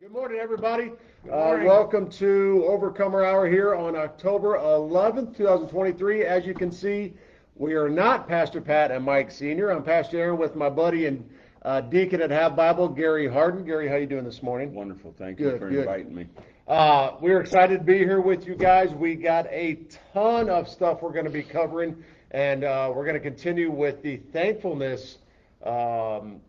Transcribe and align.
Good 0.00 0.12
morning, 0.12 0.38
everybody. 0.40 0.92
Uh, 1.30 1.58
welcome 1.62 2.08
to 2.12 2.64
Overcomer 2.66 3.22
Hour 3.22 3.46
here 3.46 3.74
on 3.74 3.94
October 3.94 4.56
11th, 4.56 5.36
2023. 5.36 6.24
As 6.24 6.46
you 6.46 6.54
can 6.54 6.72
see, 6.72 7.12
we 7.54 7.74
are 7.74 7.90
not 7.90 8.26
Pastor 8.26 8.62
Pat 8.62 8.90
and 8.90 9.04
Mike 9.04 9.30
Senior. 9.30 9.68
I'm 9.68 9.82
Pastor 9.82 10.18
Aaron 10.18 10.38
with 10.38 10.56
my 10.56 10.70
buddy 10.70 11.04
and 11.04 11.28
uh, 11.66 11.82
deacon 11.82 12.22
at 12.22 12.30
Have 12.30 12.56
Bible, 12.56 12.88
Gary 12.88 13.28
Hardin. 13.28 13.62
Gary, 13.62 13.90
how 13.90 13.96
you 13.96 14.06
doing 14.06 14.24
this 14.24 14.42
morning? 14.42 14.72
Wonderful. 14.72 15.14
Thank 15.18 15.38
you 15.38 15.58
for 15.58 15.68
good. 15.68 15.80
inviting 15.80 16.14
me. 16.14 16.28
Uh, 16.66 17.16
we're 17.20 17.42
excited 17.42 17.80
to 17.80 17.84
be 17.84 17.98
here 17.98 18.22
with 18.22 18.46
you 18.46 18.54
guys. 18.54 18.88
We 18.94 19.16
got 19.16 19.48
a 19.48 19.80
ton 20.14 20.48
of 20.48 20.66
stuff 20.66 21.02
we're 21.02 21.12
going 21.12 21.26
to 21.26 21.30
be 21.30 21.42
covering, 21.42 22.02
and 22.30 22.64
uh, 22.64 22.90
we're 22.96 23.04
going 23.04 23.16
to 23.16 23.20
continue 23.20 23.70
with 23.70 24.00
the 24.00 24.16
thankfulness 24.32 25.18
um, 25.62 26.40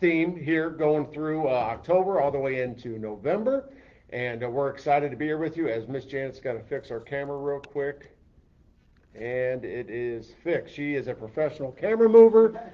theme 0.00 0.36
here 0.36 0.70
going 0.70 1.06
through 1.06 1.48
uh, 1.48 1.52
October 1.52 2.20
all 2.20 2.30
the 2.30 2.38
way 2.38 2.62
into 2.62 2.98
November. 2.98 3.70
And 4.10 4.42
uh, 4.42 4.48
we're 4.48 4.70
excited 4.70 5.10
to 5.10 5.16
be 5.16 5.26
here 5.26 5.38
with 5.38 5.56
you 5.56 5.68
as 5.68 5.86
Miss 5.86 6.04
Janet's 6.04 6.40
got 6.40 6.54
to 6.54 6.62
fix 6.62 6.90
our 6.90 7.00
camera 7.00 7.36
real 7.36 7.60
quick. 7.60 8.14
And 9.14 9.64
it 9.64 9.90
is 9.90 10.32
fixed. 10.44 10.74
She 10.74 10.94
is 10.94 11.08
a 11.08 11.14
professional 11.14 11.72
camera 11.72 12.08
mover. 12.08 12.72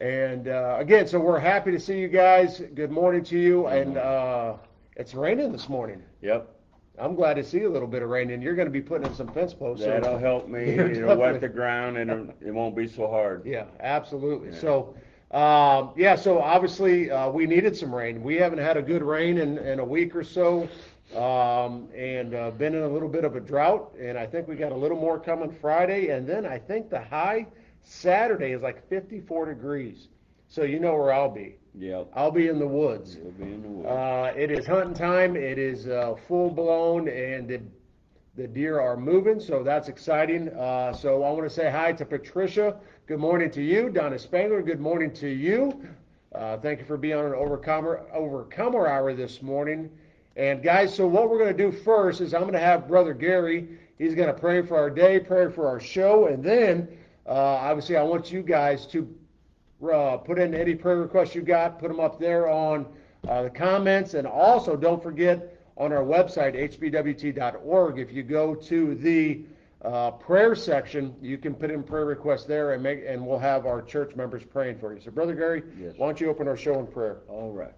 And 0.00 0.48
uh, 0.48 0.76
again, 0.78 1.06
so 1.06 1.20
we're 1.20 1.38
happy 1.38 1.70
to 1.72 1.80
see 1.80 1.98
you 1.98 2.08
guys. 2.08 2.62
Good 2.74 2.90
morning 2.90 3.22
to 3.24 3.38
you. 3.38 3.66
And 3.66 3.98
uh, 3.98 4.54
it's 4.96 5.14
raining 5.14 5.52
this 5.52 5.68
morning. 5.68 6.02
Yep. 6.22 6.54
I'm 6.98 7.14
glad 7.14 7.34
to 7.34 7.44
see 7.44 7.62
a 7.62 7.70
little 7.70 7.86
bit 7.86 8.02
of 8.02 8.08
rain, 8.08 8.30
and 8.30 8.42
you're 8.42 8.56
going 8.56 8.66
to 8.66 8.72
be 8.72 8.80
putting 8.80 9.06
in 9.06 9.14
some 9.14 9.28
fence 9.28 9.54
posts. 9.54 9.84
That'll 9.84 10.18
help 10.18 10.48
me. 10.48 10.60
It'll 10.70 11.16
wet 11.16 11.40
the 11.40 11.48
ground 11.48 11.96
and 11.96 12.32
it 12.40 12.52
won't 12.52 12.74
be 12.74 12.88
so 12.88 13.06
hard. 13.06 13.46
Yeah, 13.46 13.66
absolutely. 13.80 14.48
Yeah. 14.50 14.60
So, 14.60 14.96
um, 15.30 15.90
yeah, 15.96 16.16
so 16.16 16.40
obviously 16.40 17.10
uh, 17.10 17.28
we 17.30 17.46
needed 17.46 17.76
some 17.76 17.94
rain. 17.94 18.22
We 18.22 18.36
haven't 18.36 18.60
had 18.60 18.76
a 18.76 18.82
good 18.82 19.02
rain 19.02 19.38
in, 19.38 19.58
in 19.58 19.78
a 19.78 19.84
week 19.84 20.16
or 20.16 20.24
so, 20.24 20.68
um, 21.14 21.88
and 21.94 22.34
uh, 22.34 22.50
been 22.52 22.74
in 22.74 22.82
a 22.82 22.88
little 22.88 23.08
bit 23.08 23.24
of 23.24 23.36
a 23.36 23.40
drought. 23.40 23.92
And 24.00 24.18
I 24.18 24.26
think 24.26 24.48
we 24.48 24.56
got 24.56 24.72
a 24.72 24.76
little 24.76 24.98
more 24.98 25.18
coming 25.18 25.54
Friday, 25.60 26.08
and 26.08 26.26
then 26.26 26.46
I 26.46 26.58
think 26.58 26.88
the 26.88 27.02
high 27.02 27.46
Saturday 27.82 28.52
is 28.52 28.62
like 28.62 28.88
54 28.88 29.46
degrees. 29.46 30.08
So 30.48 30.62
you 30.62 30.78
know 30.78 30.94
where 30.94 31.12
I'll 31.12 31.28
be. 31.28 31.56
Yeah, 31.78 32.04
I'll 32.14 32.30
be 32.30 32.48
in 32.48 32.58
the 32.58 32.66
woods. 32.66 33.16
It'll 33.16 33.30
be 33.32 33.44
in 33.44 33.62
the 33.62 33.68
woods. 33.68 33.88
Uh, 33.88 34.32
it 34.34 34.50
is 34.50 34.66
hunting 34.66 34.94
time. 34.94 35.36
It 35.36 35.58
is 35.58 35.86
uh, 35.86 36.14
full 36.26 36.50
blown, 36.50 37.08
and 37.08 37.46
the, 37.46 37.60
the 38.34 38.48
deer 38.48 38.80
are 38.80 38.96
moving, 38.96 39.38
so 39.40 39.62
that's 39.62 39.88
exciting. 39.88 40.48
Uh, 40.48 40.92
so 40.92 41.22
I 41.22 41.30
want 41.30 41.44
to 41.44 41.50
say 41.50 41.70
hi 41.70 41.92
to 41.92 42.04
Patricia. 42.06 42.80
Good 43.08 43.20
morning 43.20 43.50
to 43.52 43.62
you, 43.62 43.88
Donna 43.88 44.18
Spangler. 44.18 44.60
Good 44.60 44.80
morning 44.80 45.10
to 45.14 45.30
you. 45.30 45.82
Uh, 46.34 46.58
thank 46.58 46.78
you 46.78 46.84
for 46.84 46.98
being 46.98 47.14
on 47.14 47.24
an 47.24 47.32
overcomer 47.32 48.02
overcomer 48.12 48.86
hour 48.86 49.14
this 49.14 49.40
morning. 49.40 49.90
And 50.36 50.62
guys, 50.62 50.94
so 50.94 51.06
what 51.06 51.30
we're 51.30 51.38
going 51.38 51.56
to 51.56 51.70
do 51.70 51.72
first 51.72 52.20
is 52.20 52.34
I'm 52.34 52.42
going 52.42 52.52
to 52.52 52.58
have 52.58 52.86
Brother 52.86 53.14
Gary. 53.14 53.66
He's 53.96 54.14
going 54.14 54.28
to 54.28 54.38
pray 54.38 54.60
for 54.60 54.76
our 54.76 54.90
day, 54.90 55.20
pray 55.20 55.50
for 55.50 55.66
our 55.66 55.80
show, 55.80 56.26
and 56.26 56.44
then 56.44 56.86
uh, 57.26 57.30
obviously 57.32 57.96
I 57.96 58.02
want 58.02 58.30
you 58.30 58.42
guys 58.42 58.84
to 58.88 59.08
uh, 59.90 60.18
put 60.18 60.38
in 60.38 60.54
any 60.54 60.74
prayer 60.74 60.98
requests 60.98 61.34
you 61.34 61.40
got, 61.40 61.78
put 61.78 61.88
them 61.88 62.00
up 62.00 62.20
there 62.20 62.46
on 62.50 62.84
uh, 63.26 63.44
the 63.44 63.50
comments, 63.50 64.12
and 64.12 64.26
also 64.26 64.76
don't 64.76 65.02
forget 65.02 65.58
on 65.78 65.94
our 65.94 66.04
website 66.04 66.54
hbwt.org. 66.54 67.98
If 67.98 68.12
you 68.12 68.22
go 68.22 68.54
to 68.54 68.94
the 68.96 69.44
uh, 69.82 70.10
prayer 70.12 70.54
section, 70.54 71.14
you 71.22 71.38
can 71.38 71.54
put 71.54 71.70
in 71.70 71.82
prayer 71.82 72.04
requests 72.04 72.44
there, 72.44 72.72
and 72.72 72.82
make 72.82 73.04
and 73.06 73.24
we'll 73.24 73.38
have 73.38 73.64
our 73.66 73.80
church 73.82 74.16
members 74.16 74.42
praying 74.44 74.78
for 74.78 74.92
you. 74.94 75.00
So, 75.00 75.10
Brother 75.10 75.34
Gary, 75.34 75.62
Yes. 75.80 75.94
why 75.96 76.06
don't 76.06 76.20
you 76.20 76.28
open 76.28 76.48
our 76.48 76.56
show 76.56 76.78
in 76.80 76.86
prayer? 76.86 77.18
All 77.28 77.52
right. 77.52 77.74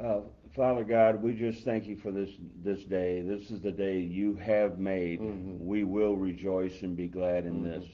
Uh, 0.00 0.20
Father 0.56 0.84
God, 0.84 1.22
we 1.22 1.32
just 1.34 1.64
thank 1.64 1.86
you 1.86 1.96
for 1.96 2.10
this 2.10 2.30
this 2.62 2.84
day. 2.84 3.20
This 3.22 3.50
is 3.50 3.60
the 3.60 3.72
day 3.72 4.00
you 4.00 4.34
have 4.36 4.78
made. 4.78 5.20
Mhm. 5.20 5.60
We 5.60 5.84
will 5.84 6.16
rejoice 6.16 6.82
and 6.82 6.96
be 6.96 7.08
glad 7.08 7.46
in 7.46 7.60
Mhm. 7.60 7.64
this. 7.64 7.84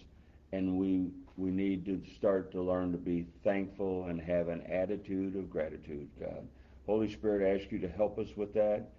And 0.52 0.78
we 0.78 1.10
we 1.36 1.50
need 1.52 1.84
to 1.86 2.00
start 2.16 2.50
to 2.50 2.60
learn 2.60 2.90
to 2.90 2.98
be 2.98 3.24
thankful 3.44 4.06
and 4.06 4.20
have 4.20 4.48
an 4.48 4.60
attitude 4.62 5.36
of 5.36 5.48
gratitude, 5.48 6.08
God. 6.18 6.48
Holy 6.84 7.08
Spirit, 7.08 7.46
I 7.46 7.60
ask 7.62 7.70
you 7.70 7.78
to 7.78 7.88
help 7.88 8.18
us 8.18 8.36
with 8.36 8.52
that 8.54 8.90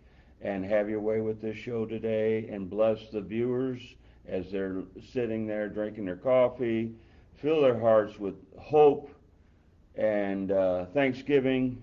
and 0.42 0.64
have 0.64 0.90
your 0.90 1.02
way 1.02 1.20
with 1.20 1.42
this 1.42 1.58
show 1.58 1.86
today 1.86 2.48
and 2.48 2.70
bless 2.70 3.10
the 3.10 3.20
viewers 3.20 3.82
as 4.30 4.52
they're 4.52 4.84
sitting 5.12 5.48
there 5.48 5.70
drinking 5.70 6.06
their 6.06 6.16
coffee. 6.16 6.94
Fill 7.42 7.62
their 7.62 7.80
hearts 7.80 8.20
with 8.20 8.36
hope 8.58 9.10
and 9.96 10.52
uh, 10.52 10.86
thanksgiving 10.88 11.82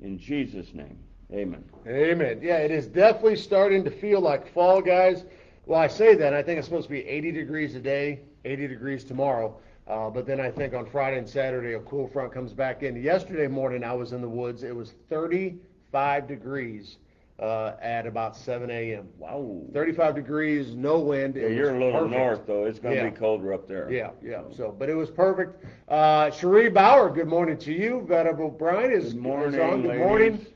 in 0.00 0.18
Jesus' 0.18 0.72
name. 0.74 0.98
Amen. 1.32 1.64
Amen. 1.86 2.40
Yeah, 2.42 2.58
it 2.58 2.70
is 2.70 2.86
definitely 2.86 3.36
starting 3.36 3.82
to 3.84 3.90
feel 3.90 4.20
like 4.20 4.52
fall, 4.52 4.80
guys. 4.80 5.24
Well, 5.66 5.80
I 5.80 5.88
say 5.88 6.14
that, 6.14 6.32
I 6.32 6.42
think 6.42 6.58
it's 6.58 6.68
supposed 6.68 6.86
to 6.86 6.92
be 6.92 7.04
80 7.04 7.32
degrees 7.32 7.72
today, 7.72 8.20
80 8.44 8.68
degrees 8.68 9.04
tomorrow. 9.04 9.58
Uh, 9.88 10.10
but 10.10 10.26
then 10.26 10.40
I 10.40 10.50
think 10.50 10.74
on 10.74 10.86
Friday 10.86 11.18
and 11.18 11.28
Saturday, 11.28 11.74
a 11.74 11.80
cool 11.80 12.08
front 12.08 12.32
comes 12.32 12.52
back 12.52 12.82
in. 12.82 13.00
Yesterday 13.00 13.48
morning, 13.48 13.82
I 13.82 13.92
was 13.92 14.12
in 14.12 14.20
the 14.20 14.28
woods. 14.28 14.62
It 14.62 14.74
was 14.74 14.94
35 15.08 16.28
degrees 16.28 16.96
uh, 17.38 17.72
at 17.82 18.06
about 18.06 18.34
7 18.36 18.70
a.m. 18.70 19.08
Wow. 19.18 19.60
35 19.74 20.14
degrees, 20.14 20.74
no 20.74 20.98
wind. 20.98 21.36
Yeah, 21.36 21.48
you're 21.48 21.74
a 21.74 21.78
little 21.78 22.00
perfect. 22.00 22.10
north 22.18 22.46
though. 22.46 22.64
It's 22.64 22.78
going 22.78 22.96
to 22.96 23.02
Yeah. 23.02 23.10
be 23.10 23.16
colder 23.16 23.52
up 23.52 23.68
there. 23.68 23.90
Yeah, 23.90 24.10
yeah. 24.22 24.42
So, 24.56 24.74
but 24.76 24.88
it 24.88 24.94
was 24.94 25.10
perfect. 25.10 25.62
Uh, 25.88 26.30
Cherie 26.30 26.70
Bauer, 26.70 27.10
good 27.10 27.26
morning 27.28 27.58
to 27.58 27.72
you. 27.72 28.04
Venerable 28.08 28.48
Brian 28.50 28.90
is, 28.90 29.12
Good 29.12 29.22
morning. 29.22 29.54
is 29.54 29.60
on. 29.60 29.82
Good 29.82 29.88
ladies. 29.90 30.04
morning. 30.06 30.46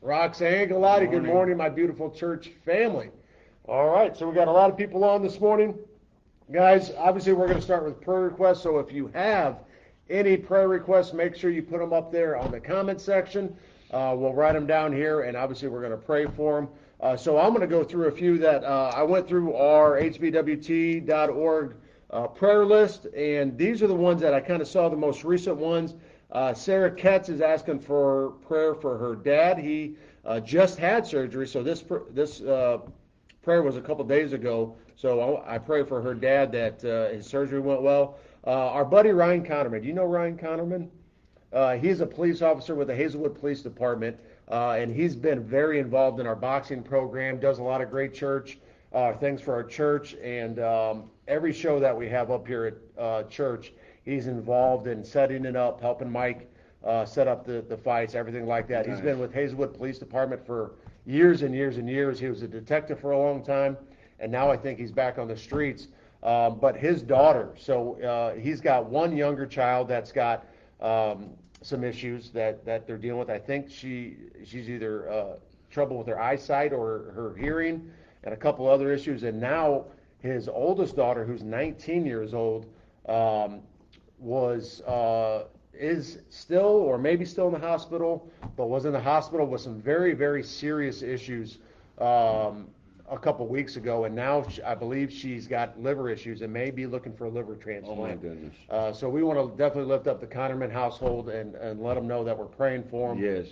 Roxanne 0.00 0.68
Galati, 0.68 1.00
good 1.10 1.10
Morning. 1.24 1.32
morning, 1.34 1.56
my 1.56 1.68
beautiful 1.68 2.10
church 2.10 2.52
family. 2.64 3.10
All 3.66 3.88
right, 3.90 4.16
so 4.16 4.28
we 4.28 4.34
got 4.34 4.48
a 4.48 4.52
lot 4.52 4.70
of 4.70 4.76
people 4.76 5.04
on 5.04 5.22
this 5.22 5.40
morning. 5.40 5.76
Guys, 6.52 6.92
obviously 6.96 7.32
we're 7.34 7.48
going 7.48 7.58
to 7.58 7.64
start 7.64 7.84
with 7.84 8.00
prayer 8.00 8.20
requests, 8.22 8.62
so 8.62 8.78
if 8.78 8.92
you 8.92 9.08
have 9.08 9.58
any 10.08 10.36
prayer 10.36 10.68
requests, 10.68 11.12
make 11.12 11.34
sure 11.34 11.50
you 11.50 11.62
put 11.62 11.80
them 11.80 11.92
up 11.92 12.10
there 12.12 12.36
on 12.38 12.50
the 12.52 12.60
comment 12.60 13.00
section. 13.00 13.54
Uh, 13.90 14.14
we'll 14.16 14.34
write 14.34 14.52
them 14.52 14.66
down 14.66 14.92
here, 14.92 15.22
and 15.22 15.36
obviously 15.36 15.68
we're 15.68 15.80
going 15.80 15.92
to 15.92 15.96
pray 15.96 16.26
for 16.26 16.60
them. 16.60 16.68
Uh, 17.00 17.16
so 17.16 17.38
I'm 17.38 17.50
going 17.50 17.60
to 17.60 17.66
go 17.66 17.84
through 17.84 18.08
a 18.08 18.10
few 18.10 18.38
that 18.38 18.64
uh, 18.64 18.92
I 18.94 19.02
went 19.02 19.28
through 19.28 19.54
our 19.54 20.00
hbwt.org 20.00 21.76
uh, 22.10 22.26
prayer 22.26 22.64
list, 22.64 23.06
and 23.16 23.56
these 23.56 23.82
are 23.82 23.86
the 23.86 23.94
ones 23.94 24.20
that 24.20 24.34
I 24.34 24.40
kind 24.40 24.60
of 24.60 24.68
saw 24.68 24.88
the 24.88 24.96
most 24.96 25.24
recent 25.24 25.56
ones. 25.56 25.94
Uh, 26.32 26.52
Sarah 26.52 26.90
Ketz 26.90 27.28
is 27.28 27.40
asking 27.40 27.80
for 27.80 28.32
prayer 28.46 28.74
for 28.74 28.98
her 28.98 29.14
dad. 29.14 29.58
He 29.58 29.96
uh, 30.24 30.40
just 30.40 30.78
had 30.78 31.06
surgery, 31.06 31.46
so 31.46 31.62
this 31.62 31.84
this 32.10 32.40
prayer 33.42 33.62
was 33.62 33.76
a 33.76 33.80
couple 33.80 34.04
days 34.04 34.32
ago. 34.32 34.76
So 34.96 35.20
I, 35.20 35.54
I 35.54 35.58
pray 35.58 35.84
for 35.84 36.02
her 36.02 36.14
dad 36.14 36.52
that 36.52 36.82
his 37.12 37.26
surgery 37.26 37.60
went 37.60 37.82
well. 37.82 38.18
Our 38.44 38.84
buddy 38.84 39.10
Ryan 39.10 39.44
Connerman. 39.44 39.82
Do 39.82 39.88
you 39.88 39.94
know 39.94 40.04
Ryan 40.04 40.36
Connerman? 40.36 40.88
Uh, 41.52 41.76
he's 41.76 42.00
a 42.00 42.06
police 42.06 42.42
officer 42.42 42.74
with 42.74 42.88
the 42.88 42.94
Hazelwood 42.94 43.38
Police 43.38 43.62
Department, 43.62 44.18
uh, 44.50 44.72
and 44.72 44.94
he's 44.94 45.16
been 45.16 45.42
very 45.42 45.78
involved 45.78 46.20
in 46.20 46.26
our 46.26 46.36
boxing 46.36 46.82
program. 46.82 47.40
Does 47.40 47.58
a 47.58 47.62
lot 47.62 47.80
of 47.80 47.90
great 47.90 48.14
church 48.14 48.58
uh, 48.92 49.12
things 49.14 49.40
for 49.40 49.54
our 49.54 49.64
church, 49.64 50.14
and 50.22 50.58
um, 50.60 51.04
every 51.26 51.52
show 51.52 51.80
that 51.80 51.96
we 51.96 52.08
have 52.08 52.30
up 52.30 52.46
here 52.46 52.66
at 52.66 53.02
uh, 53.02 53.22
church, 53.24 53.72
he's 54.04 54.26
involved 54.26 54.86
in 54.86 55.04
setting 55.04 55.44
it 55.44 55.56
up, 55.56 55.80
helping 55.80 56.10
Mike 56.10 56.50
uh, 56.84 57.04
set 57.04 57.28
up 57.28 57.44
the, 57.44 57.64
the 57.68 57.76
fights, 57.76 58.14
everything 58.14 58.46
like 58.46 58.68
that. 58.68 58.86
He's 58.86 59.00
been 59.00 59.18
with 59.18 59.32
Hazelwood 59.32 59.74
Police 59.74 59.98
Department 59.98 60.44
for 60.46 60.72
years 61.06 61.42
and 61.42 61.54
years 61.54 61.78
and 61.78 61.88
years. 61.88 62.18
He 62.20 62.28
was 62.28 62.42
a 62.42 62.48
detective 62.48 63.00
for 63.00 63.12
a 63.12 63.18
long 63.18 63.42
time, 63.42 63.76
and 64.20 64.30
now 64.30 64.50
I 64.50 64.56
think 64.56 64.78
he's 64.78 64.92
back 64.92 65.18
on 65.18 65.28
the 65.28 65.36
streets. 65.36 65.88
Um, 66.22 66.58
but 66.58 66.76
his 66.76 67.00
daughter, 67.02 67.50
so 67.56 68.00
uh, 68.02 68.34
he's 68.34 68.60
got 68.60 68.86
one 68.86 69.16
younger 69.16 69.46
child 69.46 69.86
that's 69.86 70.10
got 70.10 70.46
um, 70.80 71.30
some 71.62 71.84
issues 71.84 72.30
that, 72.30 72.64
that 72.64 72.86
they're 72.86 72.98
dealing 72.98 73.18
with. 73.18 73.30
I 73.30 73.38
think 73.38 73.70
she 73.70 74.16
she's 74.44 74.68
either 74.68 75.10
uh, 75.10 75.24
trouble 75.70 75.98
with 75.98 76.06
her 76.06 76.20
eyesight 76.20 76.72
or 76.72 77.12
her 77.14 77.34
hearing, 77.38 77.90
and 78.24 78.32
a 78.32 78.36
couple 78.36 78.68
other 78.68 78.92
issues. 78.92 79.22
And 79.22 79.40
now 79.40 79.84
his 80.20 80.48
oldest 80.48 80.96
daughter, 80.96 81.24
who's 81.24 81.42
19 81.42 82.06
years 82.06 82.34
old, 82.34 82.66
um, 83.08 83.60
was 84.18 84.80
uh, 84.82 85.44
is 85.72 86.18
still 86.30 86.64
or 86.64 86.98
maybe 86.98 87.24
still 87.24 87.46
in 87.46 87.52
the 87.52 87.66
hospital, 87.66 88.30
but 88.56 88.66
was 88.68 88.84
in 88.84 88.92
the 88.92 89.00
hospital 89.00 89.46
with 89.46 89.60
some 89.60 89.80
very 89.80 90.14
very 90.14 90.42
serious 90.42 91.02
issues 91.02 91.58
um, 91.98 92.68
a 93.10 93.18
couple 93.18 93.46
weeks 93.46 93.76
ago, 93.76 94.04
and 94.04 94.14
now 94.14 94.46
sh- 94.48 94.60
I 94.64 94.74
believe 94.74 95.10
she's 95.12 95.46
got 95.46 95.80
liver 95.80 96.08
issues 96.10 96.42
and 96.42 96.52
may 96.52 96.70
be 96.70 96.86
looking 96.86 97.12
for 97.14 97.24
a 97.24 97.30
liver 97.30 97.52
Oh 97.58 97.62
transplant. 97.62 97.98
my 98.00 98.14
goodness. 98.14 98.54
Uh, 98.70 98.92
so 98.92 99.08
we 99.08 99.22
want 99.22 99.38
to 99.38 99.56
definitely 99.56 99.90
lift 99.90 100.06
up 100.06 100.20
the 100.20 100.26
Connerman 100.26 100.70
household 100.70 101.28
and, 101.30 101.54
and 101.56 101.82
let 101.82 101.94
them 101.94 102.06
know 102.06 102.22
that 102.24 102.36
we're 102.36 102.44
praying 102.46 102.84
for 102.90 103.14
them. 103.14 103.22
Yes. 103.22 103.46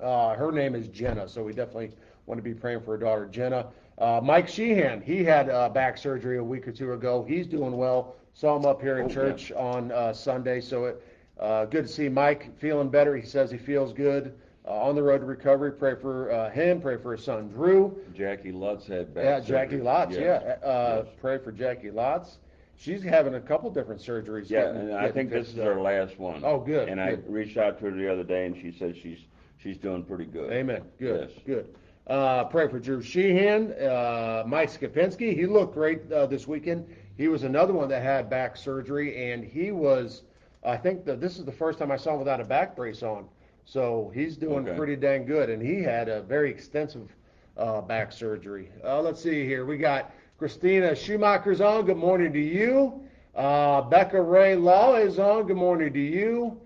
Uh, 0.00 0.34
her 0.34 0.50
name 0.52 0.74
is 0.74 0.88
Jenna, 0.88 1.28
so 1.28 1.42
we 1.42 1.52
definitely 1.52 1.90
want 2.26 2.38
to 2.38 2.42
be 2.42 2.54
praying 2.54 2.80
for 2.80 2.92
her 2.92 2.98
daughter 2.98 3.26
Jenna. 3.26 3.66
Uh, 3.98 4.20
Mike 4.22 4.48
Sheehan, 4.48 5.02
he 5.02 5.22
had 5.24 5.50
uh, 5.50 5.68
back 5.68 5.98
surgery 5.98 6.38
a 6.38 6.44
week 6.44 6.66
or 6.66 6.72
two 6.72 6.92
ago. 6.92 7.24
He's 7.28 7.46
doing 7.46 7.76
well. 7.76 8.14
Saw 8.32 8.56
him 8.56 8.64
up 8.64 8.80
here 8.80 8.98
in 8.98 9.06
Oh, 9.06 9.08
church 9.08 9.52
on 9.52 9.90
uh, 9.92 10.12
Sunday, 10.14 10.60
so 10.60 10.84
it, 10.86 11.04
uh, 11.38 11.64
good 11.66 11.86
to 11.86 11.92
see 11.92 12.08
Mike 12.08 12.56
feeling 12.58 12.88
better. 12.88 13.14
He 13.16 13.26
says 13.26 13.50
he 13.50 13.58
feels 13.58 13.92
good. 13.92 14.34
Uh, 14.66 14.70
on 14.70 14.94
the 14.94 15.02
road 15.02 15.18
to 15.18 15.26
recovery. 15.26 15.72
Pray 15.72 15.94
for 15.94 16.30
uh, 16.30 16.50
him. 16.50 16.80
Pray 16.80 16.96
for 16.96 17.12
his 17.12 17.24
son 17.24 17.48
Drew. 17.48 17.98
Jackie 18.14 18.52
Lutz 18.52 18.86
had 18.86 19.14
back 19.14 19.24
Yeah, 19.24 19.40
Jackie 19.40 19.70
surgery. 19.78 19.86
Lotz. 19.86 20.10
Yes. 20.12 20.42
Yeah, 20.62 20.68
uh, 20.68 21.02
Yes. 21.04 21.14
pray 21.20 21.38
for 21.38 21.52
Jackie 21.52 21.90
Lotz. 21.90 22.36
She's 22.76 23.02
having 23.02 23.34
a 23.34 23.40
couple 23.40 23.68
different 23.70 24.00
surgeries. 24.00 24.48
Yeah, 24.48 24.66
getting- 24.66 24.80
and 24.88 24.94
I 24.94 25.10
think 25.10 25.30
this 25.30 25.48
is 25.48 25.56
her 25.56 25.80
last 25.80 26.18
one. 26.18 26.42
Oh, 26.44 26.58
good, 26.60 26.88
And 26.88 27.00
I 27.00 27.18
reached 27.26 27.58
out 27.58 27.78
to 27.80 27.86
her 27.86 27.90
the 27.90 28.10
other 28.10 28.24
day, 28.24 28.46
and 28.46 28.56
she 28.56 28.72
said 28.72 28.96
she's 28.96 29.18
she's 29.58 29.76
doing 29.76 30.02
pretty 30.02 30.24
good. 30.24 30.50
Amen. 30.52 30.82
Good. 30.98 31.30
Yes. 31.30 31.40
Good. 31.46 31.74
Uh, 32.06 32.44
pray 32.44 32.66
for 32.66 32.78
Drew 32.80 33.02
Sheehan, 33.02 33.72
uh, 33.74 34.42
Mike 34.46 34.70
Skapinski. 34.70 35.34
He 35.36 35.46
looked 35.46 35.74
great 35.74 36.10
uh, 36.10 36.24
this 36.26 36.48
weekend. 36.48 36.86
He 37.18 37.28
was 37.28 37.44
another 37.44 37.74
one 37.74 37.88
that 37.90 38.02
had 38.02 38.30
back 38.30 38.56
surgery, 38.56 39.30
and 39.30 39.44
he 39.44 39.70
was. 39.72 40.22
I 40.64 40.76
think 40.78 41.04
that 41.04 41.20
this 41.20 41.38
is 41.38 41.44
the 41.44 41.52
first 41.52 41.78
time 41.78 41.90
I 41.90 41.96
saw 41.96 42.12
him 42.14 42.18
without 42.18 42.40
a 42.40 42.44
back 42.44 42.74
brace 42.74 43.02
on. 43.02 43.28
So 43.70 44.10
he's 44.12 44.36
doing 44.36 44.66
Okay. 44.66 44.76
pretty 44.76 44.96
dang 44.96 45.24
good, 45.26 45.48
and 45.48 45.62
he 45.62 45.80
had 45.80 46.08
a 46.08 46.22
very 46.22 46.50
extensive 46.50 47.08
uh, 47.56 47.80
back 47.80 48.10
surgery. 48.10 48.68
Uh, 48.84 49.00
let's 49.00 49.22
see 49.22 49.46
here. 49.46 49.64
We 49.64 49.78
got 49.78 50.10
Christina 50.38 50.92
Schumacher's 50.96 51.60
on. 51.60 51.86
Good 51.86 51.96
morning 51.96 52.32
to 52.32 52.40
you. 52.40 53.00
Uh, 53.36 53.82
Becca 53.82 54.20
Ray 54.20 54.56
Law 54.56 54.96
is 54.96 55.20
on. 55.20 55.46
Good 55.46 55.56
morning 55.56 55.92
to 55.92 56.00
you. 56.00 56.60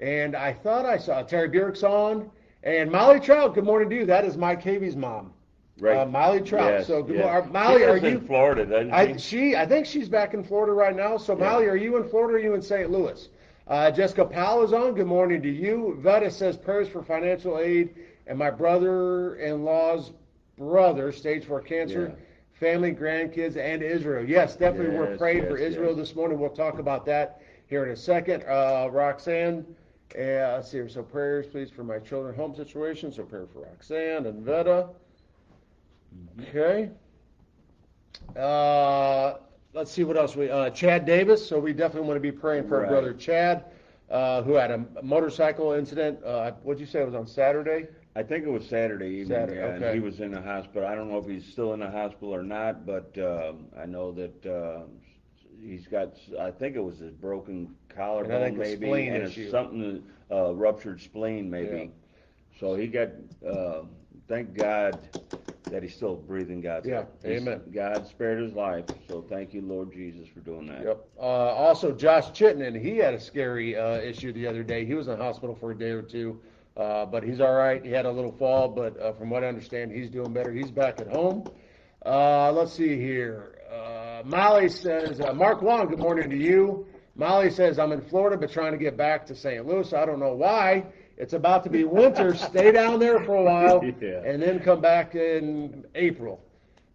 And 0.00 0.34
I 0.34 0.52
thought 0.52 0.84
I 0.84 0.98
saw 0.98 1.22
Terry 1.22 1.48
Bjork's 1.48 1.84
on. 1.84 2.28
And 2.64 2.90
Molly 2.90 3.20
Trout, 3.20 3.54
good 3.54 3.62
morning 3.64 3.88
to 3.90 3.94
you. 3.94 4.04
That 4.06 4.24
is 4.24 4.36
Mike 4.36 4.60
Cavy's 4.60 4.96
mom. 4.96 5.32
Right. 5.78 5.98
Uh, 5.98 6.06
Molly 6.06 6.40
Trout. 6.40 6.72
Yes, 6.72 6.88
so 6.88 7.04
good 7.04 7.18
yes. 7.18 7.24
morning. 7.24 7.52
Molly, 7.52 7.84
are 7.84 7.96
you? 7.98 8.08
in 8.18 8.26
Florida, 8.26 8.66
doesn't 8.66 8.92
I, 8.92 9.12
she? 9.12 9.18
she, 9.52 9.56
I 9.56 9.64
think 9.64 9.86
she's 9.86 10.08
back 10.08 10.34
in 10.34 10.42
Florida 10.42 10.72
right 10.72 10.96
now. 10.96 11.18
So, 11.18 11.38
Yeah. 11.38 11.50
Molly, 11.50 11.66
are 11.66 11.76
you 11.76 11.96
in 11.98 12.08
Florida 12.08 12.34
or 12.34 12.36
are 12.38 12.40
you 12.40 12.54
in 12.54 12.62
St. 12.62 12.90
Louis? 12.90 13.28
Uh, 13.68 13.90
Jessica 13.90 14.24
Powell 14.24 14.62
is 14.64 14.72
on. 14.72 14.94
Good 14.94 15.06
morning 15.06 15.42
to 15.42 15.50
you. 15.50 15.98
Veta 16.00 16.30
says 16.30 16.56
prayers 16.56 16.88
for 16.88 17.02
financial 17.02 17.58
aid 17.58 17.94
and 18.26 18.38
my 18.38 18.50
brother-in-law's 18.50 20.12
brother, 20.56 21.12
stage 21.12 21.44
four 21.44 21.60
cancer, 21.60 22.14
Yeah. 22.16 22.24
family, 22.54 22.92
grandkids, 22.92 23.58
and 23.58 23.82
Israel. 23.82 24.24
Yes, 24.26 24.56
definitely. 24.56 24.96
we're 24.96 25.18
praying 25.18 25.42
yes, 25.42 25.48
for 25.50 25.58
Israel 25.58 25.90
yes. 25.90 25.98
this 25.98 26.16
morning. 26.16 26.38
We'll 26.40 26.48
talk 26.48 26.78
about 26.78 27.04
that 27.06 27.42
here 27.66 27.84
in 27.84 27.90
a 27.90 27.96
second. 27.96 28.42
Uh, 28.44 28.88
Roxanne, 28.90 29.66
uh, 30.16 30.56
let's 30.56 30.70
see 30.70 30.78
here. 30.78 30.88
So 30.88 31.02
prayers, 31.02 31.46
please, 31.46 31.70
for 31.70 31.84
my 31.84 31.98
children 31.98 32.34
home 32.34 32.54
situation. 32.54 33.12
So 33.12 33.24
prayer 33.24 33.46
for 33.52 33.60
Roxanne 33.64 34.24
and 34.24 34.42
Veta. 34.46 34.88
Okay. 36.40 36.88
Uh, 38.34 39.34
let's 39.72 39.90
see 39.90 40.04
what 40.04 40.16
else 40.16 40.36
we. 40.36 40.50
Uh, 40.50 40.70
Chad 40.70 41.04
Davis. 41.04 41.46
So 41.46 41.58
we 41.58 41.72
definitely 41.72 42.08
want 42.08 42.16
to 42.16 42.20
be 42.20 42.32
praying 42.32 42.68
for 42.68 42.82
our 42.82 42.86
brother 42.86 43.12
Chad, 43.12 43.64
uh, 44.10 44.42
who 44.42 44.54
had 44.54 44.70
a 44.70 44.84
motorcycle 45.02 45.72
incident. 45.72 46.22
Uh, 46.24 46.52
what'd 46.62 46.80
you 46.80 46.86
say 46.86 47.00
it 47.00 47.06
was 47.06 47.14
on 47.14 47.26
Saturday? 47.26 47.86
I 48.16 48.22
think 48.22 48.44
it 48.44 48.50
was 48.50 48.66
Saturday 48.66 49.06
evening, 49.06 49.38
Saturday, 49.38 49.60
yeah, 49.60 49.86
and 49.88 49.94
he 49.94 50.00
was 50.00 50.20
in 50.20 50.32
the 50.32 50.42
hospital. 50.42 50.88
I 50.88 50.94
don't 50.94 51.08
know 51.08 51.18
if 51.18 51.26
he's 51.26 51.46
still 51.46 51.72
in 51.74 51.80
the 51.80 51.90
hospital 51.90 52.34
or 52.34 52.42
not, 52.42 52.84
but 52.84 53.16
um, 53.18 53.66
I 53.80 53.86
know 53.86 54.10
that 54.12 54.46
uh, 54.46 54.80
he's 55.62 55.86
got. 55.86 56.14
I 56.40 56.50
think 56.50 56.74
it 56.74 56.82
was 56.82 56.98
his 56.98 57.12
broken 57.12 57.74
collarbone, 57.94 58.56
maybe, 58.56 59.08
and 59.08 59.24
issue. 59.24 59.50
something 59.50 60.02
uh, 60.32 60.54
ruptured 60.54 61.00
spleen, 61.00 61.48
maybe. 61.48 61.76
Yeah. 61.78 62.58
So 62.58 62.74
he 62.74 62.88
got. 62.88 63.10
Uh, 63.46 63.82
thank 64.26 64.54
God 64.54 64.98
that 65.70 65.82
he's 65.82 65.94
still 65.94 66.16
breathing. 66.16 66.60
God's 66.60 66.86
Yeah, 66.86 67.04
He's- 67.24 67.40
amen. 67.42 67.60
God 67.72 68.06
spared 68.06 68.40
his 68.42 68.52
life, 68.54 68.84
so 69.08 69.22
thank 69.22 69.52
you, 69.54 69.60
Lord 69.62 69.92
Jesus, 69.92 70.26
for 70.28 70.40
doing 70.40 70.66
that. 70.66 70.84
Yep. 70.84 71.04
Uh, 71.18 71.22
also, 71.22 71.92
Josh 71.92 72.32
Chittenden, 72.32 72.74
he 72.74 72.96
had 72.98 73.14
a 73.14 73.20
scary 73.20 73.76
uh, 73.76 73.98
issue 74.00 74.32
the 74.32 74.46
other 74.46 74.62
day. 74.62 74.84
He 74.84 74.94
was 74.94 75.08
in 75.08 75.18
the 75.18 75.24
hospital 75.24 75.54
for 75.54 75.70
a 75.70 75.78
day 75.78 75.90
or 75.90 76.02
two, 76.02 76.40
uh, 76.76 77.06
but 77.06 77.22
he's 77.22 77.40
all 77.40 77.54
right. 77.54 77.84
He 77.84 77.90
had 77.90 78.06
a 78.06 78.10
little 78.12 78.32
fall, 78.32 78.68
but 78.68 78.98
uh, 79.00 79.12
from 79.12 79.30
what 79.30 79.44
I 79.44 79.48
understand, 79.48 79.92
he's 79.92 80.10
doing 80.10 80.32
better. 80.32 80.52
He's 80.52 80.70
back 80.70 81.00
at 81.00 81.08
home. 81.08 81.44
Uh, 82.04 82.52
let's 82.52 82.72
see 82.72 82.96
here. 82.96 83.54
Uh, 83.72 84.22
Molly 84.24 84.68
says, 84.68 85.20
uh, 85.20 85.32
Mark 85.32 85.62
Long, 85.62 85.88
good 85.88 85.98
morning 85.98 86.30
to 86.30 86.36
you. 86.36 86.86
Molly 87.16 87.50
says, 87.50 87.78
I'm 87.78 87.90
in 87.92 88.00
Florida, 88.00 88.36
but 88.36 88.50
trying 88.52 88.72
to 88.72 88.78
get 88.78 88.96
back 88.96 89.26
to 89.26 89.34
St. 89.34 89.66
Louis. 89.66 89.92
I 89.92 90.06
don't 90.06 90.20
know 90.20 90.34
why. 90.34 90.84
It's 91.18 91.32
about 91.32 91.64
to 91.64 91.70
be 91.70 91.84
winter. 91.84 92.34
Stay 92.50 92.70
down 92.72 93.00
there 93.00 93.18
for 93.24 93.34
a 93.34 93.42
while 93.42 93.84
Yeah. 94.00 94.22
and 94.24 94.40
then 94.40 94.60
come 94.60 94.80
back 94.80 95.14
in 95.14 95.84
April. 95.94 96.40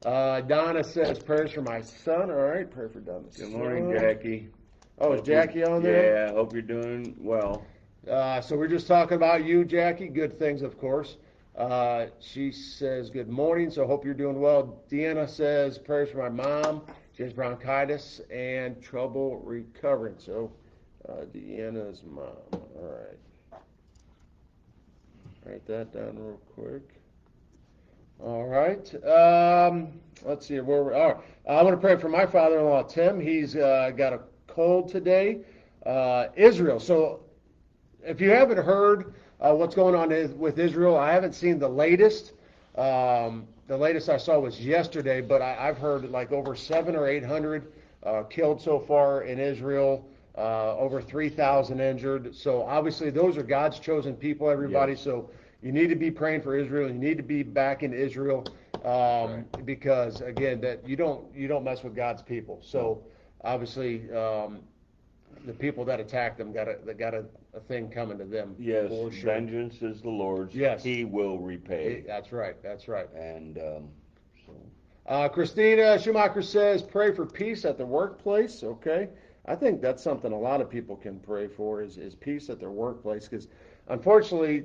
Uh, 0.06 0.42
Donna 0.42 0.84
says, 0.84 1.20
prayers 1.20 1.52
for 1.52 1.62
my 1.62 1.82
son. 1.82 2.30
All 2.32 2.38
right, 2.38 2.70
pray 2.70 2.88
for 2.88 3.00
Donna. 3.00 3.26
Good 3.38 3.52
morning, 3.52 3.92
son. 3.94 4.00
Jackie. 4.02 4.50
Oh, 5.00 5.12
is 5.14 5.20
Hope 5.20 5.28
you- 5.28 5.34
Jackie 5.34 5.64
on 5.64 5.84
there? 5.84 6.28
Yeah, 6.28 6.32
hope 6.34 6.54
you're 6.54 6.62
doing 6.62 7.16
well. 7.20 7.66
Uh, 8.10 8.42
so 8.42 8.56
we're 8.58 8.68
just 8.68 8.88
talking 8.88 9.16
about 9.16 9.46
you, 9.46 9.64
Jackie. 9.66 10.08
Good 10.08 10.38
things, 10.40 10.62
of 10.62 10.78
course. 10.78 11.18
Uh, 11.58 12.08
she 12.20 12.52
says, 12.52 13.10
good 13.10 13.30
morning, 13.30 13.70
so 13.70 13.86
hope 13.86 14.04
you're 14.04 14.14
doing 14.14 14.40
well. 14.42 14.82
Deanna 14.90 15.30
says, 15.30 15.78
prayers 15.78 16.10
for 16.10 16.30
my 16.30 16.44
mom. 16.44 16.82
She 17.16 17.24
has 17.24 17.32
bronchitis 17.32 18.22
and 18.32 18.82
trouble 18.82 19.38
recovering. 19.40 20.16
So, 20.18 20.52
uh, 21.08 21.26
Deanna's 21.34 22.02
mom. 22.06 22.26
All 22.54 22.62
right. 22.82 23.18
Write 25.46 25.66
that 25.68 25.92
down 25.92 26.18
real 26.18 26.40
quick. 26.56 26.82
All 28.22 28.46
right. 28.46 28.88
Um, 29.04 30.00
let's 30.24 30.48
see 30.48 30.58
where 30.62 30.84
we 30.84 30.94
are. 30.94 31.22
I 31.50 31.62
want 31.62 31.76
to 31.76 31.82
pray 31.82 31.98
for 31.98 32.08
my 32.08 32.26
father-in-law 32.26 32.84
Tim. 32.84 33.20
He's 33.20 33.58
uh, 33.58 33.92
got 33.98 34.14
a 34.14 34.22
cold 34.48 34.88
today. 34.88 35.40
Uh, 35.86 36.28
Israel. 36.38 36.80
So, 36.80 37.20
if 38.06 38.22
you 38.22 38.30
haven't 38.30 38.64
heard 38.64 39.16
uh, 39.42 39.54
what's 39.54 39.76
going 39.76 39.96
on 39.96 40.38
with 40.40 40.60
Israel, 40.60 40.96
I 40.96 41.12
haven't 41.12 41.34
seen 41.34 41.60
the 41.60 41.68
latest. 41.68 42.32
Um, 42.78 43.46
the 43.68 43.78
latest 43.78 44.08
I 44.08 44.18
saw 44.18 44.40
was 44.40 44.62
yesterday, 44.62 45.20
but 45.20 45.42
I, 45.42 45.68
I've 45.68 45.78
heard 45.78 46.10
like 46.10 46.32
over 46.32 46.56
seven 46.56 46.96
or 46.96 47.06
eight 47.06 47.26
hundred 47.26 47.74
uh, 48.04 48.24
killed 48.24 48.62
so 48.62 48.80
far 48.80 49.24
in 49.24 49.40
Israel. 49.40 50.06
Uh, 50.36 50.76
over 50.78 51.00
3,000 51.00 51.80
injured. 51.80 52.36
So 52.36 52.64
obviously, 52.64 53.12
those 53.12 53.38
are 53.38 53.44
God's 53.44 53.78
chosen 53.80 54.16
people, 54.16 54.50
everybody. 54.50 54.96
So 54.96 55.30
you 55.62 55.72
need 55.72 55.90
to 55.90 55.96
be 55.96 56.10
praying 56.10 56.42
for 56.42 56.58
Israel. 56.58 56.88
You 56.88 56.96
need 56.96 57.18
to 57.18 57.24
be 57.24 57.44
back 57.44 57.84
in 57.84 57.94
Israel 57.94 58.44
um, 58.84 59.46
because 59.64 60.22
again, 60.22 60.60
that 60.62 60.88
you 60.88 60.96
don't 60.96 61.24
you 61.36 61.48
don't 61.48 61.64
mess 61.64 61.84
with 61.84 61.96
God's 61.96 62.24
people. 62.24 62.60
So 62.64 63.04
obviously, 63.44 64.12
um, 64.12 64.62
the 65.46 65.54
people 65.54 65.86
that 65.86 66.00
attack 66.00 66.38
them 66.38 66.52
got 66.52 66.68
a 66.68 66.78
they 66.86 66.94
got 66.94 67.14
a, 67.14 67.26
a 67.54 67.60
thing 67.60 67.90
coming 67.90 68.18
to 68.18 68.26
them. 68.26 68.56
Yes, 68.58 68.90
for 68.90 69.12
sure. 69.12 69.34
vengeance 69.34 69.82
is 69.82 70.02
the 70.02 70.10
Lord's. 70.10 70.56
Yes. 70.56 70.84
He 70.84 71.06
will 71.06 71.38
repay. 71.38 72.04
That's 72.08 72.32
right. 72.32 72.56
That's 72.64 72.88
right. 72.88 73.08
And 73.14 73.58
um, 73.58 73.90
so, 74.46 74.54
Uh, 75.06 75.30
Christina 75.30 76.00
Schumacher 76.00 76.42
says, 76.42 76.82
pray 76.82 77.14
for 77.14 77.26
peace 77.26 77.66
at 77.66 77.78
the 77.78 77.86
workplace. 77.86 78.64
Okay. 78.64 79.10
I 79.46 79.56
think 79.56 79.82
that's 79.82 80.02
something 80.02 80.32
a 80.32 80.40
lot 80.40 80.62
of 80.62 80.70
people 80.70 80.96
can 80.96 81.20
pray 81.20 81.48
for 81.48 81.82
is, 81.82 81.98
is 81.98 82.16
peace 82.16 82.50
at 82.50 82.60
their 82.60 82.72
workplace 82.72 83.28
because 83.28 83.48
unfortunately 83.90 84.64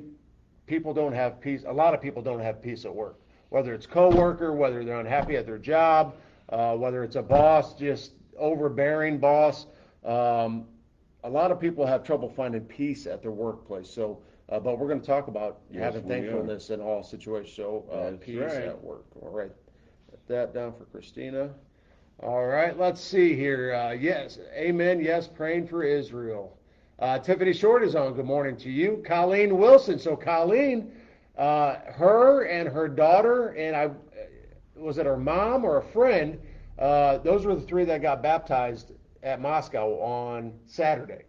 people 0.66 0.94
don't 0.94 1.12
have 1.12 1.40
peace. 1.40 1.64
A 1.66 1.72
lot 1.72 1.94
of 1.94 2.00
people 2.00 2.22
don't 2.22 2.40
have 2.40 2.62
peace 2.62 2.84
at 2.84 2.94
work, 2.94 3.18
whether 3.48 3.74
it's 3.74 3.86
coworker, 3.86 4.52
whether 4.52 4.84
they're 4.84 5.00
unhappy 5.00 5.36
at 5.36 5.46
their 5.46 5.58
job, 5.58 6.14
uh, 6.50 6.76
whether 6.76 7.02
it's 7.02 7.16
a 7.16 7.22
boss, 7.22 7.74
just 7.74 8.12
overbearing 8.38 9.18
boss. 9.18 9.66
Um, 10.04 10.66
a 11.24 11.30
lot 11.30 11.50
of 11.50 11.58
people 11.58 11.84
have 11.84 12.04
trouble 12.04 12.28
finding 12.28 12.60
peace 12.60 13.06
at 13.06 13.20
their 13.20 13.32
workplace. 13.32 13.90
So, 13.90 14.22
uh, 14.48 14.60
but 14.60 14.78
we're 14.78 14.86
going 14.88 15.00
to 15.00 15.06
talk 15.06 15.26
about 15.26 15.58
Yes, 15.70 15.82
having 15.82 16.04
we 16.06 16.14
are. 16.14 16.20
thankfulness 16.20 16.70
in 16.70 16.80
all 16.80 17.02
situations. 17.02 17.56
So, 17.56 17.84
uh, 17.90 18.16
peace 18.24 18.38
right. 18.38 18.64
at 18.64 18.82
work. 18.82 19.04
All 19.20 19.30
right. 19.30 19.50
Put 20.10 20.26
that 20.28 20.54
down 20.54 20.72
for 20.78 20.84
Christina. 20.84 21.50
All 22.20 22.46
right, 22.46 22.76
let's 22.76 23.00
see 23.00 23.36
here. 23.36 23.74
Uh, 23.74 23.92
yes, 23.92 24.40
amen. 24.52 25.00
Yes, 25.00 25.28
praying 25.28 25.68
for 25.68 25.84
Israel. 25.84 26.58
Uh, 26.98 27.18
Tiffany 27.20 27.52
Short 27.52 27.84
is 27.84 27.94
on. 27.94 28.14
Good 28.14 28.24
morning 28.24 28.56
to 28.56 28.70
you. 28.70 29.04
Colleen 29.06 29.56
Wilson. 29.56 30.00
So, 30.00 30.16
Colleen, 30.16 30.90
uh, 31.36 31.76
her 31.92 32.46
and 32.46 32.68
her 32.68 32.88
daughter, 32.88 33.50
and 33.50 33.76
I 33.76 33.90
was 34.74 34.98
it 34.98 35.06
her 35.06 35.16
mom 35.16 35.64
or 35.64 35.78
a 35.78 35.82
friend? 35.82 36.40
Uh, 36.76 37.18
those 37.18 37.44
were 37.44 37.54
the 37.54 37.60
three 37.62 37.84
that 37.84 38.02
got 38.02 38.20
baptized 38.20 38.92
at 39.22 39.40
Moscow 39.40 40.00
on 40.00 40.52
Saturday. 40.66 41.22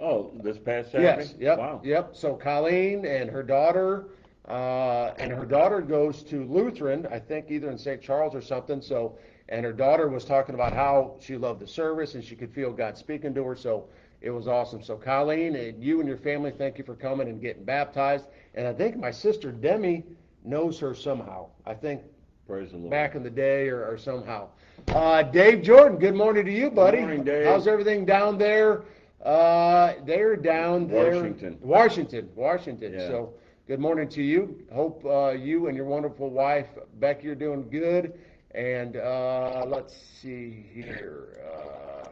oh, 0.00 0.32
this 0.42 0.58
past 0.58 0.92
Saturday. 0.92 1.22
Yes. 1.22 1.34
Yep. 1.38 1.58
Wow. 1.58 1.80
Yep. 1.84 2.16
So 2.16 2.34
Colleen 2.34 3.04
and 3.04 3.28
her 3.28 3.42
daughter, 3.42 4.06
uh, 4.48 5.12
and 5.18 5.30
her 5.32 5.44
daughter 5.44 5.82
goes 5.82 6.22
to 6.24 6.44
Lutheran, 6.44 7.06
I 7.10 7.18
think 7.18 7.50
either 7.50 7.70
in 7.70 7.76
St. 7.76 8.00
Charles 8.00 8.34
or 8.34 8.40
something. 8.40 8.80
So, 8.80 9.18
and 9.50 9.64
her 9.64 9.72
daughter 9.72 10.08
was 10.08 10.24
talking 10.24 10.54
about 10.54 10.72
how 10.72 11.16
she 11.20 11.36
loved 11.36 11.60
the 11.60 11.66
service 11.66 12.14
and 12.14 12.24
she 12.24 12.36
could 12.36 12.52
feel 12.52 12.72
God 12.72 12.96
speaking 12.96 13.34
to 13.34 13.44
her. 13.44 13.56
So 13.56 13.88
it 14.20 14.30
was 14.30 14.46
awesome. 14.46 14.82
So 14.82 14.96
Colleen 14.96 15.56
and 15.56 15.82
you 15.82 15.98
and 16.00 16.08
your 16.08 16.18
family, 16.18 16.52
thank 16.56 16.78
you 16.78 16.84
for 16.84 16.94
coming 16.94 17.28
and 17.28 17.40
getting 17.40 17.64
baptized. 17.64 18.26
And 18.54 18.66
I 18.66 18.72
think 18.72 18.96
my 18.96 19.10
sister 19.10 19.50
Demi 19.50 20.04
knows 20.44 20.78
her 20.78 20.94
somehow. 20.94 21.48
I 21.66 21.74
think 21.74 22.02
Praise 22.46 22.70
the 22.70 22.78
Lord. 22.78 22.90
back 22.90 23.14
in 23.14 23.22
the 23.22 23.30
day 23.30 23.68
or, 23.68 23.84
or 23.86 23.98
somehow. 23.98 24.48
Uh, 24.88 25.22
Dave 25.22 25.62
Jordan, 25.62 25.98
good 25.98 26.14
morning 26.14 26.44
to 26.44 26.52
you, 26.52 26.70
buddy. 26.70 26.98
morning, 26.98 27.24
Dave. 27.24 27.46
How's 27.46 27.66
everything 27.66 28.04
down 28.04 28.38
there? 28.38 28.84
Uh, 29.24 29.94
they're 30.06 30.36
down 30.36 30.88
there. 30.88 31.14
Washington. 31.16 31.58
Washington, 31.60 32.28
Washington. 32.34 32.92
Yeah. 32.94 33.06
So 33.08 33.34
good 33.68 33.78
morning 33.78 34.08
to 34.10 34.22
you. 34.22 34.62
Hope 34.72 35.04
uh, 35.04 35.30
you 35.30 35.66
and 35.66 35.76
your 35.76 35.86
wonderful 35.86 36.30
wife, 36.30 36.68
Becky, 36.98 37.28
are 37.28 37.34
doing 37.34 37.68
good. 37.68 38.18
And 38.54 38.96
uh, 38.96 39.64
let's 39.68 39.94
see 39.96 40.66
here. 40.72 41.38
Uh, 41.54 42.08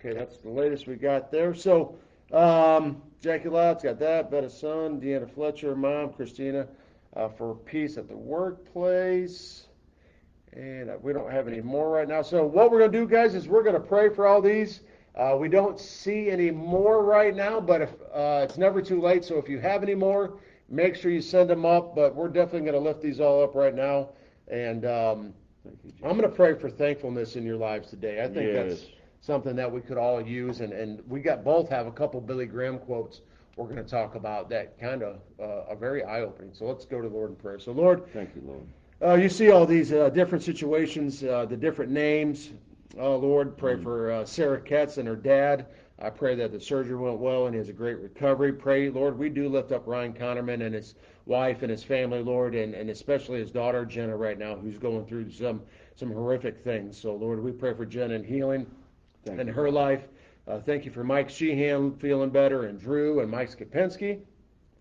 okay, 0.00 0.16
that's 0.16 0.38
the 0.38 0.48
latest 0.48 0.88
we 0.88 0.96
got 0.96 1.30
there. 1.30 1.54
So, 1.54 1.94
um, 2.32 3.02
Jackie 3.20 3.48
Loud's 3.48 3.84
got 3.84 3.98
that. 4.00 4.30
Betta's 4.30 4.58
son, 4.58 5.00
Deanna 5.00 5.32
Fletcher, 5.32 5.76
mom, 5.76 6.12
Christina, 6.12 6.66
uh, 7.14 7.28
for 7.28 7.54
peace 7.54 7.98
at 7.98 8.08
the 8.08 8.16
workplace. 8.16 9.68
And 10.52 10.90
uh, 10.90 10.96
we 11.00 11.12
don't 11.12 11.30
have 11.30 11.46
any 11.46 11.60
more 11.60 11.88
right 11.88 12.08
now. 12.08 12.22
So, 12.22 12.44
what 12.44 12.72
we're 12.72 12.80
going 12.80 12.92
to 12.92 12.98
do, 12.98 13.06
guys, 13.06 13.36
is 13.36 13.46
we're 13.46 13.62
going 13.62 13.74
to 13.74 13.80
pray 13.80 14.08
for 14.08 14.26
all 14.26 14.42
these. 14.42 14.80
Uh, 15.14 15.36
we 15.38 15.48
don't 15.48 15.78
see 15.78 16.30
any 16.30 16.50
more 16.50 17.04
right 17.04 17.34
now, 17.34 17.60
but 17.60 17.82
if 17.82 17.90
uh, 18.12 18.40
it's 18.42 18.58
never 18.58 18.82
too 18.82 19.00
late. 19.00 19.24
So, 19.24 19.36
if 19.36 19.48
you 19.48 19.60
have 19.60 19.84
any 19.84 19.94
more, 19.94 20.40
make 20.68 20.96
sure 20.96 21.12
you 21.12 21.20
send 21.20 21.48
them 21.48 21.64
up. 21.64 21.94
But 21.94 22.16
we're 22.16 22.28
definitely 22.28 22.68
going 22.68 22.82
to 22.82 22.88
lift 22.88 23.00
these 23.00 23.20
all 23.20 23.44
up 23.44 23.54
right 23.54 23.74
now. 23.74 24.08
And 24.48 24.84
um, 24.84 25.34
Thank 25.64 25.78
you, 25.84 25.90
Jesus. 25.90 26.04
I'm 26.04 26.16
going 26.16 26.28
to 26.30 26.34
pray 26.34 26.54
for 26.54 26.70
thankfulness 26.70 27.36
in 27.36 27.44
your 27.44 27.56
lives 27.56 27.90
today. 27.90 28.20
I 28.22 28.28
think 28.28 28.52
Yes. 28.52 28.68
that's 28.80 28.86
something 29.20 29.54
that 29.56 29.70
we 29.70 29.80
could 29.80 29.98
all 29.98 30.20
use, 30.20 30.60
and, 30.60 30.72
and 30.72 31.02
we 31.08 31.20
got 31.20 31.44
both 31.44 31.68
have 31.68 31.86
a 31.86 31.92
couple 31.92 32.20
Billy 32.20 32.46
Graham 32.46 32.78
quotes 32.78 33.20
we're 33.56 33.66
going 33.66 33.76
to 33.76 33.82
talk 33.84 34.14
about 34.14 34.48
that 34.48 34.78
kind 34.80 35.02
of 35.02 35.18
uh, 35.38 35.68
are 35.68 35.76
very 35.76 36.02
eye 36.02 36.20
opening. 36.22 36.54
So 36.54 36.64
let's 36.64 36.86
go 36.86 37.02
to 37.02 37.08
the 37.08 37.14
Lord 37.14 37.30
in 37.30 37.36
prayer. 37.36 37.58
So 37.58 37.72
Lord, 37.72 38.10
Thank 38.14 38.30
you, 38.34 38.42
Lord. 38.46 38.62
uh, 39.02 39.20
you 39.20 39.28
see 39.28 39.50
all 39.50 39.66
these 39.66 39.92
uh, 39.92 40.08
different 40.08 40.42
situations, 40.44 41.22
uh, 41.22 41.44
the 41.44 41.56
different 41.58 41.90
names. 41.92 42.50
Oh 42.98 43.16
Lord, 43.16 43.58
pray 43.58 43.76
for 43.76 44.12
uh, 44.12 44.24
Sarah 44.24 44.60
Ketz 44.60 44.96
and 44.96 45.06
her 45.06 45.16
dad. 45.16 45.66
I 46.02 46.08
pray 46.08 46.34
that 46.36 46.50
the 46.50 46.60
surgery 46.60 46.96
went 46.96 47.18
well 47.18 47.46
and 47.46 47.54
he 47.54 47.58
has 47.58 47.68
a 47.68 47.74
great 47.74 47.98
recovery. 47.98 48.52
Pray, 48.52 48.88
Lord, 48.88 49.18
we 49.18 49.28
do 49.28 49.48
lift 49.48 49.70
up 49.70 49.86
Ryan 49.86 50.14
Connerman 50.14 50.64
and 50.64 50.74
his 50.74 50.94
wife 51.26 51.62
and 51.62 51.70
his 51.70 51.84
family, 51.84 52.22
Lord, 52.22 52.54
and, 52.54 52.74
and 52.74 52.88
especially 52.88 53.38
his 53.38 53.50
daughter 53.50 53.84
Jenna 53.84 54.16
right 54.16 54.38
now, 54.38 54.56
who's 54.56 54.78
going 54.78 55.04
through 55.06 55.30
some 55.30 55.62
some 55.96 56.10
horrific 56.10 56.64
things. 56.64 56.96
So 56.96 57.14
Lord, 57.14 57.42
we 57.42 57.52
pray 57.52 57.74
for 57.74 57.84
Jenna 57.84 58.14
and 58.14 58.24
healing 58.24 58.66
Thank 59.26 59.40
in 59.40 59.46
you. 59.48 59.52
her 59.52 59.70
life. 59.70 60.08
Uh, 60.48 60.58
thank 60.58 60.86
you 60.86 60.90
for 60.90 61.04
Mike 61.04 61.28
Sheehan 61.28 61.96
feeling 61.96 62.30
better 62.30 62.64
and 62.66 62.80
Drew 62.80 63.20
and 63.20 63.30
Mike 63.30 63.50
Skopinski. 63.50 64.20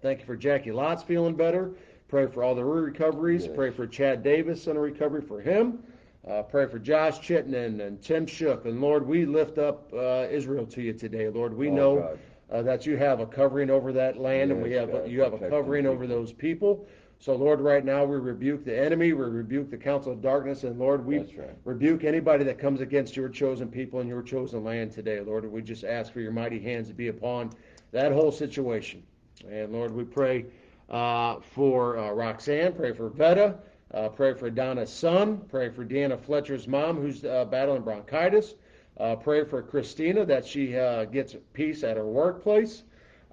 Thank 0.01 0.21
you 0.21 0.25
for 0.25 0.37
Jackie 0.37 0.69
Lotz 0.69 1.03
feeling 1.03 1.35
better. 1.35 1.73
Pray 2.07 2.27
for 2.27 2.43
all 2.43 2.55
the 2.55 2.63
recoveries. 2.63 3.45
Yes. 3.45 3.55
Pray 3.55 3.69
for 3.69 3.85
Chad 3.85 4.23
Davis 4.23 4.67
and 4.67 4.77
a 4.77 4.79
recovery 4.79 5.21
for 5.21 5.41
him. 5.41 5.83
Uh, 6.27 6.43
pray 6.43 6.67
for 6.67 6.79
Josh 6.79 7.19
Chittenden 7.19 7.81
and 7.81 8.01
Tim 8.01 8.25
Shook. 8.27 8.65
And 8.65 8.81
Lord, 8.81 9.07
we 9.07 9.25
lift 9.25 9.57
up 9.57 9.91
uh, 9.93 10.27
Israel 10.29 10.65
to 10.67 10.81
you 10.81 10.93
today. 10.93 11.29
Lord, 11.29 11.53
we 11.55 11.69
Oh, 11.69 11.73
know 11.73 12.17
uh, 12.51 12.61
that 12.63 12.85
you 12.85 12.97
have 12.97 13.19
a 13.19 13.25
covering 13.25 13.69
over 13.69 13.93
that 13.93 14.17
land, 14.17 14.51
and 14.51 14.61
we 14.61 14.71
have 14.73 14.91
God, 14.91 15.09
you 15.09 15.21
have 15.21 15.33
a 15.33 15.49
covering 15.49 15.85
over 15.85 16.07
those 16.07 16.33
people. 16.33 16.87
So 17.19 17.35
Lord, 17.35 17.59
right 17.59 17.83
now 17.83 18.05
we 18.05 18.17
rebuke 18.17 18.63
the 18.63 18.77
enemy, 18.77 19.11
we 19.11 19.25
rebuke 19.25 19.69
the 19.69 19.77
council 19.77 20.13
of 20.13 20.21
darkness, 20.21 20.63
and 20.63 20.79
Lord, 20.79 21.05
we 21.05 21.19
right. 21.19 21.55
rebuke 21.65 22.05
anybody 22.05 22.45
that 22.45 22.57
comes 22.57 22.79
against 22.79 23.17
your 23.17 23.27
chosen 23.27 23.69
people 23.69 23.99
and 23.99 24.07
your 24.07 24.21
chosen 24.21 24.63
land 24.63 24.91
today. 24.91 25.19
Lord, 25.19 25.49
we 25.51 25.61
just 25.61 25.83
ask 25.83 26.13
for 26.13 26.21
your 26.21 26.31
mighty 26.31 26.59
hands 26.59 26.87
to 26.87 26.93
be 26.93 27.09
upon 27.09 27.51
that 27.91 28.13
whole 28.13 28.31
situation. 28.31 29.03
And 29.49 29.73
Lord, 29.73 29.93
we 29.93 30.05
pray 30.05 30.45
uh, 30.89 31.39
for 31.41 31.97
uh, 31.97 32.11
Roxanne, 32.11 32.73
pray 32.73 32.93
for 32.93 33.09
Vetta, 33.09 33.59
uh, 33.93 34.09
pray 34.09 34.33
for 34.33 34.49
Donna's 34.49 34.91
son, 34.91 35.37
pray 35.49 35.69
for 35.69 35.85
Deanna 35.85 36.19
Fletcher's 36.19 36.67
mom 36.67 36.97
who's 37.01 37.23
uh, 37.23 37.45
battling 37.45 37.81
bronchitis. 37.81 38.55
Uh, 38.97 39.15
pray 39.15 39.45
for 39.45 39.61
Christina 39.61 40.25
that 40.25 40.45
she 40.45 40.75
uh, 40.77 41.05
gets 41.05 41.35
peace 41.53 41.83
at 41.83 41.97
her 41.97 42.05
workplace. 42.05 42.83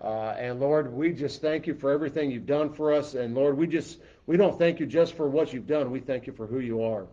Uh, 0.01 0.35
and 0.39 0.61
Lord, 0.61 0.93
we 0.93 1.13
just 1.13 1.41
thank 1.41 1.67
you 1.67 1.75
for 1.75 1.91
everything 1.91 2.31
you've 2.31 2.47
done 2.47 2.73
for 2.73 2.93
us. 2.93 3.15
And 3.15 3.35
Lord, 3.35 3.57
we 3.57 3.67
just 3.67 3.99
we 4.27 4.37
don't 4.37 4.59
thank 4.59 4.79
you 4.81 4.87
just 4.87 5.15
for 5.15 5.29
what 5.29 5.53
you've 5.53 5.67
done. 5.67 5.91
We 5.91 6.01
thank 6.01 6.27
you 6.27 6.33
for 6.33 6.47
who 6.47 6.61
you 6.61 6.83
are. 6.83 7.07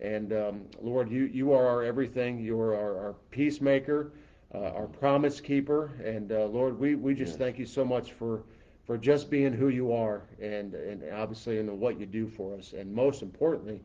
And 0.00 0.32
um, 0.32 0.62
Lord, 0.80 1.10
you 1.10 1.24
you 1.24 1.52
are 1.52 1.66
our 1.66 1.82
everything. 1.84 2.38
You 2.40 2.58
are 2.60 2.74
our, 2.74 2.98
our 3.06 3.14
peacemaker, 3.30 4.12
uh, 4.54 4.58
our 4.72 4.86
promise 4.86 5.40
keeper. 5.40 5.92
And 6.04 6.32
uh, 6.32 6.46
Lord, 6.46 6.78
we, 6.78 6.94
we 6.94 7.14
just 7.14 7.32
Yes. 7.32 7.38
thank 7.38 7.58
you 7.58 7.66
so 7.66 7.84
much 7.84 8.12
for 8.12 8.42
for 8.90 8.98
just 8.98 9.30
being 9.30 9.52
who 9.52 9.68
you 9.68 9.92
are, 9.92 10.22
and 10.42 10.74
and 10.74 11.04
obviously 11.12 11.58
in 11.58 11.78
what 11.78 12.00
you 12.00 12.06
do 12.06 12.26
for 12.26 12.56
us. 12.56 12.72
And 12.72 12.92
most 12.92 13.22
importantly, 13.22 13.80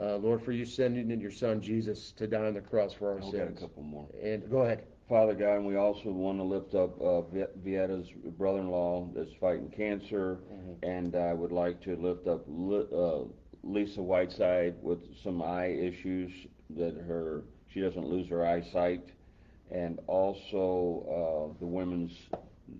uh, 0.00 0.16
Lord, 0.16 0.40
for 0.40 0.52
you 0.52 0.64
sending 0.64 1.10
in 1.10 1.20
your 1.20 1.30
Son 1.30 1.60
Jesus 1.60 2.12
to 2.12 2.26
die 2.26 2.46
on 2.46 2.54
the 2.54 2.62
cross 2.62 2.94
for 2.94 3.10
our 3.10 3.18
I've 3.18 3.30
got 3.30 3.48
a 3.48 3.60
couple 3.60 3.82
more. 3.82 4.06
And 4.22 4.48
go 4.50 4.62
ahead. 4.62 4.84
Father 5.06 5.34
God, 5.34 5.56
and 5.56 5.66
we 5.66 5.76
also 5.76 6.10
want 6.10 6.38
to 6.38 6.44
lift 6.44 6.74
up 6.74 6.98
uh, 6.98 7.20
Vi- 7.20 7.52
Vietta's 7.62 8.08
brother-in-law 8.38 9.10
that's 9.14 9.34
fighting 9.38 9.68
cancer, 9.68 10.38
and 10.82 11.14
I 11.14 11.34
would 11.34 11.52
like 11.52 11.82
to 11.82 11.94
lift 11.96 12.26
up 12.26 12.42
Li- 12.48 12.88
uh, 12.90 13.24
Lisa 13.62 14.00
Whiteside 14.00 14.76
with 14.80 15.00
some 15.22 15.42
eye 15.42 15.66
issues 15.66 16.32
that 16.70 16.96
her 17.06 17.42
she 17.68 17.82
doesn't 17.82 18.06
lose 18.06 18.26
her 18.30 18.46
eyesight, 18.46 19.10
and 19.70 20.00
also 20.06 21.52
uh, 21.54 21.58
the 21.60 21.66
women's 21.66 22.12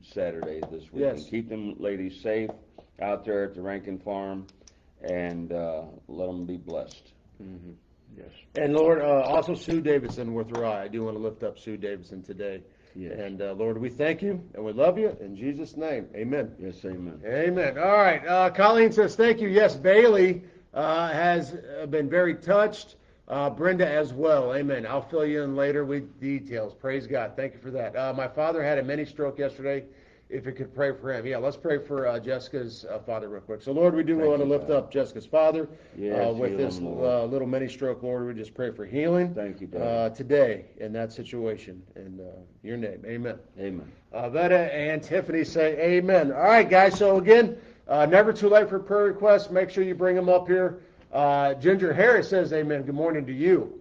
Saturday 0.02 0.60
this 0.70 0.92
week. 0.92 1.02
Yes. 1.02 1.20
And 1.20 1.30
keep 1.30 1.48
them 1.48 1.74
ladies 1.78 2.20
safe 2.20 2.50
out 3.00 3.24
there 3.24 3.44
at 3.44 3.54
the 3.54 3.62
Rankin 3.62 3.98
Farm, 3.98 4.46
and 5.02 5.52
uh, 5.52 5.82
let 6.08 6.26
them 6.26 6.46
be 6.46 6.56
blessed. 6.56 7.12
Yes. 8.16 8.30
And 8.56 8.74
Lord, 8.74 9.00
uh, 9.00 9.04
also 9.04 9.54
Sue 9.54 9.80
Davidson 9.80 10.34
with 10.34 10.54
her 10.56 10.64
eye. 10.64 10.84
I 10.84 10.88
do 10.88 11.04
want 11.04 11.16
to 11.16 11.22
lift 11.22 11.42
up 11.42 11.58
Sue 11.58 11.76
Davidson 11.76 12.22
today. 12.22 12.62
Yes. 12.96 13.12
And 13.16 13.40
uh, 13.40 13.52
Lord, 13.52 13.78
we 13.78 13.90
thank 13.90 14.22
you 14.22 14.42
and 14.54 14.64
we 14.64 14.72
love 14.72 14.98
you 14.98 15.16
in 15.20 15.36
Jesus' 15.36 15.76
name. 15.76 16.08
Amen. 16.16 16.52
Yes, 16.58 16.84
Amen. 16.84 17.20
Amen. 17.24 17.78
All 17.78 17.96
right. 17.96 18.26
Uh, 18.26 18.50
Colleen 18.50 18.90
says, 18.90 19.14
thank 19.14 19.40
you. 19.40 19.48
Yes, 19.48 19.76
Bailey 19.76 20.42
uh, 20.74 21.12
has 21.12 21.54
uh, 21.80 21.86
been 21.86 22.08
very 22.08 22.34
touched. 22.34 22.96
Uh, 23.28 23.50
Brenda 23.50 23.86
as 23.86 24.14
well. 24.14 24.54
Amen. 24.54 24.86
I'll 24.86 25.02
fill 25.06 25.26
you 25.26 25.42
in 25.42 25.54
later 25.54 25.84
with 25.84 26.18
details. 26.18 26.72
Praise 26.74 27.06
God. 27.06 27.32
Thank 27.36 27.52
you 27.52 27.60
for 27.60 27.70
that. 27.72 27.94
Uh, 27.94 28.12
my 28.16 28.26
father 28.26 28.62
had 28.62 28.78
a 28.78 28.82
mini 28.82 29.04
stroke 29.04 29.38
yesterday. 29.38 29.84
If 30.30 30.44
you 30.44 30.52
could 30.52 30.74
pray 30.74 30.92
for 30.94 31.10
him. 31.14 31.24
Yeah, 31.26 31.38
let's 31.38 31.56
pray 31.56 31.78
for 31.78 32.06
uh, 32.06 32.18
Jessica's 32.20 32.84
uh, 32.90 32.98
father 32.98 33.30
real 33.30 33.40
quick. 33.40 33.62
So, 33.62 33.72
Lord, 33.72 33.94
we 33.94 34.02
do 34.02 34.14
Thank 34.16 34.28
want 34.28 34.42
to 34.42 34.46
lift 34.48 34.68
God. 34.68 34.76
up 34.76 34.92
Jessica's 34.92 35.24
father 35.24 35.70
Yes, 35.96 36.28
uh, 36.28 36.32
with 36.34 36.58
this 36.58 36.76
him, 36.78 36.86
uh, 36.86 37.24
little 37.24 37.46
mini 37.48 37.66
stroke. 37.66 38.02
Lord, 38.02 38.26
we 38.26 38.34
just 38.34 38.52
pray 38.52 38.70
for 38.70 38.84
healing 38.84 39.32
Thank 39.34 39.62
you, 39.62 39.68
God. 39.68 39.80
uh, 39.80 40.10
today 40.10 40.66
in 40.78 40.92
that 40.92 41.12
situation. 41.14 41.82
In 41.96 42.20
uh, 42.20 42.40
your 42.62 42.76
name. 42.76 43.02
Amen. 43.06 43.38
Amen. 43.58 43.90
Uh, 44.12 44.28
Vetta 44.28 44.70
and 44.74 45.02
Tiffany 45.02 45.44
say 45.44 45.78
amen. 45.96 46.30
All 46.30 46.42
right, 46.42 46.68
guys. 46.68 46.98
So 46.98 47.16
again, 47.16 47.56
uh, 47.88 48.04
never 48.04 48.30
too 48.34 48.50
late 48.50 48.68
for 48.68 48.78
prayer 48.78 49.04
requests. 49.04 49.50
Make 49.50 49.70
sure 49.70 49.82
you 49.82 49.94
bring 49.94 50.14
them 50.14 50.28
up 50.28 50.46
here. 50.46 50.80
Uh, 51.12 51.54
Ginger 51.54 51.92
Harris 51.92 52.28
says 52.28 52.52
amen. 52.52 52.82
Good 52.82 52.94
morning 52.94 53.24
to 53.26 53.32
you. 53.32 53.80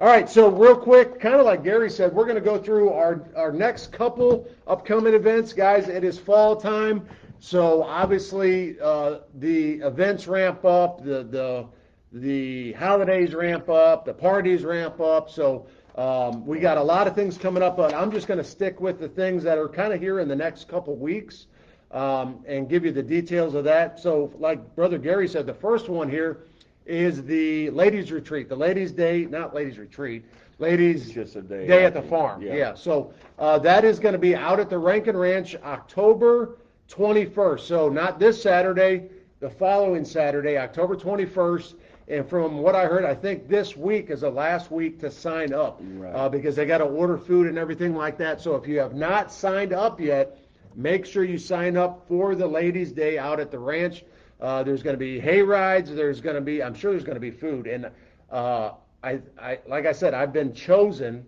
All 0.00 0.06
right. 0.08 0.28
So 0.28 0.48
real 0.50 0.76
quick, 0.76 1.20
kind 1.20 1.36
of 1.36 1.46
like 1.46 1.62
Gary 1.62 1.88
said, 1.88 2.12
we're 2.12 2.24
going 2.24 2.36
to 2.36 2.40
go 2.40 2.58
through 2.58 2.90
our 2.90 3.28
our 3.36 3.52
next 3.52 3.92
couple 3.92 4.48
upcoming 4.66 5.14
events, 5.14 5.52
guys. 5.52 5.88
It 5.88 6.02
is 6.02 6.18
fall 6.18 6.56
time, 6.56 7.06
so 7.38 7.84
obviously 7.84 8.78
uh, 8.80 9.20
the 9.36 9.74
events 9.74 10.26
ramp 10.26 10.64
up, 10.64 11.04
the 11.04 11.22
the 11.22 11.66
the 12.12 12.72
holidays 12.72 13.34
ramp 13.34 13.68
up, 13.68 14.04
the 14.04 14.14
parties 14.14 14.64
ramp 14.64 15.00
up. 15.00 15.30
So 15.30 15.68
um, 15.94 16.44
we 16.44 16.58
got 16.58 16.76
a 16.76 16.82
lot 16.82 17.06
of 17.06 17.14
things 17.14 17.38
coming 17.38 17.62
up, 17.62 17.76
but 17.76 17.94
I'm 17.94 18.10
just 18.10 18.26
going 18.26 18.38
to 18.38 18.44
stick 18.44 18.80
with 18.80 18.98
the 18.98 19.08
things 19.08 19.44
that 19.44 19.58
are 19.58 19.68
kind 19.68 19.92
of 19.92 20.00
here 20.00 20.18
in 20.18 20.26
the 20.26 20.36
next 20.36 20.68
couple 20.68 20.96
weeks 20.96 21.46
um, 21.90 22.44
and 22.46 22.68
give 22.68 22.84
you 22.84 22.92
the 22.92 23.02
details 23.02 23.54
of 23.54 23.64
that. 23.64 24.00
So, 24.00 24.32
like 24.38 24.74
Brother 24.74 24.98
Gary 24.98 25.28
said, 25.28 25.46
the 25.46 25.54
first 25.54 25.88
one 25.88 26.10
here 26.10 26.44
is 26.88 27.22
the 27.24 27.70
ladies' 27.70 28.10
retreat, 28.10 28.48
the 28.48 28.56
ladies' 28.56 28.92
day, 28.92 29.26
not 29.26 29.54
ladies' 29.54 29.78
retreat, 29.78 30.24
ladies' 30.58 31.10
just 31.10 31.36
a 31.36 31.42
day. 31.42 31.66
day 31.66 31.84
at 31.84 31.94
the 31.94 32.02
farm. 32.02 32.42
Yeah. 32.42 32.74
So 32.74 33.12
uh, 33.38 33.58
that 33.60 33.84
is 33.84 33.98
going 33.98 34.14
to 34.14 34.18
be 34.18 34.34
out 34.34 34.58
at 34.58 34.70
the 34.70 34.78
Rankin 34.78 35.16
Ranch 35.16 35.54
October 35.56 36.56
21st. 36.90 37.60
So 37.60 37.88
not 37.88 38.18
this 38.18 38.42
Saturday, 38.42 39.08
the 39.40 39.50
following 39.50 40.04
Saturday, 40.04 40.56
October 40.56 40.96
21st. 40.96 41.74
And 42.08 42.26
from 42.26 42.58
what 42.58 42.74
I 42.74 42.86
heard, 42.86 43.04
I 43.04 43.14
think 43.14 43.48
this 43.48 43.76
week 43.76 44.08
is 44.08 44.22
the 44.22 44.30
last 44.30 44.70
week 44.70 44.98
to 45.00 45.10
sign 45.10 45.52
up 45.52 45.78
Right. 45.82 46.10
uh, 46.14 46.28
because 46.30 46.56
they 46.56 46.64
got 46.64 46.78
to 46.78 46.84
order 46.84 47.18
food 47.18 47.46
and 47.48 47.58
everything 47.58 47.94
like 47.94 48.16
that. 48.18 48.40
So 48.40 48.54
if 48.56 48.66
you 48.66 48.78
have 48.78 48.94
not 48.94 49.30
signed 49.30 49.74
up 49.74 50.00
yet, 50.00 50.38
make 50.74 51.04
sure 51.04 51.22
you 51.22 51.36
sign 51.36 51.76
up 51.76 52.06
for 52.08 52.34
the 52.34 52.46
Ladies' 52.46 52.92
Day 52.92 53.18
out 53.18 53.40
at 53.40 53.50
the 53.50 53.58
ranch. 53.58 54.04
Uh, 54.40 54.62
there's 54.62 54.82
going 54.82 54.94
to 54.94 54.98
be 54.98 55.18
hay 55.18 55.42
rides. 55.42 55.92
There's 55.94 56.20
going 56.20 56.36
to 56.36 56.40
be, 56.40 56.62
I'm 56.62 56.74
sure 56.74 56.92
there's 56.92 57.04
going 57.04 57.16
to 57.16 57.20
be 57.20 57.30
food. 57.30 57.66
And 57.66 57.90
uh, 58.30 58.72
I, 59.02 59.20
I, 59.40 59.58
like 59.66 59.86
I 59.86 59.92
said, 59.92 60.14
I've 60.14 60.32
been 60.32 60.52
chosen 60.54 61.24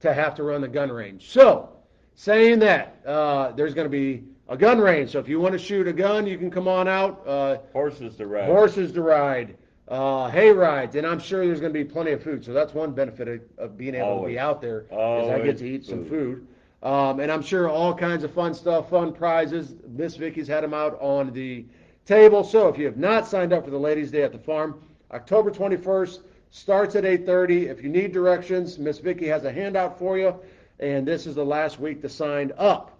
to 0.00 0.14
have 0.14 0.34
to 0.36 0.42
run 0.44 0.60
the 0.60 0.68
gun 0.68 0.90
range. 0.90 1.30
So, 1.30 1.70
saying 2.14 2.60
that, 2.60 3.00
uh, 3.06 3.52
there's 3.52 3.74
going 3.74 3.86
to 3.86 3.90
be 3.90 4.24
a 4.48 4.56
gun 4.56 4.78
range. 4.78 5.10
So 5.10 5.18
if 5.18 5.28
you 5.28 5.40
want 5.40 5.52
to 5.52 5.58
shoot 5.58 5.88
a 5.88 5.92
gun, 5.92 6.26
you 6.26 6.38
can 6.38 6.50
come 6.50 6.68
on 6.68 6.86
out. 6.88 7.26
Uh, 7.26 7.58
Horses 7.72 8.16
to 8.16 8.26
ride. 8.26 8.46
horses 8.46 8.92
to 8.92 9.02
ride, 9.02 9.56
uh, 9.88 10.28
hay 10.28 10.50
rides, 10.50 10.94
and 10.96 11.06
I'm 11.06 11.18
sure 11.18 11.44
there's 11.44 11.60
going 11.60 11.72
to 11.72 11.78
be 11.78 11.84
plenty 11.84 12.12
of 12.12 12.22
food. 12.22 12.44
So 12.44 12.52
that's 12.52 12.72
one 12.72 12.92
benefit 12.92 13.28
of, 13.28 13.40
of 13.58 13.76
being 13.78 13.94
able 13.94 14.20
to 14.22 14.26
be 14.28 14.38
out 14.38 14.60
there 14.60 14.86
is 15.22 15.28
I 15.28 15.40
get 15.44 15.58
to 15.58 15.68
eat 15.68 15.84
some 15.84 16.04
food. 16.08 16.46
Um, 16.82 17.20
and 17.20 17.30
I'm 17.30 17.42
sure 17.42 17.68
all 17.68 17.94
kinds 17.94 18.22
of 18.24 18.32
fun 18.32 18.54
stuff, 18.54 18.90
fun 18.90 19.12
prizes. 19.12 19.74
Miss 19.88 20.16
Vicky's 20.16 20.46
had 20.46 20.62
them 20.62 20.74
out 20.74 20.96
on 21.00 21.32
the 21.32 21.64
table. 22.06 22.44
So 22.44 22.68
if 22.68 22.78
you 22.78 22.84
have 22.86 22.96
not 22.96 23.26
signed 23.26 23.52
up 23.52 23.64
for 23.64 23.70
the 23.70 23.78
Ladies' 23.78 24.10
Day 24.10 24.22
at 24.22 24.32
the 24.32 24.38
farm, 24.38 24.80
October 25.10 25.50
21st 25.50 26.20
starts 26.50 26.94
at 26.96 27.04
8:30. 27.04 27.66
If 27.66 27.82
you 27.82 27.88
need 27.88 28.12
directions, 28.12 28.78
Miss 28.78 28.98
Vicky 28.98 29.26
has 29.26 29.44
a 29.44 29.52
handout 29.52 29.98
for 29.98 30.18
you, 30.18 30.34
and 30.78 31.06
this 31.06 31.26
is 31.26 31.34
the 31.34 31.44
last 31.44 31.80
week 31.80 32.00
to 32.02 32.08
sign 32.08 32.52
up. 32.56 32.96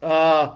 Uh, 0.00 0.54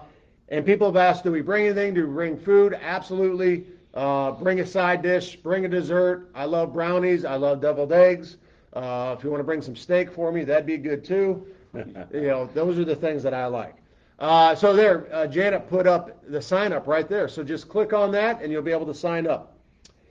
and 0.49 0.65
people 0.65 0.87
have 0.87 0.97
asked, 0.97 1.25
do 1.25 1.33
we 1.33 1.43
bring 1.43 1.67
anything? 1.67 1.95
Do 1.95 2.07
we 2.07 2.13
bring 2.13 2.37
food? 2.37 2.79
Absolutely. 2.81 3.67
Uh, 3.95 4.33
bring 4.33 4.61
a 4.61 4.67
side 4.67 5.03
dish. 5.03 5.37
Bring 5.37 5.65
a 5.65 5.69
dessert. 5.69 6.29
I 6.35 6.45
love 6.45 6.73
brownies. 6.73 7.25
I 7.25 7.37
love 7.37 7.61
deviled 7.61 7.93
eggs. 7.93 8.37
Uh, 8.73 9.15
if 9.17 9.25
you 9.25 9.31
want 9.31 9.41
to 9.41 9.45
bring 9.45 9.63
some 9.63 9.75
steak 9.75 10.11
for 10.11 10.31
me, 10.31 10.45
that'd 10.45 10.67
be 10.67 10.77
good 10.77 11.05
too. 11.05 11.47
you 12.13 12.29
know, 12.29 12.47
those 12.55 12.79
are 12.79 12.85
the 12.85 12.97
things 12.97 13.23
that 13.23 13.35
I 13.35 13.47
like. 13.47 13.77
Uh, 14.19 14.55
so 14.55 14.75
there, 14.75 15.09
uh, 15.15 15.27
Janet 15.27 15.69
put 15.69 15.87
up 15.87 16.23
the 16.29 16.41
sign 16.41 16.73
up 16.73 16.87
right 16.87 17.09
there. 17.09 17.29
So 17.29 17.45
just 17.45 17.69
click 17.69 17.93
on 17.93 18.11
that 18.13 18.43
and 18.43 18.51
you'll 18.51 18.63
be 18.63 18.73
able 18.73 18.87
to 18.87 18.95
sign 18.95 19.27
up. 19.27 19.57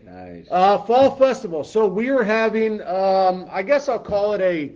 Nice. 0.03 0.47
Uh, 0.51 0.77
fall 0.83 1.15
festival. 1.15 1.63
So 1.63 1.87
we 1.87 2.09
are 2.09 2.23
having, 2.23 2.81
um, 2.83 3.47
I 3.49 3.63
guess 3.63 3.89
I'll 3.89 3.97
call 3.97 4.33
it 4.33 4.41
a 4.41 4.75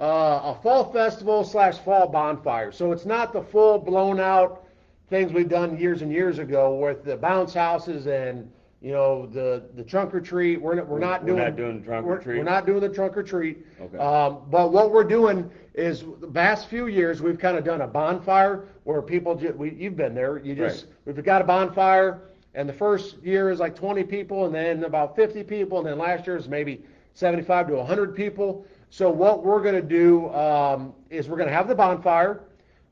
uh, 0.00 0.54
a 0.54 0.58
fall 0.62 0.90
festival 0.92 1.44
slash 1.44 1.76
fall 1.78 2.08
bonfire. 2.08 2.72
So 2.72 2.90
it's 2.90 3.04
not 3.04 3.34
the 3.34 3.42
full 3.42 3.78
blown 3.78 4.18
out 4.18 4.64
things 5.10 5.32
we've 5.32 5.48
done 5.48 5.76
years 5.76 6.00
and 6.00 6.10
years 6.10 6.38
ago 6.38 6.74
with 6.74 7.04
the 7.04 7.16
bounce 7.16 7.52
houses 7.52 8.06
and 8.06 8.50
you 8.80 8.92
know 8.92 9.26
the 9.26 9.64
the 9.74 9.84
trunk 9.84 10.14
or 10.14 10.20
treat. 10.20 10.60
We're 10.60 10.74
not, 10.74 10.88
we're 10.88 10.98
not 10.98 11.22
We're 11.22 11.26
doing 11.28 11.38
not 11.38 11.56
doing 11.56 11.84
trunk 11.84 12.06
or 12.06 12.18
treat? 12.18 12.38
We're 12.38 12.44
not 12.44 12.66
doing 12.66 12.80
the 12.80 12.88
trunk 12.88 13.16
or 13.16 13.22
treat. 13.22 13.66
Okay. 13.80 13.98
Um, 13.98 14.40
but 14.50 14.72
what 14.72 14.90
we're 14.90 15.04
doing 15.04 15.50
is 15.74 16.04
the 16.20 16.28
past 16.28 16.68
few 16.68 16.86
years 16.86 17.20
we've 17.20 17.38
kind 17.38 17.56
of 17.56 17.64
done 17.64 17.82
a 17.82 17.86
bonfire 17.86 18.68
where 18.84 19.02
people 19.02 19.34
ju- 19.34 19.54
we, 19.56 19.72
you've 19.72 19.96
been 19.96 20.14
there. 20.14 20.38
You 20.38 20.54
just 20.54 20.86
we've 21.04 21.22
got 21.22 21.42
a 21.42 21.44
bonfire 21.44 22.22
and 22.54 22.68
the 22.68 22.72
first 22.72 23.22
year 23.22 23.50
is 23.50 23.60
like 23.60 23.76
20 23.76 24.02
people 24.04 24.46
and 24.46 24.54
then 24.54 24.84
about 24.84 25.14
50 25.14 25.44
people 25.44 25.78
and 25.78 25.86
then 25.86 25.98
last 25.98 26.26
year 26.26 26.36
is 26.36 26.48
maybe 26.48 26.82
75 27.14 27.68
to 27.68 27.74
100 27.74 28.14
people. 28.14 28.66
So 28.90 29.08
what 29.08 29.44
we're 29.44 29.62
going 29.62 29.76
to 29.76 29.82
do 29.82 30.28
um, 30.30 30.94
is 31.10 31.28
we're 31.28 31.36
going 31.36 31.48
to 31.48 31.54
have 31.54 31.68
the 31.68 31.74
bonfire. 31.74 32.42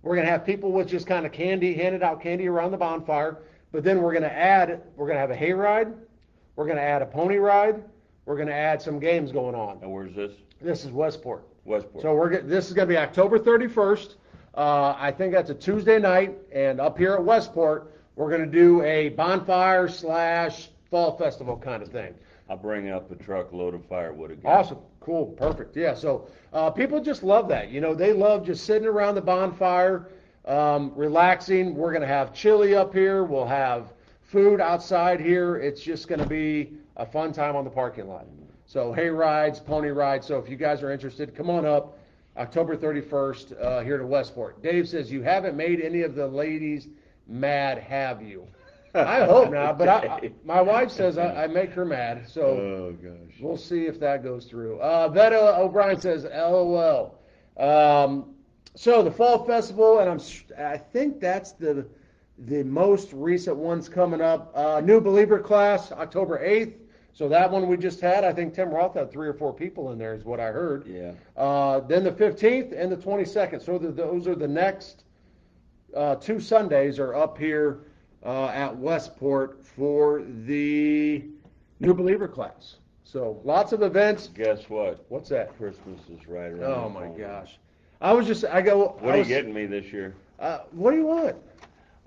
We're 0.02 0.14
going 0.14 0.26
to 0.26 0.30
have 0.30 0.47
people 0.47 0.71
with 0.71 0.88
just 0.88 1.07
kind 1.07 1.26
of 1.26 1.33
candy, 1.33 1.75
handed 1.75 2.02
out 2.02 2.23
candy 2.23 2.47
around 2.47 2.71
the 2.71 2.76
bonfire. 2.76 3.38
But 3.73 3.85
then 3.85 4.03
we're 4.03 4.13
going 4.13 4.23
to 4.23 4.33
add, 4.33 4.83
we're 4.97 5.07
going 5.07 5.17
to 5.17 5.21
have 5.21 5.31
a 5.31 5.37
hayride. 5.37 5.95
We're 6.57 6.65
going 6.65 6.77
to 6.77 6.83
add 6.83 7.03
a 7.03 7.07
pony 7.07 7.37
ride. 7.37 7.83
We're 8.25 8.37
going 8.37 8.49
to 8.49 8.55
add 8.55 8.83
some 8.83 8.99
games 8.99 9.33
going 9.33 9.55
on. 9.55 9.79
And 9.83 9.93
where's 9.93 10.15
this? 10.15 10.33
This 10.61 10.85
is 10.85 10.91
Westport. 10.91 11.47
Westport. 11.65 12.03
So 12.03 12.15
we're 12.15 12.41
this 12.43 12.69
is 12.69 12.73
going 12.73 12.89
to 12.89 12.93
be 12.93 12.99
October 12.99 13.39
31st. 13.39 14.15
Uh, 14.55 14.95
I 14.99 15.13
think 15.13 15.33
that's 15.33 15.51
a 15.51 15.55
Tuesday 15.55 15.99
night, 15.99 16.37
and 16.53 16.81
up 16.81 16.99
here 16.99 17.15
at 17.15 17.23
Westport, 17.23 17.93
we're 18.17 18.29
going 18.29 18.45
to 18.45 18.51
do 18.51 18.83
a 18.83 19.11
bonfire 19.11 19.87
slash 19.87 20.71
fall 20.91 21.17
festival 21.17 21.57
kind 21.57 21.83
of 21.83 21.91
thing. 21.91 22.15
I'll 22.51 22.57
bring 22.57 22.91
up 22.91 23.11
a 23.13 23.15
truckload 23.15 23.75
of 23.75 23.85
firewood 23.87 24.33
again. 24.33 24.51
Awesome, 24.51 24.79
cool, 25.01 25.27
perfect. 25.27 25.77
Yeah, 25.77 25.95
so 25.95 26.29
uh, 26.53 26.71
people 26.71 27.01
just 27.01 27.23
love 27.23 27.47
that. 27.49 27.71
You 27.71 27.81
know, 27.81 27.95
they 27.95 28.13
love 28.13 28.45
just 28.45 28.65
sitting 28.65 28.89
around 28.89 29.15
the 29.15 29.21
bonfire, 29.21 30.09
um, 30.49 30.93
relaxing. 30.97 31.75
We're 31.75 31.93
going 31.93 32.02
to 32.02 32.09
have 32.09 32.35
chili 32.35 32.75
up 32.75 32.93
here. 32.93 33.23
We'll 33.23 33.47
have 33.47 33.93
food 34.23 34.61
outside 34.61 35.21
here. 35.21 35.57
It's 35.57 35.81
just 35.83 36.09
going 36.09 36.21
to 36.21 36.26
be 36.26 36.73
a 36.97 37.07
fun 37.07 37.33
time 37.33 37.55
on 37.55 37.64
the 37.64 37.71
parking 37.71 38.09
lot. 38.09 38.26
So 38.67 38.93
hay 38.93 39.09
rides, 39.09 39.61
pony 39.61 39.88
rides. 39.88 40.26
So 40.26 40.38
if 40.38 40.49
you 40.49 40.57
guys 40.57 40.83
are 40.83 40.90
interested, 40.90 41.35
come 41.37 41.49
on 41.50 41.64
up. 41.64 41.99
October 42.37 42.76
31st 42.76 43.61
uh, 43.62 43.81
here 43.81 43.99
to 43.99 44.07
Westport. 44.07 44.62
Dave 44.62 44.88
says 44.88 45.11
you 45.11 45.23
haven't 45.23 45.57
made 45.57 45.81
any 45.81 46.02
of 46.02 46.14
the 46.14 46.26
ladies 46.26 46.88
mad, 47.26 47.78
have 47.78 48.23
you? 48.23 48.47
I 48.95 49.25
hope 49.25 49.50
not, 49.50 49.76
but 49.76 49.88
I, 49.88 50.07
I, 50.07 50.33
my 50.45 50.61
wife 50.61 50.90
says 50.90 51.19
I, 51.19 51.45
I 51.45 51.47
make 51.47 51.71
her 51.71 51.85
mad. 51.85 52.28
So 52.28 52.43
Oh, 52.43 52.97
gosh. 53.02 53.37
We'll 53.40 53.57
see 53.57 53.87
if 53.87 53.99
that 54.00 54.23
goes 54.23 54.46
through. 54.46 54.81
Uh, 54.81 55.09
Veta 55.09 55.59
O'Brien 55.59 56.01
says, 56.01 56.25
"LOL." 56.25 57.18
Um, 57.59 58.35
so 58.74 59.02
the 59.02 59.11
fall 59.11 59.44
festival, 59.44 59.98
and 60.00 60.09
I'm 60.09 60.20
I 60.59 60.76
think 60.76 61.20
that's 61.20 61.52
the 61.52 61.87
the 62.46 62.62
most 62.62 63.12
recent 63.12 63.57
ones 63.57 63.88
coming 63.88 64.20
up. 64.20 64.52
Uh, 64.54 64.81
New 64.85 65.00
Believer 65.00 65.40
class, 65.40 65.90
October 65.90 66.38
8th. 66.38 66.74
So 67.12 67.28
that 67.28 67.50
one 67.50 67.66
we 67.66 67.76
just 67.76 68.00
had. 68.00 68.22
I 68.22 68.33
think 68.33 68.54
Tim 68.54 68.70
Roth 68.70 68.94
had 68.94 69.11
three 69.11 69.26
or 69.26 69.35
four 69.35 69.52
people 69.52 69.90
in 69.90 69.98
there, 69.98 70.14
is 70.14 70.24
what 70.24 70.38
I 70.38 70.52
heard. 70.52 70.87
Yeah. 70.87 71.14
Uh, 71.37 71.81
then 71.81 72.04
the 72.04 72.12
15th 72.12 72.81
and 72.81 72.92
the 72.92 72.96
22nd. 72.96 73.61
So 73.61 73.76
the, 73.76 73.90
those 73.90 74.28
are 74.28 74.37
the 74.37 74.46
next 74.46 75.02
uh, 75.96 76.14
two 76.16 76.38
Sundays 76.38 76.98
are 76.98 77.14
up 77.14 77.37
here 77.37 77.81
uh, 78.24 78.46
at 78.48 78.76
Westport 78.76 79.64
for 79.64 80.22
the 80.44 81.24
New 81.81 81.94
Believer 81.94 82.28
class. 82.28 82.76
So 83.04 83.40
lots 83.42 83.72
of 83.72 83.83
events. 83.83 84.28
Guess 84.28 84.68
what? 84.68 85.04
What's 85.09 85.31
that? 85.31 85.57
Christmas 85.57 86.00
is 86.11 86.28
right 86.28 86.52
around 86.52 86.62
Oh 86.62 86.88
my 86.88 87.09
gosh! 87.09 87.59
I 88.01 88.13
was 88.13 88.27
just 88.27 88.45
I 88.45 88.63
go. 88.63 88.97
What 89.01 89.15
I 89.15 89.19
are 89.19 89.21
you 89.23 89.25
getting 89.25 89.53
me 89.53 89.67
this 89.67 89.93
year? 89.93 90.15
Uh, 90.39 90.61
what 90.71 90.93
do 90.93 90.99
you 90.99 91.07
want? 91.07 91.37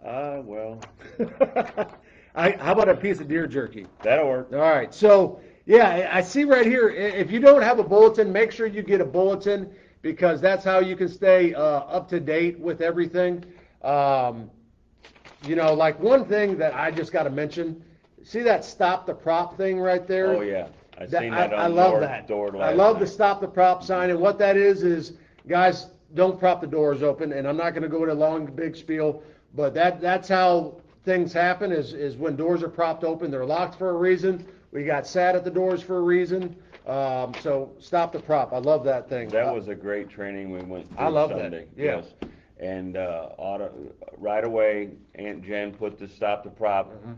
Uh, 0.06 0.42
well, 0.44 0.80
I, 2.36 2.52
how 2.52 2.72
about 2.72 2.90
a 2.90 2.96
piece 2.96 3.20
of 3.20 3.28
deer 3.28 3.46
jerky? 3.46 3.86
that'll 4.02 4.28
work. 4.28 4.52
All 4.54 4.60
right. 4.60 4.94
So, 4.94 5.42
yeah, 5.66 6.10
I 6.12 6.22
see 6.22 6.44
right 6.44 6.66
here. 6.66 6.90
If 6.90 7.30
you 7.30 7.40
don't 7.40 7.62
have 7.62 7.78
a 7.80 7.84
bulletin, 7.84 8.32
make 8.32 8.52
sure 8.52 8.66
you 8.66 8.82
get 8.82 9.02
a 9.02 9.06
bulletin 9.06 9.72
because 10.02 10.42
that's 10.42 10.64
how 10.64 10.80
you 10.80 10.96
can 10.96 11.08
stay 11.08 11.54
uh, 11.54 11.62
up 11.62 12.08
to 12.10 12.20
date 12.20 12.58
with 12.60 12.82
everything. 12.82 13.44
Um, 13.84 14.50
you 15.46 15.56
know, 15.56 15.74
like 15.74 16.00
one 16.00 16.26
thing 16.26 16.58
that 16.58 16.74
I 16.74 16.90
just 16.90 17.12
got 17.12 17.24
to 17.24 17.30
mention. 17.30 17.84
See 18.24 18.42
that 18.42 18.64
stop 18.64 19.06
the 19.06 19.14
prop 19.14 19.58
thing 19.58 19.80
right 19.80 20.08
there? 20.08 20.38
Oh, 20.38 20.42
yeah. 20.42 20.68
I 20.98 21.08
seen 21.08 21.32
that 21.32 21.52
I, 21.52 21.56
on 21.56 21.60
I 21.60 21.68
love 21.68 21.92
door, 21.92 22.00
that. 22.02 22.28
door 22.28 22.62
I 22.62 22.74
love 22.74 23.00
the 23.00 23.08
stop 23.08 23.42
the 23.42 23.48
prop 23.48 23.84
sign, 23.84 24.12
and 24.12 24.20
what 24.20 24.38
that 24.38 24.56
is 24.56 24.84
is, 24.84 25.14
guys, 25.52 25.88
don't 26.16 26.40
prop 26.40 26.62
the 26.62 26.68
doors 26.68 27.04
open. 27.04 27.34
And 27.34 27.48
I'm 27.48 27.58
not 27.58 27.72
going 27.72 27.84
to 27.84 27.90
go 27.90 28.02
into 28.04 28.14
a 28.14 28.16
long 28.16 28.46
big 28.48 28.76
spiel, 28.76 29.22
but 29.54 29.74
that 29.76 30.02
that's 30.02 30.28
how 30.30 30.78
things 31.06 31.32
happen. 31.34 31.72
Is 31.72 31.94
is 31.94 32.16
when 32.18 32.36
doors 32.36 32.64
are 32.64 32.70
propped 32.70 33.04
open, 33.04 33.30
they're 33.30 33.46
locked 33.46 33.78
for 33.78 33.90
a 33.92 33.94
reason. 33.98 34.46
We 34.72 34.86
got 34.86 35.06
sat 35.06 35.36
at 35.36 35.44
the 35.44 35.52
doors 35.52 35.82
for 35.84 35.98
a 35.98 36.02
reason. 36.02 36.56
Um, 36.88 37.34
so 37.42 37.74
stop 37.80 38.12
the 38.14 38.20
prop. 38.20 38.54
I 38.54 38.58
love 38.58 38.84
that 38.86 39.08
thing. 39.10 39.30
That 39.30 39.54
was 39.54 39.68
a 39.68 39.76
great 39.76 40.10
training 40.10 40.50
we 40.52 40.62
went 40.64 40.88
through 40.88 40.98
I 40.98 41.10
love 41.10 41.30
that. 41.32 41.40
Sunday. 41.42 41.68
Yeah. 41.76 41.98
Yes. 41.98 42.06
And 42.60 42.96
uh, 42.98 43.30
auto, 43.38 43.72
right 44.18 44.44
away, 44.44 44.92
Aunt 45.16 45.44
Jen 45.44 45.74
put 45.74 46.00
the 46.00 46.08
stop 46.08 46.44
the 46.44 46.50
prop 46.50 46.92
Mm-hmm. 46.94 47.14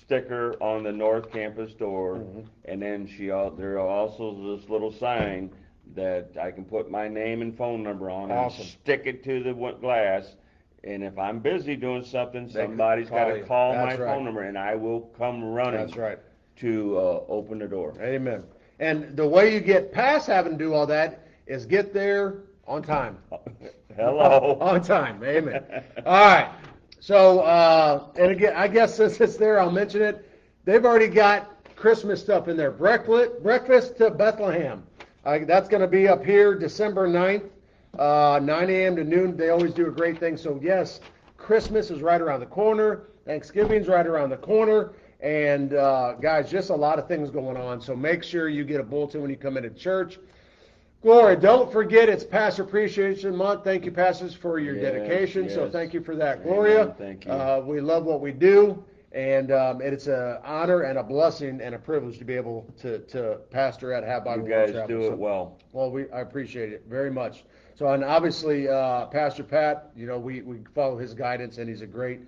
sticker 0.00 0.54
on 0.62 0.82
the 0.84 0.92
north 0.92 1.30
campus 1.32 1.72
door, 1.74 2.16
Mm-hmm. 2.16 2.40
and 2.66 2.80
then 2.80 3.06
she 3.06 3.26
there 3.26 3.78
also 3.78 4.56
this 4.56 4.68
little 4.70 4.92
sign 4.92 5.50
that 5.94 6.30
I 6.40 6.50
can 6.50 6.64
put 6.64 6.90
my 6.90 7.08
name 7.08 7.42
and 7.42 7.56
phone 7.56 7.82
number 7.82 8.10
on 8.10 8.30
Awesome. 8.30 8.62
and 8.62 8.70
stick 8.70 9.02
it 9.06 9.22
to 9.24 9.42
the 9.42 9.52
glass. 9.52 10.34
And 10.82 11.02
if 11.02 11.18
I'm 11.18 11.38
busy 11.40 11.76
doing 11.76 12.04
something, 12.04 12.46
They 12.46 12.52
somebody's 12.64 13.08
got 13.08 13.26
to 13.26 13.42
call 13.42 13.74
my 13.74 13.84
right. 13.84 13.98
phone 13.98 14.24
number, 14.24 14.42
and 14.42 14.58
I 14.58 14.74
will 14.74 15.00
come 15.16 15.42
running 15.44 15.86
That's 15.86 15.96
right. 15.96 16.18
to 16.56 16.98
uh, 16.98 17.20
open 17.28 17.58
the 17.58 17.66
door. 17.68 17.94
Amen. 18.00 18.42
And 18.80 19.16
the 19.16 19.26
way 19.26 19.54
you 19.54 19.60
get 19.60 19.92
past 19.92 20.26
having 20.26 20.52
to 20.52 20.58
do 20.58 20.74
all 20.74 20.86
that 20.86 21.26
is 21.46 21.64
get 21.64 21.94
there 21.94 22.42
on 22.66 22.82
time. 22.82 23.18
Hello. 23.96 24.58
On 24.60 24.82
time. 24.82 25.22
Amen. 25.22 25.64
All 26.04 26.12
right. 26.12 26.50
So, 26.98 27.40
uh, 27.40 28.06
and 28.16 28.32
again, 28.32 28.54
I 28.56 28.66
guess 28.66 28.96
since 28.96 29.20
it's 29.20 29.36
there, 29.36 29.60
I'll 29.60 29.70
mention 29.70 30.02
it. 30.02 30.28
They've 30.64 30.84
already 30.84 31.06
got 31.06 31.50
Christmas 31.76 32.20
stuff 32.20 32.48
in 32.48 32.56
there. 32.56 32.72
Breakfast, 32.72 33.42
breakfast 33.42 33.96
to 33.98 34.10
Bethlehem. 34.10 34.82
Uh, 35.24 35.38
that's 35.46 35.68
going 35.68 35.80
to 35.80 35.88
be 35.88 36.06
up 36.06 36.24
here 36.24 36.54
December 36.54 37.08
9th, 37.08 37.48
uh, 37.98 38.38
9 38.42 38.70
a.m. 38.70 38.96
to 38.96 39.04
noon. 39.04 39.36
They 39.36 39.48
always 39.50 39.72
do 39.72 39.86
a 39.86 39.90
great 39.90 40.18
thing. 40.20 40.36
So, 40.36 40.58
yes, 40.62 41.00
Christmas 41.38 41.90
is 41.90 42.02
right 42.02 42.20
around 42.20 42.40
the 42.40 42.46
corner. 42.46 43.04
Thanksgiving's 43.24 43.88
right 43.88 44.06
around 44.06 44.30
the 44.30 44.36
corner. 44.36 44.92
And, 45.20 45.72
uh, 45.72 46.12
guys, 46.20 46.50
just 46.50 46.68
a 46.68 46.74
lot 46.74 46.98
of 46.98 47.08
things 47.08 47.30
going 47.30 47.56
on. 47.56 47.80
So 47.80 47.96
make 47.96 48.22
sure 48.22 48.48
you 48.48 48.64
get 48.64 48.80
a 48.80 48.82
bulletin 48.84 49.22
when 49.22 49.30
you 49.30 49.36
come 49.36 49.56
into 49.56 49.70
church. 49.70 50.18
Gloria, 51.00 51.36
don't 51.36 51.70
forget 51.70 52.08
it's 52.08 52.24
Pastor 52.24 52.62
Appreciation 52.62 53.36
Month. 53.36 53.64
Thank 53.64 53.84
you, 53.84 53.92
pastors, 53.92 54.34
for 54.34 54.58
your 54.58 54.74
Yes, 54.74 54.92
dedication. 54.92 55.50
So 55.50 55.70
thank 55.70 55.92
you 55.92 56.02
for 56.02 56.16
that, 56.16 56.36
Amen. 56.38 56.46
Gloria. 56.46 56.94
Thank 56.98 57.26
you. 57.26 57.32
Uh, 57.32 57.62
we 57.64 57.80
love 57.80 58.04
what 58.04 58.20
we 58.20 58.32
do, 58.32 58.82
and 59.14 59.52
um, 59.52 59.80
it's 59.80 60.08
an 60.08 60.38
honor 60.44 60.82
and 60.82 60.98
a 60.98 61.02
blessing 61.02 61.60
and 61.62 61.74
a 61.74 61.78
privilege 61.78 62.18
to 62.18 62.24
be 62.24 62.34
able 62.34 62.66
to, 62.80 62.98
to 63.06 63.38
pastor 63.50 63.92
at 63.92 64.02
Have 64.04 64.24
Bible 64.24 64.42
You 64.44 64.50
guys 64.50 64.72
Chapel. 64.72 64.88
do 64.88 65.02
So- 65.06 65.12
it 65.12 65.18
well. 65.18 65.58
well, 65.72 65.90
we, 65.90 66.10
I 66.10 66.20
appreciate 66.20 66.72
it 66.72 66.84
very 66.88 67.10
much. 67.12 67.44
So, 67.76 67.88
and 67.88 68.04
obviously, 68.04 68.68
uh, 68.68 69.06
Pastor 69.06 69.42
Pat, 69.42 69.90
you 69.96 70.06
know, 70.06 70.18
we, 70.18 70.42
we 70.42 70.58
follow 70.74 70.96
his 70.98 71.12
guidance 71.14 71.58
and 71.58 71.68
he's 71.68 71.80
a 71.80 71.86
great, 71.86 72.20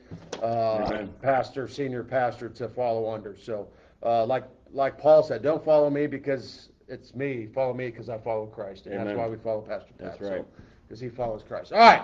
uh, 0.42 1.06
pastor, 1.22 1.68
senior 1.68 2.02
pastor 2.02 2.48
to 2.50 2.68
follow 2.68 3.12
under. 3.12 3.36
So, 3.36 3.68
uh, 4.04 4.24
like, 4.26 4.44
like 4.72 4.98
Paul 4.98 5.22
said, 5.22 5.42
don't 5.42 5.64
follow 5.64 5.88
me 5.90 6.06
because 6.08 6.70
it's 6.88 7.14
me. 7.14 7.46
Follow 7.54 7.74
me 7.74 7.86
because 7.90 8.08
I 8.08 8.18
follow 8.18 8.46
Christ. 8.46 8.86
And 8.86 9.06
that's 9.06 9.16
why 9.16 9.28
we 9.28 9.36
follow 9.36 9.60
Pastor 9.60 9.92
Pat. 9.98 10.18
That's 10.18 10.20
right. 10.20 10.40
So, 10.40 10.46
because 10.86 11.00
he 11.00 11.08
follows 11.08 11.42
Christ. 11.46 11.72
All 11.72 11.78
right. 11.78 12.02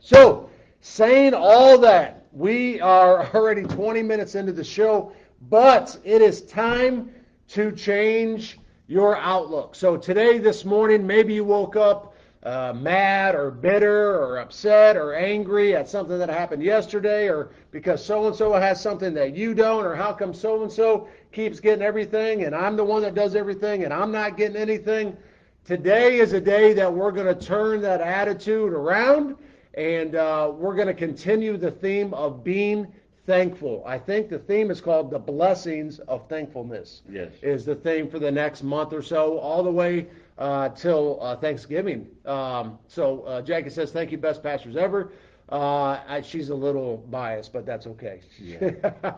So, 0.00 0.48
saying 0.80 1.34
all 1.34 1.78
that, 1.78 2.21
we 2.32 2.80
are 2.80 3.26
already 3.34 3.62
20 3.62 4.02
minutes 4.02 4.34
into 4.34 4.52
the 4.52 4.64
show, 4.64 5.12
but 5.50 5.98
it 6.04 6.22
is 6.22 6.42
time 6.42 7.10
to 7.48 7.72
change 7.72 8.58
your 8.88 9.16
outlook. 9.18 9.74
So, 9.74 9.96
today, 9.96 10.38
this 10.38 10.64
morning, 10.64 11.06
maybe 11.06 11.34
you 11.34 11.44
woke 11.44 11.76
up 11.76 12.14
uh, 12.42 12.72
mad 12.74 13.34
or 13.34 13.50
bitter 13.50 14.16
or 14.16 14.38
upset 14.38 14.96
or 14.96 15.14
angry 15.14 15.76
at 15.76 15.88
something 15.88 16.18
that 16.18 16.28
happened 16.28 16.62
yesterday 16.62 17.28
or 17.28 17.50
because 17.70 18.04
so 18.04 18.26
and 18.26 18.34
so 18.34 18.52
has 18.54 18.80
something 18.80 19.14
that 19.14 19.36
you 19.36 19.54
don't 19.54 19.84
or 19.84 19.94
how 19.94 20.12
come 20.12 20.34
so 20.34 20.62
and 20.62 20.72
so 20.72 21.06
keeps 21.30 21.60
getting 21.60 21.84
everything 21.84 22.42
and 22.42 22.52
I'm 22.52 22.76
the 22.76 22.82
one 22.82 23.00
that 23.02 23.14
does 23.14 23.36
everything 23.36 23.84
and 23.84 23.94
I'm 23.94 24.10
not 24.10 24.36
getting 24.36 24.56
anything. 24.56 25.16
Today 25.64 26.18
is 26.18 26.32
a 26.32 26.40
day 26.40 26.72
that 26.72 26.92
we're 26.92 27.12
going 27.12 27.32
to 27.32 27.46
turn 27.46 27.80
that 27.82 28.00
attitude 28.00 28.72
around 28.72 29.36
and 29.74 30.14
uh, 30.14 30.50
we're 30.54 30.74
going 30.74 30.88
to 30.88 30.94
continue 30.94 31.56
the 31.56 31.70
theme 31.70 32.12
of 32.14 32.44
being 32.44 32.86
thankful. 33.26 33.82
I 33.86 33.98
think 33.98 34.28
the 34.28 34.38
theme 34.38 34.70
is 34.70 34.80
called 34.80 35.10
the 35.10 35.18
blessings 35.18 35.98
of 36.00 36.28
thankfulness. 36.28 37.02
Yes. 37.10 37.32
Is 37.42 37.64
the 37.64 37.74
theme 37.74 38.08
for 38.10 38.18
the 38.18 38.30
next 38.30 38.62
month 38.62 38.92
or 38.92 39.02
so, 39.02 39.38
all 39.38 39.62
the 39.62 39.70
way 39.70 40.08
uh, 40.38 40.70
till 40.70 41.18
uh, 41.22 41.36
Thanksgiving. 41.36 42.08
Um, 42.26 42.78
so 42.88 43.22
uh, 43.22 43.42
Jackie 43.42 43.70
says, 43.70 43.92
"Thank 43.92 44.10
you, 44.10 44.18
best 44.18 44.42
pastors 44.42 44.76
ever." 44.76 45.12
Uh, 45.50 46.00
I, 46.08 46.22
she's 46.22 46.48
a 46.48 46.54
little 46.54 46.98
biased, 47.10 47.52
but 47.52 47.66
that's 47.66 47.86
okay. 47.86 48.20
Yeah. 48.40 48.70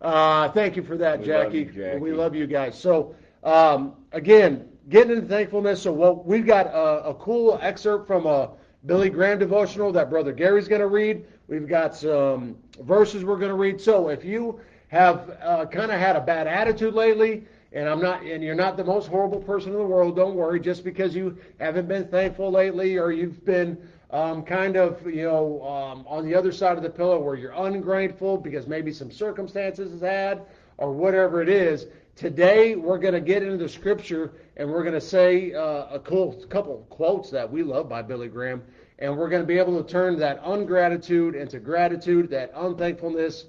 uh, 0.00 0.48
thank 0.50 0.76
you 0.76 0.82
for 0.82 0.96
that, 0.96 1.20
We 1.20 1.26
love 1.26 1.44
Jackie. 1.44 1.58
you, 1.58 1.64
Jackie. 1.66 1.98
We 1.98 2.12
love 2.12 2.34
you 2.34 2.46
guys. 2.46 2.78
So 2.78 3.14
um, 3.42 3.94
again, 4.12 4.68
getting 4.88 5.16
into 5.16 5.26
thankfulness. 5.26 5.82
So 5.82 5.92
what 5.92 6.26
we've 6.26 6.46
got 6.46 6.66
a, 6.66 7.08
a 7.08 7.14
cool 7.14 7.58
excerpt 7.60 8.06
from 8.06 8.26
a 8.26 8.50
Billy 8.86 9.08
Graham 9.08 9.38
devotional 9.38 9.92
that 9.92 10.10
Brother 10.10 10.32
Gary's 10.32 10.68
going 10.68 10.80
to 10.80 10.88
read. 10.88 11.24
We've 11.48 11.68
got 11.68 11.96
some 11.96 12.56
verses 12.80 13.24
we're 13.24 13.38
going 13.38 13.50
to 13.50 13.56
read. 13.56 13.80
So 13.80 14.08
if 14.08 14.24
you 14.24 14.60
have 14.88 15.36
uh, 15.42 15.66
kind 15.66 15.90
of 15.90 15.98
had 15.98 16.16
a 16.16 16.20
bad 16.20 16.46
attitude 16.46 16.94
lately, 16.94 17.46
and 17.72 17.88
I'm 17.88 18.00
not, 18.00 18.22
and 18.22 18.42
you're 18.44 18.54
not 18.54 18.76
the 18.76 18.84
most 18.84 19.08
horrible 19.08 19.40
person 19.40 19.72
in 19.72 19.78
the 19.78 19.84
world, 19.84 20.16
don't 20.16 20.34
worry. 20.34 20.60
Just 20.60 20.84
because 20.84 21.14
you 21.14 21.36
haven't 21.58 21.88
been 21.88 22.06
thankful 22.08 22.50
lately, 22.50 22.98
or 22.98 23.10
you've 23.10 23.44
been 23.44 23.76
um, 24.10 24.44
kind 24.44 24.76
of, 24.76 25.04
you 25.06 25.24
know, 25.24 25.62
um, 25.66 26.04
on 26.06 26.24
the 26.24 26.34
other 26.34 26.52
side 26.52 26.76
of 26.76 26.82
the 26.82 26.90
pillow 26.90 27.18
where 27.18 27.34
you're 27.34 27.52
ungrateful 27.52 28.36
because 28.36 28.68
maybe 28.68 28.92
some 28.92 29.10
circumstances 29.10 29.90
has 29.90 30.00
had, 30.02 30.42
or 30.78 30.92
whatever 30.92 31.42
it 31.42 31.48
is. 31.48 31.86
Today 32.16 32.76
we're 32.76 32.98
going 32.98 33.14
to 33.14 33.20
get 33.20 33.42
into 33.42 33.56
the 33.56 33.68
scripture 33.68 34.34
and 34.56 34.70
we're 34.70 34.84
going 34.84 34.94
to 34.94 35.00
say 35.00 35.52
uh, 35.52 35.86
a 35.90 35.98
cool 35.98 36.32
couple 36.48 36.86
quotes 36.88 37.28
that 37.30 37.50
we 37.50 37.64
love 37.64 37.88
by 37.88 38.02
Billy 38.02 38.28
Graham, 38.28 38.62
and 39.00 39.16
we're 39.16 39.28
going 39.28 39.42
to 39.42 39.46
be 39.46 39.58
able 39.58 39.82
to 39.82 39.92
turn 39.92 40.16
that 40.20 40.40
ungratitude 40.44 41.34
into 41.34 41.58
gratitude, 41.58 42.30
that 42.30 42.52
unthankfulness 42.54 43.46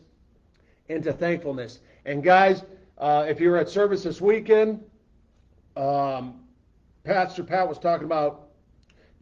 into 0.89 1.13
thankfulness. 1.13 1.80
And 2.06 2.23
guys, 2.23 2.63
uh, 2.97 3.25
if 3.28 3.39
you're 3.39 3.58
at 3.58 3.69
service 3.69 4.01
this 4.01 4.19
weekend, 4.19 4.84
um, 5.78 6.39
Pastor 7.04 7.43
Pat 7.43 7.69
was 7.69 7.78
talking 7.78 8.06
about 8.06 8.47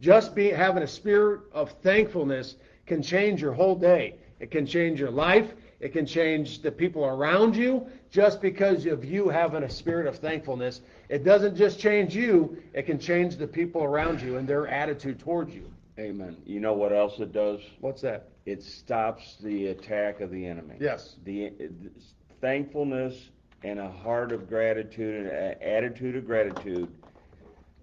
just 0.00 0.34
be 0.34 0.48
having 0.48 0.82
a 0.82 0.88
spirit 0.88 1.42
of 1.52 1.70
thankfulness 1.82 2.56
can 2.86 3.02
change 3.02 3.42
your 3.42 3.52
whole 3.52 3.76
day. 3.76 4.14
It 4.40 4.50
can 4.50 4.64
change 4.66 5.00
your 5.00 5.10
life. 5.10 5.52
It 5.84 5.92
can 5.92 6.06
change 6.06 6.62
the 6.62 6.72
people 6.72 7.04
around 7.04 7.54
you 7.54 7.86
just 8.10 8.40
because 8.40 8.86
of 8.86 9.04
you 9.04 9.28
having 9.28 9.64
a 9.64 9.68
spirit 9.68 10.06
of 10.06 10.16
thankfulness. 10.16 10.80
It 11.10 11.24
doesn't 11.24 11.56
just 11.56 11.78
change 11.78 12.16
you, 12.16 12.56
it 12.72 12.86
can 12.86 12.98
change 12.98 13.36
the 13.36 13.46
people 13.46 13.84
around 13.84 14.22
you 14.22 14.38
and 14.38 14.48
their 14.48 14.66
attitude 14.66 15.18
towards 15.18 15.54
you. 15.54 15.70
Amen. 15.98 16.38
You 16.46 16.60
know 16.60 16.72
what 16.72 16.94
else 16.94 17.18
it 17.18 17.34
does? 17.34 17.60
What's 17.80 18.00
that? 18.00 18.30
It 18.46 18.62
stops 18.62 19.36
the 19.42 19.66
attack 19.66 20.22
of 20.22 20.30
the 20.30 20.46
enemy. 20.46 20.76
Yes. 20.80 21.16
The, 21.24 21.52
thankfulness 22.40 23.28
and 23.62 23.78
a 23.78 23.90
heart 23.90 24.32
of 24.32 24.48
gratitude 24.48 25.26
and 25.26 25.36
an 25.36 25.62
attitude 25.62 26.16
of 26.16 26.24
gratitude. 26.24 26.88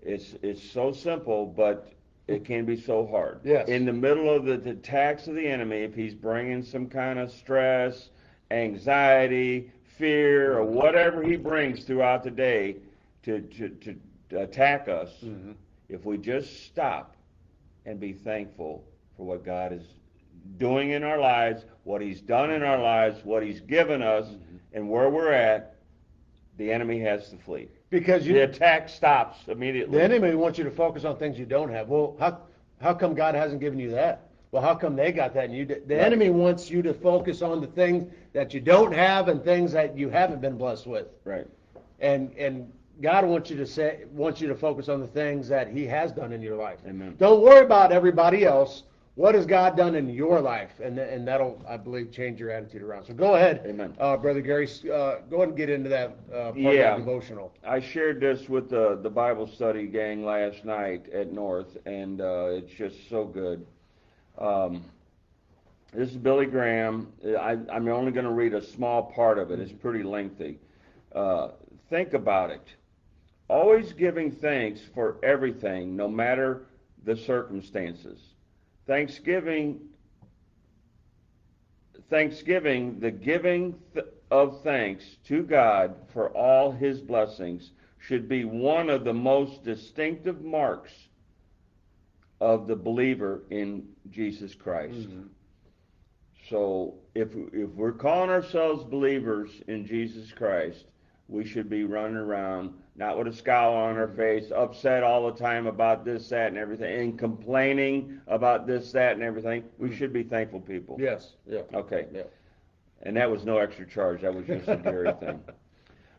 It's 0.02 0.34
it's 0.42 0.64
so 0.64 0.92
simple, 0.92 1.46
but 1.46 1.94
it 2.32 2.46
can 2.46 2.66
be 2.66 2.80
so 2.80 3.06
hard. 3.08 3.40
Yes. 3.44 3.68
In 3.68 3.86
the 3.86 3.94
middle 3.94 4.30
of 4.34 4.46
the, 4.46 4.58
the 4.58 4.72
attacks 4.72 5.28
of 5.28 5.36
the 5.36 5.48
enemy, 5.48 5.78
if 5.78 5.94
he's 5.96 6.14
bringing 6.14 6.64
some 6.64 6.88
kind 6.88 7.20
of 7.20 7.32
stress, 7.32 8.10
anxiety, 8.52 9.72
fear, 9.98 10.58
or 10.58 10.66
whatever 10.66 11.24
he 11.24 11.36
brings 11.36 11.84
throughout 11.84 12.24
the 12.24 12.32
day 12.32 12.78
to 13.24 13.42
to, 13.42 13.70
to 14.30 14.40
attack 14.40 14.88
us, 14.88 15.10
Mm-hmm. 15.24 15.52
if 15.90 16.06
we 16.06 16.18
just 16.18 16.66
stop 16.66 17.16
and 17.86 18.00
be 18.00 18.14
thankful 18.14 18.84
for 19.18 19.26
what 19.26 19.44
God 19.46 19.74
is 19.74 19.84
doing 20.58 20.92
in 20.92 21.04
our 21.04 21.20
lives, 21.20 21.66
what 21.84 22.02
He's 22.02 22.22
done 22.22 22.52
in 22.52 22.64
our 22.64 22.82
lives, 22.82 23.24
what 23.26 23.44
He's 23.44 23.60
given 23.62 24.02
us, 24.02 24.26
Mm-hmm. 24.28 24.56
and 24.74 24.90
where 24.90 25.10
we're 25.10 25.32
at, 25.34 25.76
the 26.58 26.72
enemy 26.72 27.00
has 27.00 27.30
to 27.30 27.38
flee. 27.38 27.68
Because 27.92 28.26
The 28.26 28.40
attack 28.40 28.90
stops 28.90 29.38
immediately. 29.48 29.98
the 29.98 30.04
enemy 30.04 30.34
wants 30.34 30.58
you 30.58 30.64
to 30.64 30.72
focus 30.72 31.04
on 31.06 31.18
things 31.18 31.38
you 31.38 31.46
don't 31.46 31.70
have. 31.70 31.90
Well, 31.90 32.16
how 32.20 32.40
how 32.82 32.96
come 32.96 33.14
God 33.14 33.36
hasn't 33.36 33.62
given 33.62 33.78
you 33.78 33.92
that? 33.92 34.22
Well, 34.52 34.64
how 34.64 34.74
come 34.76 34.96
they 34.96 35.12
got 35.12 35.34
that 35.36 35.46
and 35.46 35.56
you 35.56 35.66
did? 35.66 35.88
The 35.88 35.96
Right. 35.96 36.06
enemy 36.06 36.30
wants 36.30 36.70
you 36.72 36.82
to 36.82 36.94
focus 36.94 37.42
on 37.44 37.62
the 37.62 37.68
things 37.68 38.12
that 38.34 38.54
you 38.54 38.60
don't 38.60 38.92
have 38.94 39.28
and 39.28 39.44
things 39.44 39.72
that 39.74 39.96
you 39.98 40.10
haven't 40.10 40.42
been 40.42 40.58
blessed 40.58 40.88
with. 40.88 41.08
Right. 41.26 41.46
and 42.00 42.32
and 42.38 42.72
God 43.02 43.26
wants 43.26 43.50
you 43.50 43.58
to 43.58 43.66
say 43.66 44.06
wants 44.14 44.40
you 44.42 44.48
to 44.48 44.56
focus 44.56 44.88
on 44.90 45.00
the 45.02 45.08
things 45.08 45.48
that 45.50 45.68
He 45.68 45.86
has 45.88 46.12
done 46.12 46.32
in 46.32 46.42
your 46.42 46.56
life. 46.56 46.80
Amen. 46.88 47.16
Don't 47.20 47.42
worry 47.44 47.66
about 47.66 47.92
everybody 47.92 48.46
else. 48.46 48.84
What 49.16 49.36
has 49.36 49.46
God 49.46 49.76
done 49.76 49.96
in 49.96 50.10
your 50.10 50.40
life? 50.40 50.80
And 50.82 50.98
and 50.98 51.28
that'll 51.28 51.62
I 51.68 51.78
believe 51.78 52.12
change 52.12 52.40
your 52.40 52.50
attitude 52.50 52.82
around. 52.82 53.06
So 53.06 53.14
go 53.14 53.36
ahead, 53.36 53.62
Amen. 53.66 53.94
uh, 54.00 54.16
brother 54.18 54.42
Gary. 54.42 54.68
Uh, 54.84 55.18
go 55.30 55.38
ahead 55.38 55.50
and 55.50 55.58
get 55.58 55.70
into 55.70 55.90
that 55.90 56.18
uh, 56.34 56.52
part 56.52 56.58
Yeah. 56.58 56.96
devotional. 56.96 57.52
I 57.64 57.80
shared 57.82 58.22
this 58.22 58.48
with 58.48 58.70
the, 58.70 58.98
the 59.02 59.10
Bible 59.10 59.48
study 59.48 59.88
gang 59.88 60.24
last 60.24 60.64
night 60.64 61.10
at 61.10 61.32
North, 61.34 61.78
and 61.86 62.22
uh, 62.22 62.46
it's 62.52 62.72
just 62.72 63.10
so 63.10 63.26
good. 63.26 63.66
Um, 64.38 64.84
this 65.94 66.10
is 66.10 66.16
Billy 66.18 66.46
Graham. 66.46 67.12
I, 67.38 67.58
I'm 67.70 67.88
only 67.90 68.14
going 68.14 68.26
to 68.26 68.32
read 68.32 68.54
a 68.54 68.62
small 68.62 69.04
part 69.04 69.38
of 69.38 69.52
it. 69.52 69.60
It's 69.60 69.74
pretty 69.74 70.04
lengthy. 70.04 70.58
Uh, 71.14 71.50
think 71.90 72.14
about 72.14 72.50
it. 72.50 72.66
Always 73.50 73.92
giving 73.92 74.32
thanks 74.32 74.80
for 74.96 75.18
everything, 75.22 75.98
no 75.98 76.08
matter 76.08 76.62
the 77.04 77.18
circumstances. 77.18 78.31
Thanksgiving, 78.88 79.80
Thanksgiving, 82.10 83.00
the 83.00 83.12
giving 83.12 83.76
th- 83.94 84.06
of 84.30 84.62
thanks 84.64 85.04
to 85.28 85.44
God 85.44 85.96
for 86.14 86.30
all 86.30 86.72
His 86.72 87.00
blessings, 87.02 87.72
should 88.00 88.28
be 88.28 88.46
one 88.46 88.90
of 88.90 89.04
the 89.04 89.14
most 89.14 89.64
distinctive 89.64 90.42
marks 90.42 90.92
of 92.40 92.68
the 92.68 92.76
believer 92.76 93.44
in 93.52 93.88
Jesus 94.10 94.56
Christ. 94.56 94.96
Mm-hmm. 94.96 95.28
So 96.50 96.96
if 97.14 97.30
if 97.54 97.70
we're 97.70 97.92
calling 97.92 98.30
ourselves 98.30 98.84
believers 98.84 99.52
in 99.68 99.86
Jesus 99.86 100.32
Christ, 100.32 100.86
we 101.32 101.46
should 101.46 101.70
be 101.70 101.86
running 101.86 102.18
around 102.18 102.74
not 102.96 103.18
with 103.18 103.28
a 103.28 103.34
scowl 103.34 103.74
on 103.74 103.98
our 103.98 104.10
face, 104.10 104.52
upset 104.54 105.02
all 105.02 105.32
the 105.32 105.40
time 105.40 105.66
about 105.66 106.04
this, 106.04 106.28
that, 106.30 106.50
and 106.50 106.58
everything, 106.58 107.00
and 107.00 107.18
complaining 107.18 108.20
about 108.28 108.68
this, 108.68 108.92
that, 108.92 109.14
and 109.14 109.24
everything. 109.24 109.64
We 109.78 109.96
should 109.96 110.12
be 110.12 110.24
thankful 110.24 110.60
people. 110.60 110.98
Yes. 111.00 111.34
Yeah. 111.48 111.62
Okay. 111.74 112.08
Yeah. 112.14 112.24
And 113.04 113.16
that 113.18 113.32
was 113.32 113.46
no 113.46 113.58
extra 113.58 113.88
charge. 113.88 114.22
That 114.22 114.36
was 114.36 114.46
just 114.46 114.68
a 114.68 114.76
Gary 114.76 115.14
thing. 115.20 115.42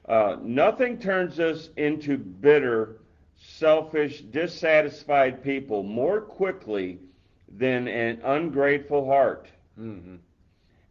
Uh, 0.09 0.37
nothing 0.43 0.99
turns 0.99 1.39
us 1.39 1.69
into 1.77 2.17
bitter, 2.17 3.01
selfish, 3.37 4.23
dissatisfied 4.23 5.45
people 5.45 5.83
more 5.83 6.21
quickly 6.23 6.99
than 7.57 7.87
an 7.87 8.21
ungrateful 8.25 9.07
heart. 9.07 9.47
Mm-hmm. 9.79 10.17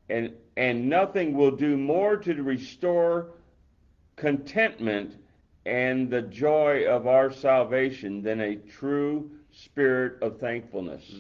And, 0.10 0.34
and 0.56 0.88
nothing 0.88 1.34
will 1.34 1.52
do 1.52 1.76
more 1.76 2.18
to 2.18 2.34
restore 2.44 3.32
contentment 4.22 5.18
and 5.66 6.10
the 6.10 6.22
joy 6.22 6.86
of 6.86 7.08
our 7.08 7.32
salvation 7.32 8.22
than 8.22 8.40
a 8.40 8.56
true 8.56 9.32
spirit 9.52 10.22
of 10.22 10.40
thankfulness. 10.40 11.12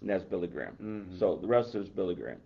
And 0.00 0.10
that's 0.10 0.24
Billy 0.24 0.48
Graham. 0.48 0.76
Mhm. 0.82 1.18
So 1.18 1.36
the 1.36 1.46
rest 1.46 1.76
is 1.76 1.88
Billy 1.88 2.16
Graham. 2.16 2.40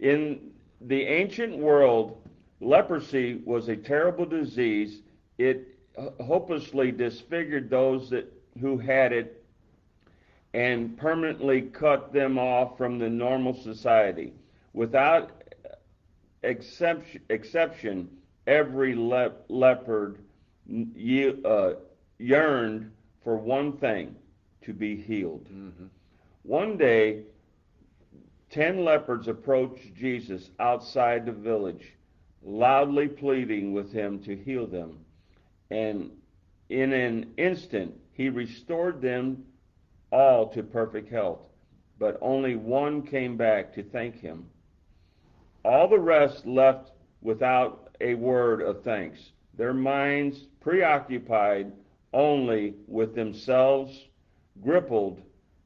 In 0.00 0.50
the 0.80 1.02
ancient 1.02 1.56
world, 1.56 2.20
leprosy 2.60 3.40
was 3.44 3.68
a 3.68 3.76
terrible 3.76 4.26
disease. 4.26 5.02
It 5.38 5.68
hopelessly 6.20 6.90
disfigured 6.90 7.70
those 7.70 8.10
that 8.10 8.26
who 8.60 8.78
had 8.78 9.12
it 9.12 9.44
and 10.54 10.96
permanently 10.96 11.62
cut 11.62 12.12
them 12.12 12.36
off 12.36 12.76
from 12.76 12.98
the 12.98 13.08
normal 13.08 13.54
society. 13.54 14.32
Without 14.72 15.30
exception, 16.42 17.22
exception 17.28 18.08
every 18.46 18.94
le- 18.94 19.32
leopard 19.48 20.18
ye- 20.66 21.42
uh, 21.44 21.72
yearned 22.18 22.90
for 23.22 23.36
one 23.36 23.76
thing 23.78 24.14
to 24.62 24.72
be 24.72 24.96
healed. 24.96 25.46
Mm-hmm. 25.46 25.86
One 26.42 26.76
day, 26.76 27.22
ten 28.50 28.84
lepers 28.84 29.28
approached 29.28 29.94
Jesus 29.94 30.50
outside 30.58 31.26
the 31.26 31.32
village, 31.32 31.92
loudly 32.42 33.08
pleading 33.08 33.72
with 33.72 33.92
him 33.92 34.18
to 34.24 34.36
heal 34.36 34.66
them. 34.66 34.98
And 35.70 36.10
in 36.68 36.92
an 36.92 37.32
instant, 37.36 37.94
he 38.12 38.28
restored 38.28 39.00
them 39.00 39.44
all 40.10 40.48
to 40.48 40.62
perfect 40.62 41.10
health. 41.10 41.40
But 41.98 42.18
only 42.22 42.56
one 42.56 43.02
came 43.02 43.36
back 43.36 43.74
to 43.74 43.82
thank 43.82 44.20
him. 44.20 44.46
All 45.64 45.88
the 45.88 45.98
rest 45.98 46.46
left 46.46 46.92
without 47.20 47.89
a 48.00 48.14
word 48.14 48.62
of 48.62 48.82
thanks, 48.82 49.32
their 49.54 49.74
minds 49.74 50.46
preoccupied 50.60 51.72
only 52.12 52.74
with 52.86 53.14
themselves, 53.14 54.08
grappled 54.62 55.20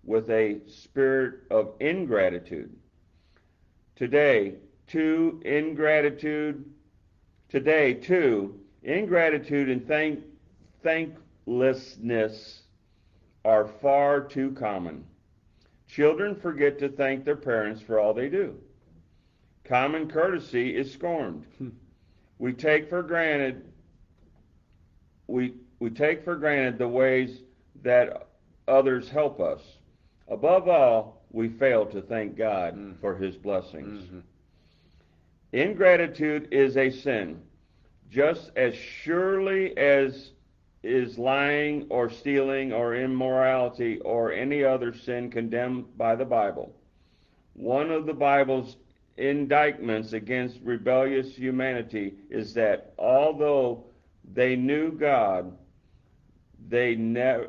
with 0.05 0.29
a 0.31 0.61
spirit 0.67 1.41
of 1.51 1.73
ingratitude. 1.81 2.75
Today, 3.97 4.57
too, 4.87 5.41
ingratitude, 5.45 6.65
today, 7.49 7.95
too, 7.95 8.61
ingratitude 8.83 9.71
and 9.71 9.87
thank, 9.87 10.21
thanklessness 10.83 12.63
are 13.45 13.67
far 13.67 14.21
too 14.21 14.53
common. 14.53 15.05
Children 15.89 16.35
forget 16.35 16.79
to 16.81 16.89
thank 16.89 17.25
their 17.25 17.37
parents 17.37 17.81
for 17.81 17.99
all 17.99 18.13
they 18.13 18.29
do. 18.29 18.59
Common 19.65 20.11
courtesy 20.11 20.77
is 20.77 20.93
scorned. 20.93 21.45
Hmm. 21.59 21.69
We 22.45 22.53
take 22.53 22.91
for 22.91 23.03
granted 23.03 23.65
we 25.29 25.55
we 25.79 25.89
take 25.89 26.23
for 26.23 26.37
granted 26.37 26.77
the 26.77 26.87
ways 26.87 27.41
that 27.83 28.29
others 28.69 29.09
help 29.09 29.41
us. 29.41 29.63
Above 30.29 30.69
all, 30.69 31.23
we 31.31 31.49
fail 31.49 31.87
to 31.87 32.03
thank 32.03 32.37
God 32.37 32.77
Mm. 32.77 33.01
for 33.01 33.17
his 33.17 33.35
blessings. 33.35 34.05
Mm-hmm. 34.05 34.19
Ingratitude 35.55 36.49
is 36.53 36.77
a 36.77 36.91
sin, 36.91 37.41
just 38.11 38.51
as 38.57 38.75
surely 38.75 39.75
as 39.79 40.33
is 40.83 41.17
lying 41.19 41.87
or 41.89 42.11
stealing 42.11 42.75
or 42.75 42.95
immorality 42.95 44.01
or 44.01 44.33
any 44.33 44.63
other 44.63 44.93
sin 44.93 45.31
condemned 45.31 45.97
by 45.97 46.15
the 46.15 46.27
Bible. 46.27 46.75
One 47.55 47.91
of 47.91 48.05
the 48.05 48.13
Bible's 48.13 48.77
indictments 49.17 50.13
against 50.13 50.61
rebellious 50.63 51.35
humanity 51.37 52.15
is 52.31 52.55
that 52.55 52.95
although 52.99 53.85
they 54.33 54.57
knew 54.57 54.91
God, 54.91 55.57
they 56.69 56.97
ne- 56.97 57.47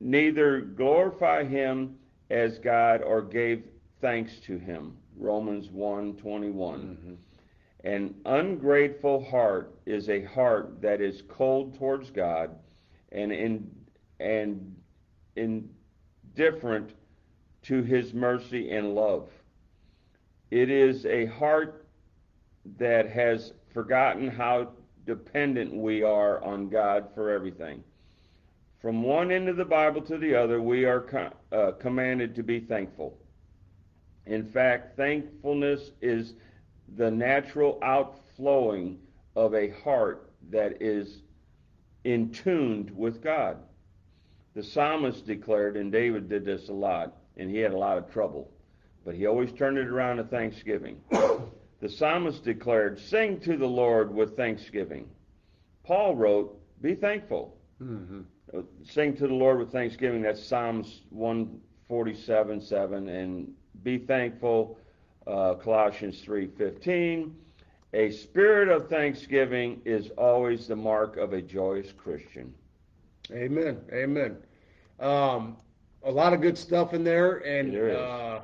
neither 0.00 0.60
glorify 0.60 1.44
him 1.44 1.96
as 2.30 2.58
God 2.58 3.02
or 3.02 3.22
gave 3.22 3.64
thanks 4.00 4.38
to 4.46 4.58
him. 4.58 4.96
Romans 5.16 5.68
1:21. 5.68 6.54
Mm-hmm. 6.54 7.14
An 7.84 8.14
ungrateful 8.26 9.24
heart 9.24 9.74
is 9.86 10.08
a 10.08 10.22
heart 10.24 10.80
that 10.82 11.00
is 11.00 11.22
cold 11.28 11.78
towards 11.78 12.10
God 12.10 12.54
and 13.12 13.32
in 13.32 13.70
and 14.20 14.76
indifferent 15.36 16.94
to 17.62 17.82
his 17.82 18.12
mercy 18.14 18.70
and 18.70 18.94
love. 18.94 19.28
It 20.50 20.70
is 20.70 21.06
a 21.06 21.26
heart 21.26 21.86
that 22.78 23.08
has 23.08 23.52
forgotten 23.72 24.28
how 24.28 24.72
dependent 25.06 25.74
we 25.74 26.02
are 26.02 26.42
on 26.42 26.68
God 26.68 27.08
for 27.14 27.30
everything. 27.30 27.82
From 28.80 29.02
one 29.02 29.30
end 29.30 29.48
of 29.48 29.56
the 29.56 29.64
Bible 29.64 30.00
to 30.02 30.18
the 30.18 30.34
other, 30.34 30.60
we 30.60 30.84
are 30.84 31.32
uh, 31.52 31.72
commanded 31.72 32.34
to 32.34 32.42
be 32.42 32.60
thankful. 32.60 33.18
In 34.26 34.44
fact, 34.44 34.96
thankfulness 34.96 35.90
is 36.00 36.34
the 36.96 37.10
natural 37.10 37.78
outflowing 37.82 38.98
of 39.36 39.54
a 39.54 39.70
heart 39.70 40.30
that 40.50 40.80
is 40.80 41.22
in 42.04 42.30
tuned 42.32 42.90
with 42.96 43.22
God. 43.22 43.58
The 44.54 44.62
psalmist 44.62 45.26
declared, 45.26 45.76
and 45.76 45.92
David 45.92 46.28
did 46.28 46.44
this 46.44 46.68
a 46.68 46.72
lot, 46.72 47.16
and 47.36 47.50
he 47.50 47.58
had 47.58 47.72
a 47.72 47.78
lot 47.78 47.98
of 47.98 48.10
trouble, 48.10 48.50
but 49.04 49.14
he 49.14 49.26
always 49.26 49.52
turned 49.52 49.78
it 49.78 49.88
around 49.88 50.16
to 50.18 50.24
thanksgiving. 50.24 51.00
the 51.80 51.88
psalmist 51.88 52.44
declared, 52.44 52.98
Sing 53.00 53.40
to 53.40 53.56
the 53.56 53.66
Lord 53.66 54.14
with 54.14 54.36
thanksgiving. 54.36 55.08
Paul 55.84 56.14
wrote, 56.16 56.58
Be 56.82 56.94
thankful. 56.94 57.56
Mm-hmm. 57.82 58.20
Sing 58.84 59.16
to 59.16 59.26
the 59.26 59.34
Lord 59.34 59.58
with 59.58 59.70
thanksgiving. 59.72 60.22
That's 60.22 60.42
Psalms 60.44 61.02
147 61.10 62.60
7. 62.60 63.08
And 63.08 63.52
be 63.82 63.98
thankful, 63.98 64.78
uh, 65.26 65.54
Colossians 65.54 66.20
3:15. 66.22 67.32
A 67.92 68.10
spirit 68.10 68.68
of 68.68 68.88
thanksgiving 68.88 69.80
is 69.84 70.10
always 70.10 70.66
the 70.68 70.76
mark 70.76 71.16
of 71.16 71.32
a 71.32 71.40
joyous 71.42 71.92
Christian. 71.92 72.52
Amen. 73.32 73.78
Amen. 73.92 74.36
Um, 75.00 75.56
a 76.04 76.10
lot 76.10 76.32
of 76.32 76.40
good 76.40 76.56
stuff 76.58 76.92
in 76.94 77.02
there, 77.04 77.38
and 77.38 77.72
There 77.72 77.88
is. 77.88 77.96
uh, 77.96 78.42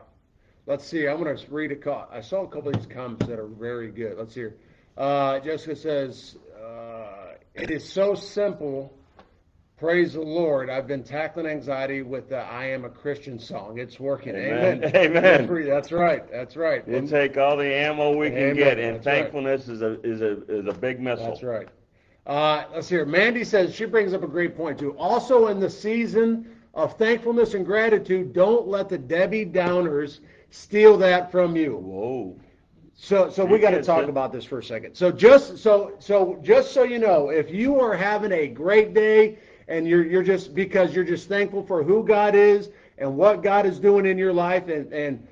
let's 0.66 0.84
see. 0.86 1.06
I'm 1.06 1.22
going 1.22 1.36
to 1.36 1.50
read 1.50 1.72
a 1.72 1.76
call. 1.76 2.08
I 2.10 2.20
saw 2.20 2.42
a 2.42 2.48
couple 2.48 2.68
of 2.68 2.76
these 2.76 2.86
comments 2.86 3.26
that 3.26 3.38
are 3.38 3.46
very 3.46 3.90
good. 3.90 4.18
Let's 4.18 4.34
hear. 4.34 4.56
Uh, 4.96 5.38
Jessica 5.40 5.76
says, 5.76 6.36
uh, 6.62 7.34
"It 7.54 7.70
is 7.70 7.88
so 7.90 8.14
simple." 8.14 8.92
Praise 9.78 10.14
the 10.14 10.22
Lord. 10.22 10.70
I've 10.70 10.86
been 10.86 11.02
tackling 11.02 11.46
anxiety 11.46 12.00
with 12.00 12.30
the 12.30 12.38
"I 12.38 12.64
Am 12.70 12.86
a 12.86 12.88
Christian" 12.88 13.38
song. 13.38 13.78
It's 13.78 14.00
working. 14.00 14.34
Amen. 14.34 14.82
Amen. 14.84 14.96
Amen. 15.50 15.66
That's 15.66 15.92
right. 15.92 16.30
That's 16.30 16.56
right. 16.56 16.86
We'll 16.88 17.06
take 17.06 17.36
all 17.36 17.58
the 17.58 17.74
ammo 17.74 18.16
we 18.16 18.30
can 18.30 18.38
Amen. 18.38 18.54
get, 18.56 18.78
and 18.78 18.96
That's 18.96 19.06
right. 19.06 19.20
thankfulness 19.22 19.68
is 19.68 19.82
a 19.82 20.00
is 20.00 20.22
a 20.22 20.42
is 20.50 20.66
a 20.66 20.72
big 20.72 20.98
missile. 21.00 21.26
That's 21.26 21.42
right. 21.42 21.68
Uh, 22.26 22.64
let's 22.74 22.88
hear. 22.88 23.04
Mandy 23.04 23.44
says 23.44 23.74
she 23.74 23.84
brings 23.84 24.14
up 24.14 24.22
a 24.22 24.26
great 24.28 24.56
point 24.56 24.78
too. 24.78 24.96
Also, 24.98 25.48
in 25.48 25.60
the 25.60 25.70
season 25.70 26.56
of 26.74 26.96
thankfulness 26.96 27.52
and 27.52 27.64
gratitude, 27.66 28.32
don't 28.32 28.66
let 28.66 28.88
the 28.88 28.98
Debbie 28.98 29.44
Downers 29.44 30.20
steal 30.50 30.96
that 30.98 31.30
from 31.30 31.56
you. 31.56 31.76
Whoa. 31.76 32.36
So, 32.94 33.28
so 33.28 33.44
we 33.44 33.58
got 33.58 33.70
to 33.70 33.82
talk 33.82 34.08
about 34.08 34.32
this 34.32 34.44
for 34.44 34.58
a 34.58 34.64
second. 34.64 34.94
So, 34.94 35.12
just 35.12 35.58
so 35.58 35.94
so 35.98 36.38
just 36.42 36.72
so 36.72 36.82
you 36.82 36.98
know, 36.98 37.28
if 37.28 37.50
you 37.50 37.78
are 37.78 37.94
having 37.94 38.32
a 38.32 38.46
great 38.48 38.94
day 38.94 39.38
and 39.68 39.86
you're 39.86 40.04
you're 40.04 40.22
just 40.22 40.54
because 40.54 40.94
you're 40.94 41.04
just 41.04 41.28
thankful 41.28 41.62
for 41.66 41.82
who 41.82 42.04
God 42.04 42.34
is 42.34 42.70
and 42.98 43.14
what 43.16 43.42
God 43.42 43.66
is 43.66 43.78
doing 43.78 44.06
in 44.06 44.16
your 44.16 44.32
life, 44.32 44.68
and 44.68 44.90
and 44.94 45.26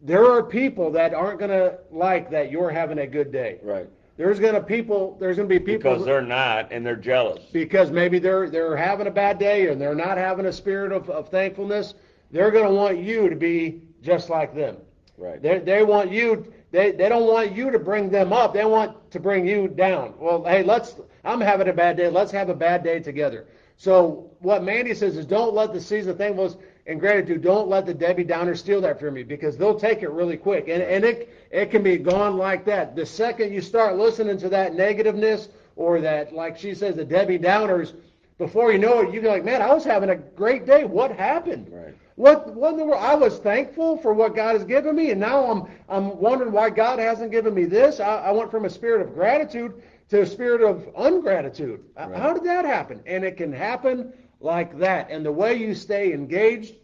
there 0.00 0.24
are 0.30 0.42
people 0.42 0.90
that 0.92 1.14
aren't 1.14 1.38
going 1.38 1.50
to 1.50 1.78
like 1.92 2.30
that 2.30 2.50
you're 2.50 2.70
having 2.70 2.98
a 2.98 3.06
good 3.06 3.30
day. 3.30 3.58
Right. 3.62 3.88
There's 4.16 4.40
going 4.40 4.54
to 4.54 4.60
people. 4.60 5.16
There's 5.20 5.36
going 5.36 5.48
to 5.48 5.54
be 5.54 5.60
people 5.60 5.92
Because 5.92 6.04
they're 6.04 6.20
not, 6.20 6.72
and 6.72 6.84
they're 6.84 6.96
jealous. 6.96 7.44
because 7.52 7.92
maybe 7.92 8.18
they're 8.18 8.50
they're 8.50 8.76
having 8.76 9.06
a 9.06 9.10
bad 9.12 9.38
day 9.38 9.68
and 9.68 9.80
they're 9.80 9.94
not 9.94 10.18
having 10.18 10.46
a 10.46 10.52
spirit 10.52 10.90
of, 10.90 11.08
of 11.08 11.28
thankfulness. 11.28 11.94
They're 12.32 12.50
going 12.50 12.66
to 12.66 12.74
want 12.74 12.98
you 12.98 13.30
to 13.30 13.36
be 13.36 13.82
just 14.02 14.30
like 14.30 14.54
them. 14.54 14.76
Right. 15.16 15.42
They 15.42 15.58
they 15.58 15.82
want 15.82 16.12
you. 16.12 16.52
They 16.70 16.92
they 16.92 17.08
don't 17.08 17.26
want 17.26 17.56
you 17.56 17.70
to 17.70 17.78
bring 17.78 18.08
them 18.10 18.32
up. 18.32 18.54
They 18.54 18.64
want 18.64 19.10
to 19.10 19.20
bring 19.20 19.46
you 19.46 19.68
down. 19.68 20.14
Well, 20.18 20.44
hey, 20.44 20.62
let's. 20.62 20.94
I'm 21.24 21.40
having 21.40 21.68
a 21.68 21.72
bad 21.72 21.96
day. 21.96 22.08
Let's 22.08 22.30
have 22.32 22.48
a 22.48 22.54
bad 22.54 22.84
day 22.84 23.00
together. 23.00 23.46
So 23.76 24.30
what 24.40 24.62
Mandy 24.64 24.94
says 24.94 25.16
is, 25.16 25.26
don't 25.26 25.54
let 25.54 25.72
the 25.72 25.80
season 25.80 26.12
of 26.12 26.18
thankfulness 26.18 26.56
and 26.86 26.98
gratitude. 26.98 27.42
Don't 27.42 27.68
let 27.68 27.86
the 27.86 27.94
Debbie 27.94 28.24
Downers 28.24 28.58
steal 28.58 28.80
that 28.80 28.98
from 28.98 29.16
you 29.16 29.24
because 29.24 29.56
they'll 29.56 29.78
take 29.78 30.02
it 30.02 30.10
really 30.10 30.36
quick, 30.36 30.68
and 30.68 30.82
and 30.82 31.04
it 31.04 31.32
it 31.50 31.70
can 31.70 31.82
be 31.82 31.96
gone 31.96 32.36
like 32.36 32.64
that. 32.66 32.96
The 32.96 33.06
second 33.06 33.52
you 33.52 33.60
start 33.60 33.96
listening 33.96 34.38
to 34.38 34.48
that 34.50 34.74
negativeness 34.74 35.48
or 35.76 36.00
that, 36.00 36.32
like 36.32 36.58
she 36.58 36.74
says, 36.74 36.96
the 36.96 37.04
Debbie 37.04 37.38
Downers, 37.38 37.94
before 38.38 38.72
you 38.72 38.78
know 38.78 39.00
it, 39.00 39.12
you 39.12 39.20
go 39.20 39.30
like, 39.30 39.44
man, 39.44 39.60
I 39.60 39.74
was 39.74 39.84
having 39.84 40.10
a 40.10 40.16
great 40.16 40.64
day. 40.64 40.84
What 40.84 41.10
happened? 41.10 41.68
Right. 41.70 41.94
What 42.14 42.54
what 42.54 42.72
in 42.72 42.78
the 42.78 42.84
world? 42.84 43.02
I 43.02 43.14
was 43.14 43.38
thankful 43.38 43.98
for 43.98 44.12
what 44.12 44.34
God 44.34 44.54
has 44.54 44.64
given 44.64 44.96
me, 44.96 45.10
and 45.10 45.20
now 45.20 45.44
I'm 45.50 45.64
I'm 45.88 46.18
wondering 46.18 46.52
why 46.52 46.70
God 46.70 46.98
hasn't 46.98 47.30
given 47.30 47.54
me 47.54 47.64
this. 47.64 48.00
I, 48.00 48.16
I 48.16 48.30
went 48.32 48.50
from 48.50 48.64
a 48.64 48.70
spirit 48.70 49.02
of 49.02 49.14
gratitude 49.14 49.82
to 50.08 50.22
a 50.22 50.26
spirit 50.26 50.62
of 50.62 50.88
ungratitude. 50.96 51.84
Right. 51.96 52.16
How 52.16 52.32
did 52.32 52.44
that 52.44 52.64
happen? 52.64 53.02
And 53.06 53.24
it 53.24 53.36
can 53.36 53.52
happen 53.52 54.12
like 54.40 54.78
that. 54.78 55.10
And 55.10 55.24
the 55.24 55.32
way 55.32 55.54
you 55.54 55.74
stay 55.74 56.12
engaged 56.12 56.74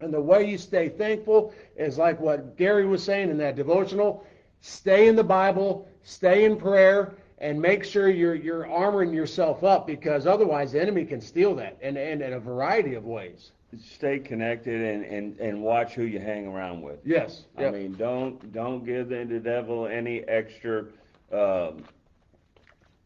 and 0.00 0.12
the 0.12 0.20
way 0.20 0.48
you 0.48 0.58
stay 0.58 0.88
thankful 0.88 1.52
is 1.76 1.98
like 1.98 2.20
what 2.20 2.56
Gary 2.56 2.86
was 2.86 3.02
saying 3.02 3.30
in 3.30 3.38
that 3.38 3.56
devotional. 3.56 4.24
Stay 4.60 5.08
in 5.08 5.16
the 5.16 5.24
Bible, 5.24 5.88
stay 6.02 6.44
in 6.44 6.56
prayer, 6.56 7.16
and 7.38 7.60
make 7.60 7.84
sure 7.84 8.08
you're 8.10 8.34
you're 8.34 8.64
armoring 8.64 9.14
yourself 9.14 9.64
up 9.64 9.86
because 9.86 10.26
otherwise 10.26 10.72
the 10.72 10.80
enemy 10.80 11.04
can 11.04 11.20
steal 11.20 11.54
that 11.56 11.78
and, 11.82 11.96
and 11.96 12.22
in 12.22 12.32
a 12.34 12.40
variety 12.40 12.94
of 12.94 13.04
ways. 13.04 13.52
Stay 13.78 14.18
connected 14.18 14.80
and, 14.80 15.04
and, 15.04 15.38
and 15.38 15.62
watch 15.62 15.94
who 15.94 16.04
you 16.04 16.18
hang 16.18 16.46
around 16.46 16.80
with. 16.80 17.00
Yes. 17.04 17.44
I 17.56 17.62
Yep. 17.62 17.72
mean, 17.74 17.96
don't 17.96 18.52
don't 18.52 18.84
give 18.84 19.08
the, 19.08 19.24
the 19.24 19.38
devil 19.38 19.86
any 19.86 20.20
extra, 20.22 20.84
um, 21.32 21.84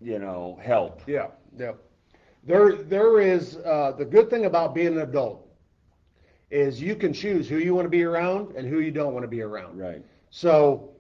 you 0.01 0.19
know, 0.19 0.59
help. 0.63 1.03
Yeah, 1.07 1.29
yeah. 1.59 1.73
There, 2.45 2.75
there 2.77 3.21
is 3.21 3.57
uh, 3.59 3.93
the 3.99 4.05
good 4.05 4.31
thing 4.31 4.45
about 4.47 4.75
being 4.75 4.89
an 4.89 5.01
adult 5.01 5.49
is 6.51 6.81
you 6.81 6.95
can 6.97 7.13
choose 7.13 7.49
who 7.49 7.57
you 7.59 7.75
want 7.75 7.87
to 7.87 7.91
be 7.91 8.03
around 8.05 8.55
and 8.57 8.67
who 8.69 8.81
you 8.81 8.91
don't 8.91 9.13
want 9.15 9.25
to 9.25 9.29
be 9.29 9.43
around. 9.43 9.79
Right. 9.79 10.03
So, 10.31 10.92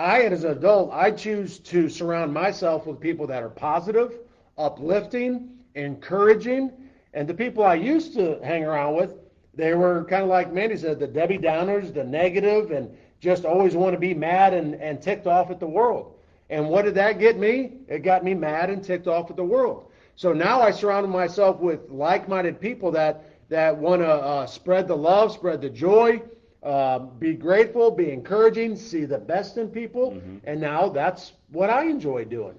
I, 0.00 0.22
as 0.22 0.44
an 0.44 0.52
adult, 0.52 0.90
I 0.94 1.10
choose 1.10 1.58
to 1.58 1.90
surround 1.90 2.32
myself 2.32 2.86
with 2.86 2.98
people 2.98 3.26
that 3.26 3.42
are 3.42 3.50
positive, 3.50 4.14
uplifting, 4.56 5.50
encouraging, 5.74 6.72
and 7.12 7.28
the 7.28 7.34
people 7.34 7.64
I 7.64 7.74
used 7.74 8.14
to 8.14 8.40
hang 8.42 8.64
around 8.64 8.96
with, 8.96 9.14
they 9.54 9.74
were 9.74 10.04
kind 10.04 10.22
of 10.22 10.30
like 10.30 10.54
Mandy 10.54 10.78
said, 10.78 11.00
the 11.00 11.06
Debbie 11.06 11.36
Downers, 11.36 11.92
the 11.92 12.02
negative, 12.02 12.70
and 12.70 12.96
just 13.20 13.44
always 13.44 13.76
want 13.76 13.92
to 13.92 13.98
be 13.98 14.14
mad 14.14 14.54
and, 14.54 14.74
and 14.76 15.02
ticked 15.02 15.26
off 15.26 15.50
at 15.50 15.60
the 15.60 15.66
world. 15.66 16.14
And 16.48 16.70
what 16.70 16.86
did 16.86 16.94
that 16.94 17.18
get 17.18 17.38
me? 17.38 17.72
It 17.86 17.98
got 17.98 18.24
me 18.24 18.32
mad 18.32 18.70
and 18.70 18.82
ticked 18.82 19.06
off 19.06 19.28
at 19.28 19.36
the 19.36 19.44
world. 19.44 19.90
So 20.16 20.32
now 20.32 20.62
I 20.62 20.70
surround 20.70 21.10
myself 21.10 21.60
with 21.60 21.90
like-minded 21.90 22.58
people 22.58 22.90
that 22.92 23.26
that 23.50 23.76
want 23.76 24.00
to 24.00 24.08
uh, 24.08 24.46
spread 24.46 24.86
the 24.86 24.96
love, 24.96 25.32
spread 25.32 25.60
the 25.60 25.68
joy, 25.68 26.22
uh, 26.62 26.98
be 26.98 27.34
grateful, 27.34 27.90
be 27.90 28.10
encouraging, 28.10 28.76
see 28.76 29.04
the 29.04 29.18
best 29.18 29.56
in 29.56 29.68
people, 29.68 30.12
Mm-hmm. 30.12 30.36
and 30.44 30.60
now 30.60 30.88
that's 30.88 31.32
what 31.50 31.70
I 31.70 31.84
enjoy 31.84 32.24
doing. 32.24 32.56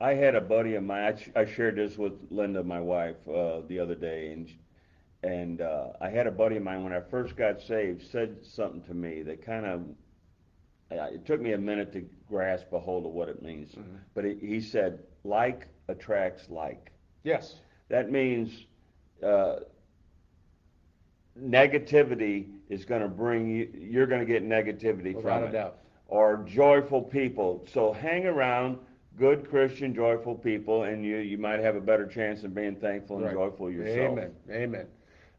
I 0.00 0.14
had 0.14 0.34
a 0.34 0.40
buddy 0.40 0.74
of 0.74 0.82
mine. 0.84 1.04
I, 1.14 1.16
sh- 1.16 1.30
I 1.36 1.44
shared 1.44 1.76
this 1.76 1.96
with 1.98 2.12
Linda, 2.30 2.62
my 2.62 2.80
wife, 2.80 3.16
uh, 3.28 3.60
the 3.68 3.78
other 3.78 3.94
day, 3.94 4.32
and 4.32 4.50
and 5.22 5.60
uh, 5.60 5.88
I 6.00 6.08
had 6.10 6.26
a 6.26 6.30
buddy 6.30 6.56
of 6.56 6.62
mine 6.62 6.82
when 6.84 6.92
I 6.92 7.00
first 7.00 7.36
got 7.36 7.60
saved 7.60 8.02
said 8.02 8.44
something 8.44 8.82
to 8.82 8.94
me 8.94 9.22
that 9.22 9.42
kind 9.44 9.64
of 9.66 9.82
it 10.90 11.24
took 11.24 11.40
me 11.40 11.52
a 11.52 11.58
minute 11.58 11.92
to 11.92 12.02
grasp 12.28 12.72
a 12.72 12.78
hold 12.78 13.06
of 13.06 13.12
what 13.12 13.28
it 13.28 13.42
means. 13.42 13.74
But 14.14 14.24
it, 14.24 14.38
he 14.40 14.60
said, 14.60 15.00
"Like 15.24 15.68
attracts 15.88 16.50
like." 16.50 16.92
Yes. 17.22 17.60
That 17.88 18.10
means 18.10 18.66
uh, 19.22 19.56
negativity 21.40 22.46
is 22.68 22.84
going 22.84 23.02
to 23.02 23.08
bring 23.08 23.48
you. 23.48 23.68
You're 23.78 24.06
going 24.06 24.20
to 24.20 24.26
get 24.26 24.44
negativity 24.46 25.14
Without 25.14 25.22
from 25.22 25.42
a 25.44 25.46
it 25.46 25.52
doubt. 25.52 25.76
or 26.08 26.44
joyful 26.46 27.02
people. 27.02 27.64
So 27.72 27.92
hang 27.92 28.26
around 28.26 28.78
good 29.18 29.48
Christian, 29.48 29.94
joyful 29.94 30.34
people, 30.34 30.84
and 30.84 31.04
you 31.04 31.18
you 31.18 31.38
might 31.38 31.60
have 31.60 31.76
a 31.76 31.80
better 31.80 32.06
chance 32.06 32.42
of 32.44 32.54
being 32.54 32.76
thankful 32.76 33.16
and 33.16 33.26
Right. 33.26 33.34
joyful 33.34 33.70
yourself. 33.70 34.12
Amen. 34.18 34.32
Amen. 34.50 34.86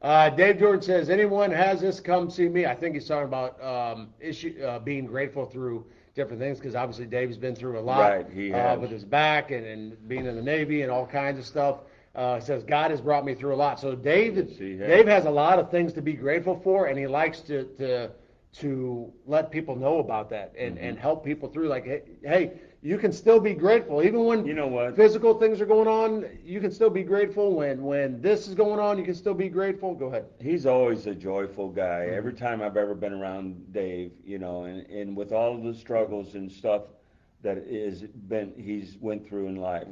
Uh, 0.02 0.30
Dave 0.30 0.60
Jordan 0.60 0.82
says, 0.82 1.10
anyone 1.10 1.50
has 1.52 1.82
this, 1.82 2.00
come 2.00 2.30
see 2.30 2.48
me. 2.48 2.66
I 2.66 2.76
think 2.76 2.94
he's 2.94 3.08
talking 3.08 3.28
about 3.28 3.62
um, 3.64 4.10
issue 4.20 4.62
uh, 4.64 4.78
being 4.80 5.06
grateful 5.06 5.46
through 5.46 5.86
different 6.14 6.40
things 6.40 6.60
because 6.60 6.76
obviously 6.76 7.06
Dave's 7.06 7.38
been 7.38 7.56
through 7.56 7.80
a 7.80 7.82
lot 7.82 8.00
Right, 8.02 8.30
he 8.30 8.54
uh, 8.54 8.58
has. 8.58 8.80
with 8.80 8.92
his 8.92 9.04
back 9.04 9.52
and, 9.52 9.66
and 9.66 10.08
being 10.08 10.26
in 10.28 10.36
the 10.36 10.42
Navy 10.44 10.84
and 10.84 10.92
all 10.92 11.08
kinds 11.08 11.40
of 11.40 11.46
stuff. 11.46 11.80
Uh, 12.16 12.36
he 12.36 12.42
says 12.42 12.64
God 12.64 12.92
has 12.92 13.02
brought 13.02 13.26
me 13.26 13.36
through 13.36 13.54
a 13.54 13.58
lot. 13.58 13.80
So 13.80 13.96
Dave, 13.96 14.36
has. 14.36 14.48
Dave 14.58 15.08
has 15.08 15.26
a 15.26 15.30
lot 15.32 15.60
of 15.60 15.70
things 15.70 15.94
to 15.94 16.02
be 16.02 16.14
grateful 16.14 16.60
for, 16.64 16.88
and 16.88 16.98
he 16.98 17.08
likes 17.08 17.42
to 17.42 17.66
to 17.78 18.12
to 18.54 19.12
let 19.26 19.52
people 19.52 19.76
know 19.76 20.00
about 20.00 20.30
that 20.30 20.54
and, 20.58 20.76
Mm-hmm. 20.78 20.86
and 20.86 20.98
help 20.98 21.26
people 21.26 21.50
through. 21.50 21.68
Like, 21.68 21.84
hey, 21.86 22.02
hey, 22.24 22.52
you 22.82 22.98
can 22.98 23.12
still 23.12 23.40
be 23.40 23.54
grateful 23.54 24.02
even 24.02 24.24
when 24.24 24.46
You 24.46 24.54
know 24.54 24.68
what? 24.68 24.96
physical 24.96 25.34
things 25.38 25.60
are 25.60 25.66
going 25.66 25.90
on. 25.90 26.26
You 26.46 26.62
can 26.62 26.72
still 26.72 26.90
be 26.90 27.04
grateful 27.04 27.54
when 27.54 27.84
when 27.84 28.22
this 28.22 28.48
is 28.48 28.56
going 28.56 28.80
on. 28.80 28.98
You 28.98 29.04
can 29.04 29.16
still 29.16 29.34
be 29.34 29.50
grateful. 29.50 29.94
Go 29.94 30.06
ahead. 30.08 30.26
He's 30.40 30.66
always 30.66 31.06
a 31.08 31.16
joyful 31.16 31.70
guy. 31.70 32.06
Mm-hmm. 32.06 32.18
Every 32.18 32.34
time 32.34 32.62
I've 32.62 32.78
ever 32.78 32.96
been 32.96 33.14
around 33.14 33.74
Dave, 33.74 34.12
you 34.24 34.38
know, 34.40 34.64
and, 34.64 34.86
and 34.88 35.18
with 35.18 35.34
all 35.34 35.54
of 35.56 35.64
the 35.64 35.74
struggles 35.74 36.36
and 36.36 36.50
stuff 36.50 36.84
that 37.42 37.58
is 37.58 38.04
been 38.30 38.54
he's 38.58 38.98
went 39.02 39.28
through 39.28 39.48
in 39.48 39.58
life. 39.58 39.86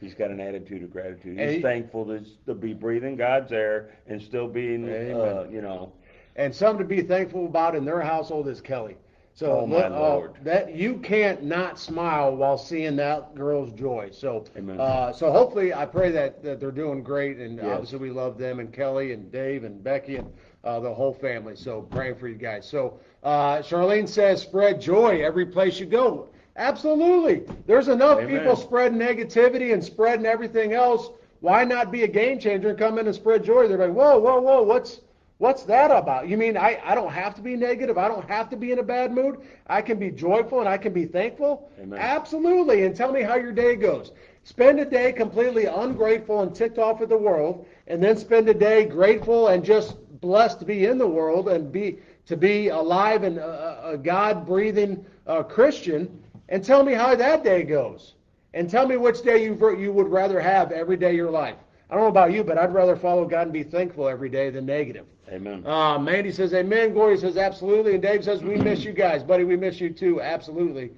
He's 0.00 0.14
got 0.14 0.30
an 0.30 0.40
attitude 0.40 0.82
of 0.82 0.92
gratitude. 0.92 1.38
He's 1.38 1.52
he- 1.56 1.62
thankful 1.62 2.04
to, 2.06 2.22
to 2.46 2.54
be 2.54 2.74
breathing 2.74 3.16
God's 3.16 3.52
air 3.52 3.90
and 4.06 4.20
still 4.20 4.46
being, 4.48 4.88
uh, 4.88 5.46
you 5.50 5.62
know, 5.62 5.92
And 6.36 6.54
something 6.54 6.86
to 6.86 6.88
be 6.88 7.02
thankful 7.02 7.46
about 7.46 7.74
in 7.74 7.84
their 7.84 8.00
household 8.02 8.46
is 8.48 8.60
Kelly. 8.60 8.96
So 9.32 9.50
Oh, 9.52 9.64
Lord. 9.66 10.32
that 10.44 10.74
you 10.74 10.94
can't 10.98 11.42
not 11.42 11.78
smile 11.78 12.34
while 12.34 12.56
seeing 12.56 12.96
that 12.96 13.34
girl's 13.34 13.70
joy. 13.72 14.08
So 14.10 14.44
uh, 14.78 15.12
so 15.12 15.30
hopefully 15.30 15.74
I 15.74 15.84
pray 15.84 16.10
that, 16.12 16.42
that 16.42 16.58
they're 16.58 16.70
doing 16.70 17.02
great 17.02 17.36
and 17.38 17.56
Yes. 17.58 17.66
obviously 17.66 17.98
we 17.98 18.10
love 18.10 18.38
them 18.38 18.60
and 18.60 18.72
Kelly 18.72 19.12
and 19.12 19.30
Dave 19.30 19.64
and 19.64 19.82
Becky 19.84 20.16
and 20.16 20.32
uh, 20.64 20.80
the 20.80 20.92
whole 20.92 21.12
family. 21.12 21.54
So 21.54 21.82
praying 21.82 22.16
for 22.16 22.28
you 22.28 22.34
guys. 22.36 22.66
So 22.66 22.98
uh, 23.22 23.58
Charlene 23.58 24.08
says 24.08 24.40
spread 24.40 24.80
joy 24.80 25.22
every 25.22 25.44
place 25.46 25.78
you 25.78 25.86
go. 25.86 26.28
Absolutely. 26.56 27.42
There's 27.66 27.88
enough 27.88 28.18
Amen. 28.18 28.38
people 28.38 28.56
spreading 28.56 28.98
negativity 28.98 29.72
and 29.72 29.84
spreading 29.84 30.26
everything 30.26 30.72
else. 30.72 31.10
Why 31.40 31.64
not 31.64 31.92
be 31.92 32.02
a 32.04 32.08
game 32.08 32.38
changer 32.38 32.70
and 32.70 32.78
come 32.78 32.98
in 32.98 33.06
and 33.06 33.14
spread 33.14 33.44
joy? 33.44 33.68
They're 33.68 33.78
like, 33.78 33.92
whoa, 33.92 34.18
whoa, 34.18 34.40
whoa, 34.40 34.62
what's 34.62 35.00
what's 35.38 35.64
that 35.64 35.90
about? 35.90 36.28
You 36.28 36.38
mean 36.38 36.56
I, 36.56 36.80
I 36.82 36.94
don't 36.94 37.12
have 37.12 37.34
to 37.34 37.42
be 37.42 37.56
negative? 37.56 37.98
I 37.98 38.08
don't 38.08 38.26
have 38.26 38.48
to 38.50 38.56
be 38.56 38.72
in 38.72 38.78
a 38.78 38.82
bad 38.82 39.12
mood? 39.12 39.40
I 39.66 39.82
can 39.82 39.98
be 39.98 40.10
joyful 40.10 40.60
and 40.60 40.68
I 40.68 40.78
can 40.78 40.94
be 40.94 41.04
thankful? 41.04 41.70
Amen. 41.78 41.98
Absolutely. 41.98 42.84
And 42.84 42.96
tell 42.96 43.12
me 43.12 43.20
how 43.22 43.36
your 43.36 43.52
day 43.52 43.76
goes. 43.76 44.12
Spend 44.44 44.80
a 44.80 44.84
day 44.84 45.12
completely 45.12 45.66
ungrateful 45.66 46.40
and 46.40 46.54
ticked 46.54 46.78
off 46.78 47.02
at 47.02 47.08
the 47.08 47.18
world, 47.18 47.66
and 47.88 48.02
then 48.02 48.16
spend 48.16 48.48
a 48.48 48.54
day 48.54 48.86
grateful 48.86 49.48
and 49.48 49.64
just 49.64 49.96
blessed 50.20 50.60
to 50.60 50.64
be 50.64 50.86
in 50.86 50.98
the 50.98 51.06
world 51.06 51.48
and 51.48 51.70
be 51.70 51.98
to 52.26 52.36
be 52.36 52.68
alive 52.68 53.22
and 53.22 53.38
a, 53.38 53.90
a 53.90 53.98
God 53.98 54.46
breathing 54.46 55.04
uh, 55.26 55.42
Christian. 55.42 56.22
And 56.48 56.64
tell 56.64 56.82
me 56.84 56.92
how 56.94 57.14
that 57.14 57.42
day 57.44 57.62
goes. 57.62 58.14
And 58.54 58.70
tell 58.70 58.86
me 58.86 58.96
which 58.96 59.22
day 59.22 59.42
you 59.44 59.76
you 59.78 59.92
would 59.92 60.08
rather 60.08 60.40
have 60.40 60.72
every 60.72 60.96
day 60.96 61.10
of 61.10 61.16
your 61.16 61.30
life. 61.30 61.56
I 61.90 61.94
don't 61.94 62.04
know 62.04 62.08
about 62.10 62.32
you, 62.32 62.42
but 62.42 62.58
I'd 62.58 62.72
rather 62.74 62.96
follow 62.96 63.24
God 63.26 63.42
and 63.42 63.52
be 63.52 63.62
thankful 63.62 64.08
every 64.08 64.28
day 64.28 64.50
than 64.50 64.66
negative. 64.66 65.06
amen. 65.30 65.64
Uh, 65.66 65.98
Mandy 65.98 66.32
says, 66.32 66.52
Amen. 66.54 66.92
Glory 66.92 67.16
says, 67.18 67.36
Absolutely. 67.36 67.92
And 67.94 68.02
Dave 68.02 68.24
says, 68.24 68.42
We 68.42 68.56
miss 68.56 68.82
you 68.84 68.92
guys. 68.92 69.22
Buddy, 69.22 69.44
we 69.44 69.56
miss 69.56 69.80
you 69.80 69.90
too. 69.90 70.20
Absolutely. 70.20 70.90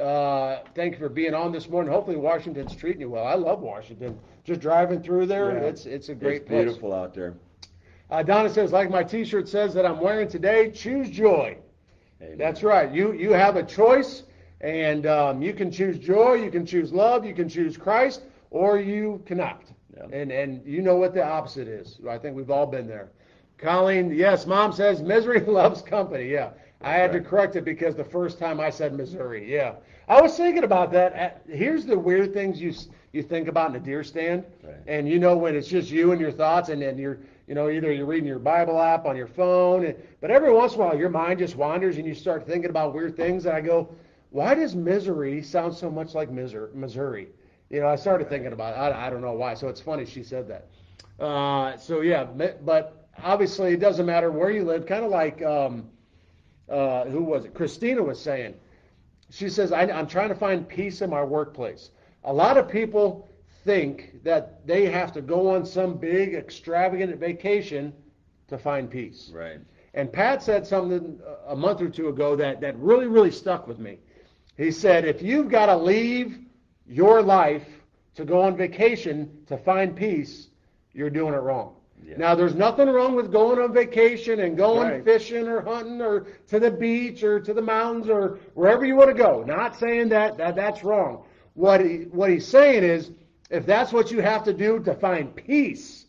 Uh, 0.00 0.58
thank 0.74 0.92
you 0.92 0.98
for 0.98 1.08
being 1.08 1.34
on 1.34 1.52
this 1.52 1.68
morning. 1.68 1.90
Hopefully, 1.92 2.16
Washington's 2.16 2.76
treating 2.76 3.00
you 3.00 3.10
well. 3.10 3.26
I 3.26 3.34
love 3.34 3.60
Washington. 3.60 4.18
Just 4.44 4.60
driving 4.60 5.02
through 5.02 5.26
there, 5.26 5.52
Yeah. 5.56 5.64
it's 5.68 5.86
it's 5.86 6.10
a 6.10 6.14
great 6.14 6.42
it's 6.42 6.48
place. 6.48 6.64
beautiful 6.64 6.92
out 6.92 7.14
there. 7.14 7.34
Uh, 8.10 8.22
Donna 8.22 8.48
says, 8.50 8.70
like 8.72 8.88
my 8.90 9.02
T-shirt 9.02 9.48
says 9.48 9.74
that 9.74 9.84
I'm 9.86 9.98
wearing 9.98 10.28
today, 10.28 10.70
choose 10.70 11.08
joy. 11.10 11.56
Amen. 12.22 12.38
That's 12.38 12.62
right. 12.62 12.92
You 12.92 13.12
you 13.14 13.32
have 13.32 13.56
a 13.56 13.62
choice, 13.64 14.22
and 14.60 15.06
um, 15.06 15.42
you 15.42 15.52
can 15.52 15.70
choose 15.70 15.98
joy, 15.98 16.34
you 16.34 16.50
can 16.50 16.64
choose 16.66 16.92
love, 16.92 17.24
you 17.24 17.34
can 17.34 17.48
choose 17.48 17.76
Christ, 17.76 18.22
or 18.50 18.78
you 18.78 19.22
cannot. 19.26 19.62
Yeah. 19.96 20.04
And 20.12 20.30
and 20.30 20.64
you 20.66 20.82
know 20.82 20.96
what 20.96 21.14
the 21.14 21.24
opposite 21.24 21.68
is. 21.68 21.98
I 22.08 22.18
think 22.18 22.36
we've 22.36 22.50
all 22.50 22.66
been 22.66 22.86
there. 22.86 23.10
Colleen, 23.58 24.12
yes, 24.12 24.46
mom 24.46 24.72
says 24.72 25.02
misery 25.02 25.40
loves 25.46 25.80
company. 25.82 26.28
Yeah, 26.30 26.50
I 26.82 26.92
had 26.92 27.12
to 27.12 27.20
correct 27.20 27.56
it 27.56 27.64
because 27.64 27.94
the 27.94 28.04
first 28.04 28.38
time 28.38 28.60
I 28.60 28.70
said 28.70 28.92
Missouri. 28.94 29.50
Yeah, 29.50 29.74
I 30.08 30.20
was 30.20 30.36
thinking 30.36 30.64
about 30.64 30.92
that. 30.92 31.42
Here's 31.48 31.86
the 31.86 31.98
weird 31.98 32.32
things 32.34 32.60
you 32.60 32.74
you 33.12 33.22
think 33.22 33.48
about 33.48 33.70
in 33.70 33.76
a 33.76 33.80
deer 33.80 34.04
stand, 34.04 34.44
Right. 34.62 34.74
and 34.86 35.08
you 35.08 35.18
know 35.18 35.36
when 35.38 35.56
it's 35.56 35.68
just 35.68 35.90
you 35.90 36.12
and 36.12 36.20
your 36.20 36.32
thoughts, 36.32 36.68
and 36.68 36.82
then 36.82 36.98
you're 36.98 37.18
you 37.48 37.54
know 37.54 37.70
either 37.70 37.90
you're 37.90 38.04
reading 38.04 38.26
your 38.28 38.38
Bible 38.38 38.78
app 38.78 39.06
on 39.06 39.16
your 39.16 39.26
phone, 39.28 39.86
and, 39.86 39.94
but 40.20 40.30
every 40.30 40.52
once 40.52 40.74
in 40.74 40.80
a 40.80 40.84
while 40.84 40.98
your 40.98 41.08
mind 41.08 41.38
just 41.38 41.56
wanders 41.56 41.96
and 41.96 42.06
you 42.06 42.14
start 42.14 42.46
thinking 42.46 42.68
about 42.68 42.92
weird 42.94 43.16
things, 43.16 43.46
and 43.46 43.56
I 43.56 43.62
go, 43.62 43.88
why 44.30 44.54
does 44.54 44.74
misery 44.74 45.42
sound 45.42 45.74
so 45.74 45.90
much 45.90 46.14
like 46.14 46.30
Missouri? 46.30 46.70
Missouri? 46.74 47.28
You 47.70 47.80
know, 47.80 47.88
I 47.88 47.96
started 47.96 48.28
thinking 48.28 48.52
about 48.52 48.74
it. 48.74 48.78
I, 48.78 49.06
I 49.06 49.10
don't 49.10 49.22
know 49.22 49.32
why. 49.32 49.54
So 49.54 49.68
it's 49.68 49.80
funny 49.80 50.06
she 50.06 50.22
said 50.22 50.48
that. 50.48 50.68
Uh, 51.22 51.76
so 51.76 52.00
yeah, 52.00 52.24
but 52.24 53.08
obviously 53.22 53.72
it 53.72 53.80
doesn't 53.80 54.06
matter 54.06 54.30
where 54.30 54.50
you 54.50 54.64
live. 54.64 54.86
Kind 54.86 55.04
of 55.04 55.10
like 55.10 55.42
um, 55.42 55.88
uh, 56.68 57.04
who 57.04 57.22
was 57.22 57.44
it? 57.44 57.54
Christina 57.54 58.02
was 58.02 58.20
saying. 58.20 58.54
She 59.30 59.48
says, 59.48 59.72
I, 59.72 59.82
I'm 59.82 60.06
trying 60.06 60.28
to 60.28 60.34
find 60.34 60.68
peace 60.68 61.02
in 61.02 61.10
my 61.10 61.22
workplace. 61.22 61.90
A 62.24 62.32
lot 62.32 62.56
of 62.56 62.68
people 62.68 63.28
think 63.64 64.22
that 64.22 64.64
they 64.66 64.86
have 64.86 65.12
to 65.12 65.20
go 65.20 65.50
on 65.50 65.66
some 65.66 65.96
big, 65.96 66.34
extravagant 66.34 67.16
vacation 67.18 67.92
to 68.48 68.56
find 68.56 68.88
peace. 68.88 69.30
Right. 69.34 69.58
And 69.94 70.12
Pat 70.12 70.42
said 70.42 70.66
something 70.66 71.18
a 71.48 71.56
month 71.56 71.80
or 71.80 71.88
two 71.88 72.08
ago 72.08 72.36
that, 72.36 72.60
that 72.60 72.78
really, 72.78 73.06
really 73.06 73.30
stuck 73.30 73.66
with 73.66 73.78
me. 73.78 73.98
He 74.56 74.70
said, 74.70 75.04
if 75.04 75.22
you've 75.22 75.50
got 75.50 75.66
to 75.66 75.76
leave 75.76 76.38
your 76.86 77.22
life 77.22 77.66
to 78.14 78.24
go 78.24 78.40
on 78.42 78.56
vacation 78.56 79.30
to 79.46 79.58
find 79.58 79.94
peace, 79.94 80.48
you're 80.92 81.10
doing 81.10 81.34
it 81.34 81.38
wrong. 81.38 81.74
Yeah. 82.04 82.16
Now, 82.18 82.34
there's 82.34 82.54
nothing 82.54 82.88
wrong 82.88 83.14
with 83.14 83.32
going 83.32 83.58
on 83.58 83.72
vacation 83.72 84.40
and 84.40 84.56
going 84.56 84.88
Right. 84.88 85.04
fishing 85.04 85.48
or 85.48 85.60
hunting 85.62 86.00
or 86.00 86.26
to 86.48 86.60
the 86.60 86.70
beach 86.70 87.22
or 87.22 87.40
to 87.40 87.52
the 87.52 87.62
mountains 87.62 88.08
or 88.08 88.38
wherever 88.54 88.84
you 88.84 88.96
want 88.96 89.08
to 89.08 89.14
go. 89.14 89.42
Not 89.42 89.78
saying 89.78 90.10
that, 90.10 90.36
that 90.38 90.56
that's 90.56 90.84
wrong. 90.84 91.24
What 91.54 91.80
he, 91.80 92.04
what 92.10 92.30
he's 92.30 92.46
saying 92.46 92.84
is, 92.84 93.10
if 93.50 93.64
that's 93.66 93.92
what 93.92 94.10
you 94.10 94.20
have 94.20 94.44
to 94.44 94.52
do 94.52 94.80
to 94.80 94.94
find 94.94 95.34
peace, 95.34 96.06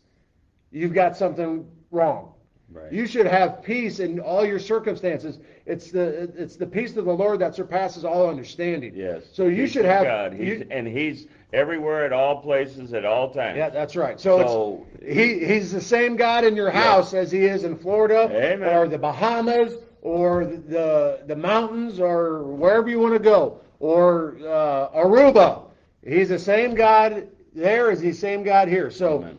you've 0.72 0.94
got 0.94 1.16
something 1.16 1.70
wrong. 1.92 2.34
Right. 2.70 2.92
You 2.92 3.08
should 3.08 3.26
have 3.28 3.64
peace 3.64 4.00
in 4.00 4.20
all 4.20 4.46
your 4.46 4.60
circumstances. 4.60 5.40
It's 5.66 5.90
the 5.90 6.30
it's 6.38 6.58
the 6.58 6.68
peace 6.68 6.96
of 6.98 7.06
the 7.06 7.14
Lord 7.14 7.40
that 7.40 7.56
surpasses 7.56 8.04
all 8.04 8.30
understanding. 8.30 8.94
Yes. 8.94 9.24
So 9.32 9.48
you 9.48 9.64
Peace 9.64 9.72
should 9.72 9.86
have 9.86 10.04
God. 10.04 10.34
He's, 10.34 10.60
you- 10.60 10.68
and 10.70 10.86
He's 10.86 11.28
everywhere 11.54 12.06
at 12.06 12.12
all 12.12 12.42
places 12.42 12.94
at 12.94 13.06
all 13.06 13.34
times. 13.34 13.58
yeah, 13.58 13.70
that's 13.70 13.96
right. 13.96 14.20
So, 14.20 14.40
So- 14.46 14.86
he 15.06 15.46
he's 15.46 15.72
the 15.72 15.80
same 15.82 16.18
God 16.18 16.44
in 16.44 16.58
your 16.58 16.70
house 16.70 17.14
as 17.14 17.32
he 17.32 17.46
is 17.46 17.64
in 17.64 17.78
Florida 17.78 18.30
Amen. 18.34 18.68
or 18.76 18.88
the 18.90 18.98
Bahamas 18.98 19.74
or 20.02 20.44
the 20.46 21.22
the 21.26 21.36
mountains 21.38 22.02
or 22.02 22.44
wherever 22.44 22.90
you 22.90 23.00
want 23.00 23.14
to 23.14 23.20
go 23.20 23.62
or 23.80 24.36
uh, 24.46 24.90
Aruba. 24.90 25.62
He's 26.06 26.30
the 26.30 26.40
same 26.40 26.76
God 26.76 27.30
there 27.56 27.92
as 27.92 28.02
the 28.02 28.12
same 28.14 28.44
God 28.44 28.68
here. 28.68 28.92
So 28.92 29.20
Amen. 29.20 29.38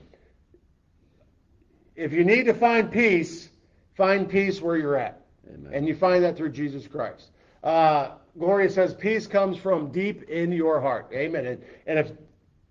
If 1.98 2.12
you 2.12 2.24
need 2.24 2.44
to 2.44 2.54
find 2.54 2.90
peace, 2.90 3.48
find 3.96 4.28
peace 4.28 4.62
where 4.62 4.76
you're 4.76 4.96
at. 4.96 5.20
Amen. 5.52 5.72
And 5.74 5.86
you 5.86 5.96
find 5.96 6.22
that 6.22 6.36
through 6.36 6.50
Jesus 6.50 6.86
Christ. 6.86 7.30
Uh, 7.64 8.10
Gloria 8.38 8.70
says, 8.70 8.94
peace 8.94 9.26
comes 9.26 9.58
from 9.58 9.90
deep 9.90 10.22
in 10.28 10.52
your 10.52 10.80
heart. 10.80 11.10
Amen. 11.12 11.44
And, 11.44 11.62
and 11.86 11.98
if, 11.98 12.12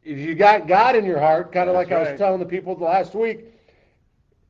if 0.03 0.17
you 0.17 0.34
got 0.34 0.67
God 0.67 0.95
in 0.95 1.03
your 1.03 1.19
heart, 1.19 1.51
kind 1.51 1.67
of 1.69 1.75
like 1.75 1.91
I 1.91 2.11
was 2.11 2.17
telling 2.17 2.39
the 2.39 2.45
people 2.45 2.73
the 2.75 2.86
last 2.86 3.13
week, 3.13 3.45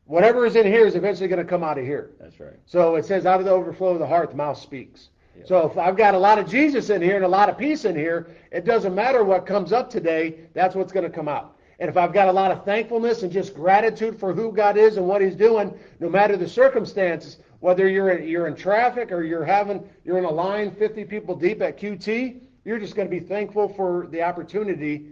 whatever 0.06 0.46
is 0.46 0.56
in 0.56 0.68
here 0.68 0.86
is 0.86 0.96
eventually 0.96 1.28
going 1.28 1.44
to 1.44 1.50
come 1.50 1.64
out 1.64 1.80
of 1.80 1.84
here. 1.84 2.12
That's 2.20 2.40
right. 2.40 2.60
So 2.68 2.96
it 2.96 3.06
says, 3.06 3.26
out 3.26 3.40
of 3.40 3.46
the 3.46 3.52
overflow 3.52 3.94
of 3.94 4.00
the 4.00 4.08
heart, 4.08 4.30
the 4.30 4.38
mouth 4.38 4.60
speaks. 4.60 5.10
So 5.46 5.70
if 5.70 5.78
I've 5.78 5.96
got 5.96 6.16
a 6.16 6.18
lot 6.18 6.40
of 6.40 6.50
Jesus 6.50 6.90
in 6.90 7.00
here 7.02 7.16
and 7.16 7.24
a 7.24 7.28
lot 7.28 7.48
of 7.48 7.60
peace 7.60 7.86
in 7.86 7.96
here, 7.96 8.28
it 8.52 8.66
doesn't 8.66 8.96
matter 8.96 9.24
what 9.24 9.46
comes 9.46 9.72
up 9.72 9.88
today, 9.88 10.40
that's 10.54 10.76
what's 10.76 10.92
going 10.92 11.04
to 11.04 11.12
come 11.12 11.28
out. 11.28 11.57
And 11.80 11.90
if 11.90 11.98
I've 11.98 12.14
got 12.14 12.28
a 12.28 12.32
lot 12.32 12.52
of 12.52 12.66
thankfulness 12.66 13.22
and 13.24 13.32
just 13.32 13.54
gratitude 13.54 14.20
for 14.20 14.34
who 14.34 14.52
God 14.52 14.78
is 14.78 14.98
and 14.98 15.08
what 15.08 15.22
He's 15.22 15.36
doing, 15.36 15.78
no 16.00 16.10
matter 16.10 16.36
the 16.36 16.48
circumstances, 16.50 17.38
whether 17.60 17.88
you're 17.88 18.10
in, 18.10 18.28
you're 18.28 18.48
in 18.48 18.56
traffic 18.56 19.12
or 19.12 19.24
you're 19.24 19.46
having 19.46 19.88
you're 20.04 20.18
in 20.18 20.26
a 20.26 20.30
line 20.32 20.72
50 20.72 21.06
people 21.06 21.36
deep 21.36 21.62
at 21.62 21.78
QT, 21.78 22.40
you're 22.66 22.80
just 22.80 22.96
going 22.96 23.08
to 23.08 23.20
be 23.20 23.24
thankful 23.24 23.70
for 23.70 24.08
the 24.08 24.22
opportunity 24.24 25.08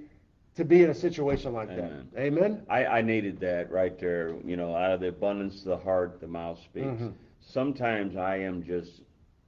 to 0.56 0.64
be 0.64 0.84
in 0.84 0.90
a 0.90 0.94
situation 0.96 1.54
like 1.54 1.70
Amen. 1.70 2.08
that. 2.14 2.22
Amen. 2.22 2.62
I, 2.70 2.86
I 2.86 3.02
needed 3.02 3.40
that 3.42 3.70
right 3.72 4.00
there. 4.00 4.34
You 4.44 4.56
know, 4.56 4.76
out 4.76 4.92
of 4.92 5.00
the 5.02 5.10
abundance 5.10 5.60
of 5.60 5.66
the 5.66 5.78
heart, 5.78 6.20
the 6.22 6.28
mouth 6.28 6.60
speaks. 6.64 6.88
Mhm. 6.88 7.14
Sometimes 7.42 8.16
I 8.16 8.38
am 8.38 8.64
just 8.64 9.02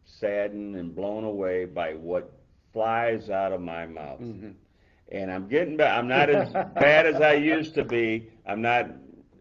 saddened 0.05 0.75
and 0.75 0.93
blown 0.93 1.23
away 1.23 1.65
by 1.65 1.93
what 1.93 2.31
flies 2.73 3.29
out 3.29 3.53
of 3.53 3.61
my 3.61 3.85
mouth. 3.85 4.19
Mm-hmm. 4.19 4.51
And 5.11 5.31
I'm 5.31 5.47
getting 5.47 5.77
back. 5.77 5.97
I'm 5.97 6.07
not 6.07 6.29
as 6.29 6.51
bad 6.75 7.05
as 7.05 7.21
I 7.21 7.33
used 7.33 7.75
to 7.75 7.85
be. 7.85 8.29
I'm 8.45 8.61
not 8.61 8.89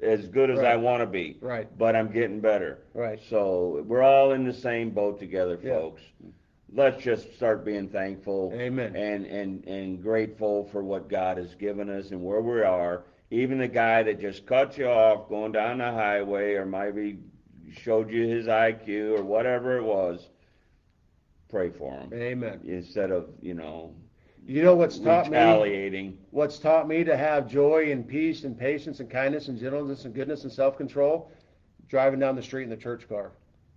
as 0.03 0.27
good 0.29 0.51
as 0.51 0.61
I 0.61 0.77
want 0.77 1.01
to 1.01 1.07
be. 1.07 1.39
Right. 1.41 1.67
But 1.77 1.97
I'm 1.97 2.13
getting 2.13 2.41
better. 2.41 2.79
Right. 2.95 3.21
So 3.29 3.83
we're 3.87 4.03
all 4.03 4.33
in 4.33 4.45
the 4.45 4.55
same 4.55 4.91
boat 4.91 5.19
together, 5.19 5.59
folks. 5.59 6.03
Yeah. 6.21 6.31
Let's 6.73 7.03
just 7.03 7.35
start 7.37 7.65
being 7.65 7.89
thankful 7.89 8.53
Amen. 8.55 8.97
and, 8.97 9.25
and, 9.25 9.65
and 9.67 10.03
grateful 10.03 10.69
for 10.73 10.83
what 10.83 11.09
God 11.09 11.39
has 11.39 11.55
given 11.55 11.89
us 11.89 12.11
and 12.11 12.23
where 12.23 12.41
we 12.41 12.61
are. 12.63 13.05
Even 13.31 13.59
the 13.59 13.69
guy 13.69 14.03
that 14.03 14.21
just 14.21 14.47
cut 14.47 14.77
you 14.77 14.87
off 14.87 15.29
going 15.29 15.53
down 15.53 15.79
the 15.79 15.85
highway 15.85 16.55
or 16.55 16.67
maybe 16.67 17.19
showed 17.73 18.11
you 18.11 18.27
his 18.27 18.47
IQ 18.47 19.19
or 19.19 19.23
whatever 19.23 19.79
it 19.79 19.83
was, 19.85 20.29
pray 21.49 21.71
for 21.71 21.93
him 21.93 22.13
Amen. 22.13 22.61
instead 22.65 23.11
of, 23.11 23.29
you 23.41 23.55
know, 23.55 23.95
You 24.47 24.63
know 24.63 24.77
what's 24.77 24.99
taught 24.99 25.29
me? 25.29 25.37
what's 26.31 26.59
taught 26.59 26.87
me 26.87 27.03
to 27.03 27.17
have 27.17 27.49
joy 27.49 27.91
and 27.91 28.07
peace 28.07 28.45
and 28.45 28.57
patience 28.57 29.01
and 29.01 29.11
kindness 29.11 29.49
and 29.49 29.59
gentleness 29.59 30.05
and 30.05 30.15
goodness 30.15 30.45
and 30.45 30.53
self-control? 30.53 31.31
Driving 31.89 32.21
down 32.21 32.37
the 32.37 32.43
street 32.43 32.63
in 32.65 32.71
the 32.71 32.77
church 32.77 33.09
car. 33.09 33.33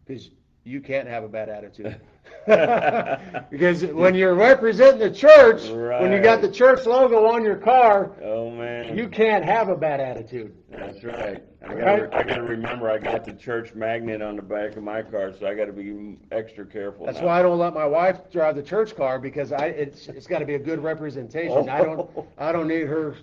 Because 0.06 0.30
you 0.64 0.82
can't 0.82 1.08
have 1.08 1.24
a 1.24 1.28
bad 1.30 1.50
attitude 1.50 2.00
because 3.50 3.86
when 3.86 4.14
you're 4.16 4.36
representing 4.36 5.00
the 5.00 5.12
church 5.12 5.64
when 5.70 6.12
you 6.12 6.22
got 6.22 6.42
the 6.42 6.52
church 6.52 6.86
logo 6.86 7.26
on 7.28 7.44
your 7.44 7.56
car 7.56 8.12
Oh, 8.24 8.50
man. 8.52 8.98
you 8.98 9.08
can't 9.08 9.44
have 9.46 9.70
a 9.70 9.76
bad 9.76 10.00
attitude 10.00 10.54
That's 10.70 11.04
right. 11.04 11.44
I 11.68 11.74
gotta, 11.76 12.16
I 12.16 12.24
gotta 12.24 12.44
remember 12.44 12.90
I 12.90 12.98
got 12.98 13.26
the 13.26 13.34
church 13.34 13.74
magnet 13.76 14.22
on 14.22 14.36
the 14.36 14.42
back 14.42 14.78
of 14.78 14.84
my 14.84 15.02
car, 15.02 15.34
so 15.38 15.46
I 15.48 15.54
gotta 15.56 15.74
be 15.74 16.18
extra 16.32 16.66
careful. 16.66 17.06
that's 17.06 17.20
now. 17.20 17.26
why 17.28 17.40
I 17.40 17.42
don't 17.42 17.60
let 17.60 17.74
my 17.74 17.86
wife 17.86 18.32
drive 18.32 18.56
the 18.56 18.64
church 18.64 18.96
car 18.96 19.20
because 19.20 19.52
I 19.52 19.66
it's 19.68 20.08
it's 20.08 20.28
got 20.28 20.40
to 20.40 20.46
be 20.46 20.56
a 20.56 20.60
good 20.60 20.82
representation 20.82 21.68
I 21.70 21.84
don't 21.84 22.10
I 22.38 22.52
don't 22.52 22.68
need 22.68 22.88
her 22.88 23.16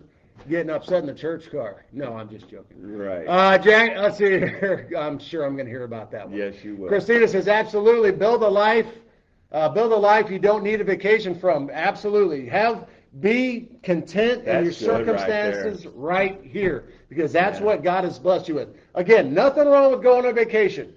getting 0.49 0.70
upset 0.70 1.01
in 1.01 1.07
the 1.07 1.14
church 1.14 1.51
car 1.51 1.84
no 1.93 2.16
I'm 2.16 2.28
just 2.28 2.49
joking 2.49 2.76
Right. 2.97 3.26
Uh, 3.26 3.59
Jack, 3.59 3.97
let's 3.97 4.18
see 4.18 4.24
here. 4.24 4.89
I'm 4.99 5.18
sure 5.18 5.45
I'm 5.45 5.55
going 5.55 5.66
to 5.66 5.70
hear 5.72 5.84
about 5.84 6.11
that 6.12 6.28
one. 6.28 6.37
yes, 6.39 6.55
you 6.62 6.76
will. 6.76 6.89
Christina 6.89 7.26
says, 7.28 7.49
absolutely. 7.49 8.12
Build 8.12 8.43
a 8.43 8.49
life. 8.49 8.87
Uh, 9.53 9.68
build 9.68 9.93
a 9.93 9.97
life 9.97 10.30
you 10.30 10.39
don't 10.39 10.62
need 10.62 10.80
a 10.80 10.84
vacation 10.84 11.39
from. 11.39 11.70
Absolutely. 11.70 12.47
Have 12.49 12.89
be 13.20 13.68
content 13.82 14.45
in 14.45 14.64
your 14.64 14.64
That's 14.64 14.78
good 14.80 14.89
right 14.89 15.07
circumstances 15.07 15.87
right, 15.95 16.41
here 16.43 16.84
because 17.09 17.32
that's 17.32 17.59
Yeah. 17.61 17.64
what 17.66 17.82
God 17.82 18.05
has 18.05 18.18
blessed 18.18 18.49
you 18.49 18.57
with. 18.57 18.68
Again, 18.95 19.32
nothing 19.32 19.66
wrong 19.66 19.91
with 19.93 20.03
going 20.03 20.26
on 20.26 20.34
vacation. 20.34 20.93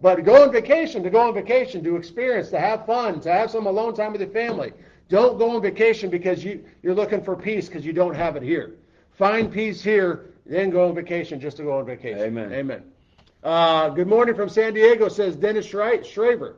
But 0.00 0.24
go 0.24 0.42
on 0.42 0.52
vacation 0.52 1.02
to 1.02 1.10
go 1.10 1.20
on 1.20 1.34
vacation, 1.34 1.82
to 1.84 1.96
experience, 1.96 2.50
to 2.50 2.60
have 2.60 2.86
fun, 2.86 3.20
to 3.22 3.32
have 3.32 3.50
some 3.50 3.66
alone 3.66 3.94
time 3.94 4.12
with 4.12 4.20
your 4.20 4.30
family. 4.30 4.72
Don't 5.08 5.38
go 5.38 5.54
on 5.54 5.62
vacation 5.62 6.10
because 6.10 6.44
you, 6.44 6.64
you're 6.82 6.94
looking 6.94 7.22
for 7.22 7.36
peace 7.36 7.68
because 7.68 7.86
you 7.86 7.92
don't 7.92 8.14
have 8.14 8.36
it 8.36 8.42
here. 8.42 8.74
Find 9.12 9.52
peace 9.52 9.82
here, 9.82 10.26
then 10.44 10.70
go 10.70 10.88
on 10.88 10.94
vacation 10.94 11.40
just 11.40 11.56
to 11.58 11.62
go 11.62 11.78
on 11.78 11.86
vacation. 11.86 12.20
Amen. 12.20 12.52
Amen. 12.52 12.82
Uh, 13.44 13.88
good 13.90 14.08
morning 14.08 14.34
from 14.34 14.48
San 14.48 14.74
Diego, 14.74 15.08
says 15.08 15.36
Dennis 15.36 15.66
Schreiber. 15.66 16.02
Schraber. 16.02 16.54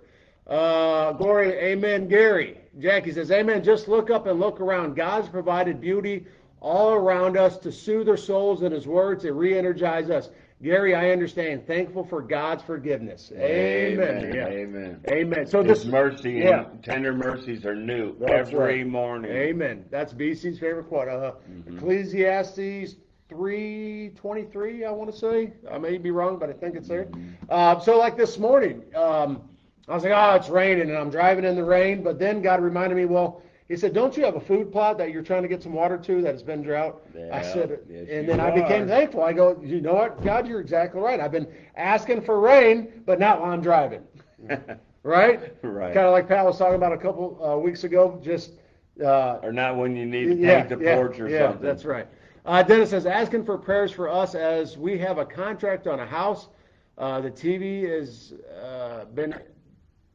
Uh, 0.47 1.13
Gloria, 1.13 1.53
amen, 1.61 2.09
Gary. 2.09 2.59
Jackie 2.79 3.13
says, 3.13 3.31
amen. 3.31 3.63
Just 3.63 3.87
look 3.87 4.09
up 4.09 4.27
and 4.27 4.41
look 4.41 4.61
around. 4.61 4.95
God's 4.95 5.29
provided 5.29 5.79
beauty 5.81 6.25
all 6.61 6.93
around 6.95 7.37
us 7.37 7.59
to 7.59 7.71
soothe 7.71 8.09
our 8.09 8.17
souls 8.17 8.63
and 8.63 8.73
his 8.73 8.87
words 8.87 9.25
to 9.25 9.33
re-energize 9.35 10.09
us. 10.09 10.31
Gary, 10.63 10.95
I 10.95 11.11
understand. 11.11 11.67
Thankful 11.69 12.05
for 12.05 12.21
God's 12.21 12.65
forgiveness. 12.65 13.31
Amen. 13.37 14.25
Amen. 14.25 14.35
Yeah. 14.35 14.47
Amen. 14.49 15.01
Amen. 15.09 15.47
So 15.47 15.63
His 15.63 15.85
this 15.85 15.87
mercy 15.87 16.33
yeah. 16.33 16.67
and 16.67 16.83
tender 16.83 17.13
mercies 17.13 17.65
are 17.65 17.77
new 17.77 18.17
That's 18.19 18.49
every 18.51 18.83
right. 18.83 18.87
morning. 18.87 19.31
Amen. 19.31 19.85
That's 19.91 20.13
BC's 20.13 20.59
favorite 20.59 20.89
quote. 20.89 21.09
Uh, 21.09 21.33
Mm-hmm. 21.49 21.77
Ecclesiastes 21.79 22.97
three 23.29 24.11
twenty 24.17 24.45
three. 24.45 24.85
I 24.85 24.91
want 24.91 25.13
to 25.13 25.17
say. 25.17 25.53
I 25.71 25.79
may 25.79 25.97
be 25.99 26.11
wrong, 26.11 26.39
but 26.39 26.51
I 26.51 26.55
think 26.55 26.75
it's 26.75 26.89
there. 26.89 27.05
Mm-hmm. 27.05 27.29
Uh, 27.49 27.79
so 27.79 27.97
like 27.97 28.17
this 28.17 28.37
morning, 28.39 28.83
um, 28.97 29.43
I 29.89 29.95
was 29.95 30.03
like, 30.03 30.13
oh, 30.15 30.35
it's 30.35 30.49
raining, 30.49 30.89
and 30.91 30.99
I'm 30.99 31.11
driving 31.11 31.45
in 31.45 31.55
the 31.55 31.65
rain. 31.65 32.03
But 32.03 32.19
then 32.19 32.43
God 32.43 32.61
reminded 32.63 32.97
me, 32.97 33.05
well. 33.05 33.43
He 33.69 33.77
said, 33.77 33.93
"Don't 33.93 34.17
you 34.17 34.25
have 34.25 34.35
a 34.35 34.41
food 34.41 34.73
plot 34.73 34.97
that 34.99 35.13
you're 35.13 35.23
trying 35.23 35.43
to 35.43 35.49
get 35.49 35.63
some 35.63 35.75
water 35.75 35.99
to 35.99 36.23
that 36.23 36.33
has 36.33 36.43
been 36.43 36.63
drought?" 36.63 37.03
I 37.33 37.43
said, 37.43 37.81
yes, 37.89 38.09
and 38.11 38.29
then 38.29 38.41
I 38.41 38.51
became 38.51 38.85
are. 38.85 38.89
thankful. 38.89 39.23
I 39.23 39.33
go, 39.33 39.61
"You 39.63 39.81
know 39.81 39.95
what, 39.95 40.23
God, 40.25 40.47
you're 40.49 40.61
exactly 40.61 41.01
right. 41.01 41.21
I've 41.21 41.33
been 41.33 41.47
asking 41.77 42.23
for 42.23 42.41
rain, 42.41 43.03
but 43.05 43.19
not 43.19 43.41
while 43.41 43.53
I'm 43.53 43.61
driving." 43.63 44.03
Right? 45.05 45.55
Right. 45.63 45.95
Kind 45.95 46.07
of 46.07 46.13
like 46.13 46.29
Pat 46.29 46.45
was 46.45 46.59
talking 46.59 46.75
about 46.75 46.93
a 46.93 46.99
couple 46.99 47.43
uh, 47.43 47.57
weeks 47.57 47.85
ago. 47.85 48.21
Just 48.23 48.53
uh, 49.03 49.39
or 49.43 49.53
not 49.53 49.77
when 49.77 49.97
you 49.97 50.05
need 50.05 50.27
to 50.27 50.35
yeah, 50.37 50.63
paint 50.63 50.81
the 50.81 50.85
yeah, 50.85 50.97
porch 50.97 51.19
or 51.21 51.29
yeah, 51.29 51.49
something. 51.49 51.67
that's 51.67 51.85
right. 51.85 52.07
Uh, 52.45 52.63
Dennis 52.63 52.91
says, 52.91 53.07
asking 53.07 53.45
for 53.45 53.57
prayers 53.57 53.93
for 53.93 54.09
us 54.09 54.35
as 54.35 54.77
we 54.77 54.99
have 54.99 55.19
a 55.19 55.25
contract 55.25 55.87
on 55.87 56.01
a 56.01 56.07
house. 56.07 56.49
Uh, 56.99 57.21
the 57.21 57.31
TV 57.31 57.89
has 57.89 58.35
uh, 58.63 59.05
been 59.15 59.35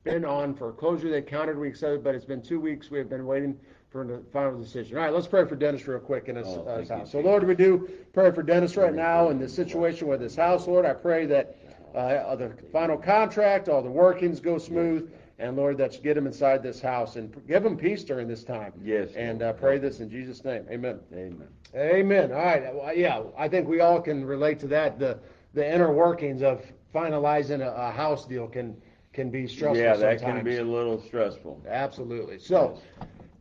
been 0.04 0.26
on 0.26 0.54
for 0.54 0.72
closure. 0.72 1.10
They 1.10 1.22
counted 1.22 1.58
weeks 1.58 1.82
but 1.82 2.16
it's 2.16 2.26
been 2.26 2.42
two 2.42 2.60
weeks. 2.60 2.90
We 2.92 2.98
have 3.00 3.10
been 3.10 3.26
waiting 3.26 3.58
for 3.90 4.06
the 4.06 4.22
final 4.32 4.60
decision. 4.60 4.98
All 4.98 5.04
right, 5.04 5.14
let's 5.14 5.28
pray 5.28 5.46
for 5.46 5.56
Dennis 5.56 5.88
real 5.88 6.00
quick 6.00 6.28
in 6.28 6.36
his, 6.36 6.48
Oh, 6.48 6.64
uh, 6.66 6.80
his 6.80 6.90
you, 6.90 6.96
house. 6.96 7.12
So, 7.12 7.20
Lord, 7.20 7.44
we 7.46 7.56
do 7.56 7.90
pray 8.12 8.32
for 8.32 8.44
Dennis 8.44 8.76
right 8.76 8.94
now 8.94 9.30
in 9.30 9.40
the 9.40 9.48
situation 9.48 10.08
with 10.08 10.20
his 10.22 10.36
house. 10.36 10.68
Lord, 10.68 10.86
I 10.86 10.94
pray 10.94 11.26
that 11.28 11.58
uh, 11.96 12.36
the 12.36 12.52
final 12.72 12.98
contract, 12.98 13.70
all 13.70 13.82
the 13.82 13.92
workings 13.92 14.40
go 14.40 14.58
smooth. 14.58 15.12
And 15.40 15.58
Lord, 15.58 15.78
that 15.80 15.96
you 15.96 16.02
get 16.02 16.16
him 16.16 16.28
inside 16.28 16.62
this 16.62 16.80
house 16.80 17.16
and 17.16 17.36
give 17.48 17.66
him 17.66 17.76
peace 17.76 18.04
during 18.04 18.28
this 18.28 18.44
time. 18.44 18.72
Yes, 18.84 19.10
And 19.16 19.42
uh, 19.42 19.54
pray 19.54 19.80
this 19.80 20.00
in 20.00 20.10
Jesus' 20.10 20.46
name. 20.46 20.64
Amen. 20.70 21.00
Amen. 21.12 21.48
Amen. 21.76 22.32
All 22.32 22.38
right. 22.38 22.74
Well, 22.74 22.96
Yeah, 22.96 23.24
I 23.38 23.48
think 23.50 23.68
we 23.68 23.80
all 23.80 24.00
can 24.00 24.24
relate 24.26 24.60
to 24.60 24.68
that. 24.68 25.00
The 25.00 25.20
the 25.56 25.68
inner 25.68 25.92
workings 25.92 26.42
of 26.44 26.64
finalizing 26.94 27.62
a, 27.62 27.72
a 27.72 27.92
house 27.92 28.26
deal 28.26 28.48
can 28.48 28.76
can 29.14 29.30
be 29.30 29.48
stressful 29.48 29.78
Yeah, 29.78 29.96
that 29.96 30.20
sometimes. 30.20 30.40
can 30.40 30.46
be 30.46 30.58
a 30.58 30.64
little 30.64 31.00
stressful. 31.02 31.64
Absolutely. 31.68 32.40
So, 32.40 32.80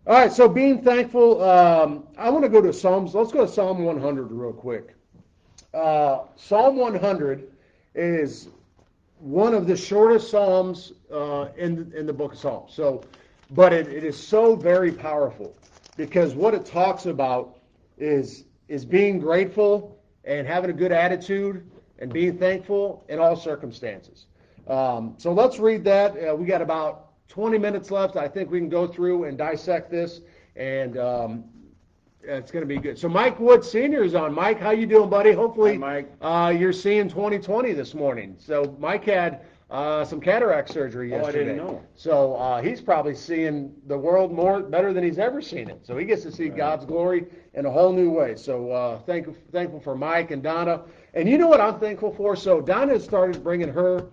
all 0.07 0.14
right. 0.14 0.33
So 0.33 0.49
being 0.49 0.83
thankful. 0.83 1.43
Um, 1.43 2.07
I 2.16 2.29
want 2.31 2.45
to 2.45 2.49
go 2.49 2.61
to 2.61 2.73
Psalms. 2.73 3.14
Let's 3.14 3.33
go 3.33 3.47
to 3.47 3.51
Psalm 3.51 3.83
100 3.85 4.31
real 4.31 4.53
quick. 4.53 4.95
Uh, 5.73 6.25
Psalm 6.37 6.77
100 6.77 7.51
is 7.95 8.49
one 9.18 9.55
of 9.55 9.66
the 9.66 9.77
shortest 9.77 10.31
psalms 10.31 10.93
uh, 11.12 11.49
in 11.57 11.93
in 11.97 12.07
the 12.07 12.12
book 12.12 12.33
of 12.35 12.39
Psalms. 12.39 12.73
So, 12.75 13.03
but 13.51 13.73
it, 13.73 13.89
it 13.89 14.05
is 14.05 14.16
so 14.16 14.55
very 14.57 14.93
powerful 14.93 15.57
because 15.97 16.35
what 16.35 16.55
it 16.55 16.66
talks 16.66 17.07
about 17.07 17.59
is 17.97 18.45
is 18.68 18.85
being 18.85 19.18
grateful 19.18 19.99
and 20.25 20.47
having 20.47 20.70
a 20.70 20.75
good 20.75 20.93
attitude 20.93 21.68
and 21.99 22.12
being 22.12 22.37
thankful 22.37 23.05
in 23.09 23.18
all 23.18 23.37
circumstances. 23.37 24.27
Um, 24.68 25.14
so 25.18 25.32
let's 25.32 25.58
read 25.58 25.84
that. 25.84 26.12
Uh, 26.16 26.34
we 26.34 26.46
got 26.46 26.62
about 26.62 27.08
20 27.28 27.58
minutes 27.58 27.90
left. 27.90 28.16
I 28.16 28.28
think 28.28 28.50
we 28.50 28.58
can 28.58 28.68
go 28.68 28.86
through 28.86 29.24
and 29.24 29.36
dissect 29.36 29.90
this, 29.90 30.20
and 30.56 30.98
um, 30.98 31.44
it's 32.22 32.50
going 32.50 32.62
to 32.62 32.66
be 32.66 32.78
good. 32.78 32.98
So 32.98 33.08
Mike 33.08 33.40
Wood 33.40 33.64
Senior 33.64 34.04
is 34.04 34.14
on. 34.14 34.32
Mike, 34.34 34.60
how 34.60 34.70
you 34.70 34.86
doing, 34.86 35.10
buddy? 35.10 35.32
Hopefully, 35.32 35.72
Hi, 35.72 35.78
Mike. 35.78 36.12
Uh, 36.20 36.54
you're 36.56 36.72
seeing 36.72 37.08
2020 37.08 37.72
this 37.72 37.94
morning. 37.94 38.36
So 38.38 38.76
Mike 38.78 39.04
had 39.04 39.40
uh, 39.70 40.04
some 40.04 40.20
cataract 40.20 40.68
surgery 40.70 41.14
Oh, 41.14 41.24
I 41.24 41.32
didn't 41.32 41.56
know. 41.56 41.82
So 41.94 42.34
uh, 42.36 42.60
he's 42.60 42.80
probably 42.82 43.14
seeing 43.14 43.74
the 43.86 43.96
world 43.96 44.30
more 44.30 44.60
better 44.60 44.92
than 44.92 45.02
he's 45.02 45.18
ever 45.18 45.40
seen 45.40 45.70
it. 45.70 45.80
So 45.86 45.96
he 45.96 46.04
gets 46.04 46.22
to 46.24 46.30
see 46.30 46.48
Right. 46.50 46.56
God's 46.58 46.84
glory 46.84 47.24
in 47.54 47.64
a 47.64 47.70
whole 47.70 47.92
new 47.92 48.10
way. 48.10 48.36
So 48.36 48.70
uh, 48.70 48.98
thank, 49.06 49.26
thankful 49.50 49.80
for 49.80 49.96
Mike 49.96 50.30
and 50.30 50.42
Donna. 50.42 50.82
And 51.14 51.26
you 51.28 51.38
know 51.38 51.48
what 51.48 51.60
I'm 51.62 51.80
thankful 51.80 52.12
for? 52.12 52.36
So 52.36 52.60
Donna 52.60 53.00
started 53.00 53.42
bringing 53.42 53.68
her 53.70 54.04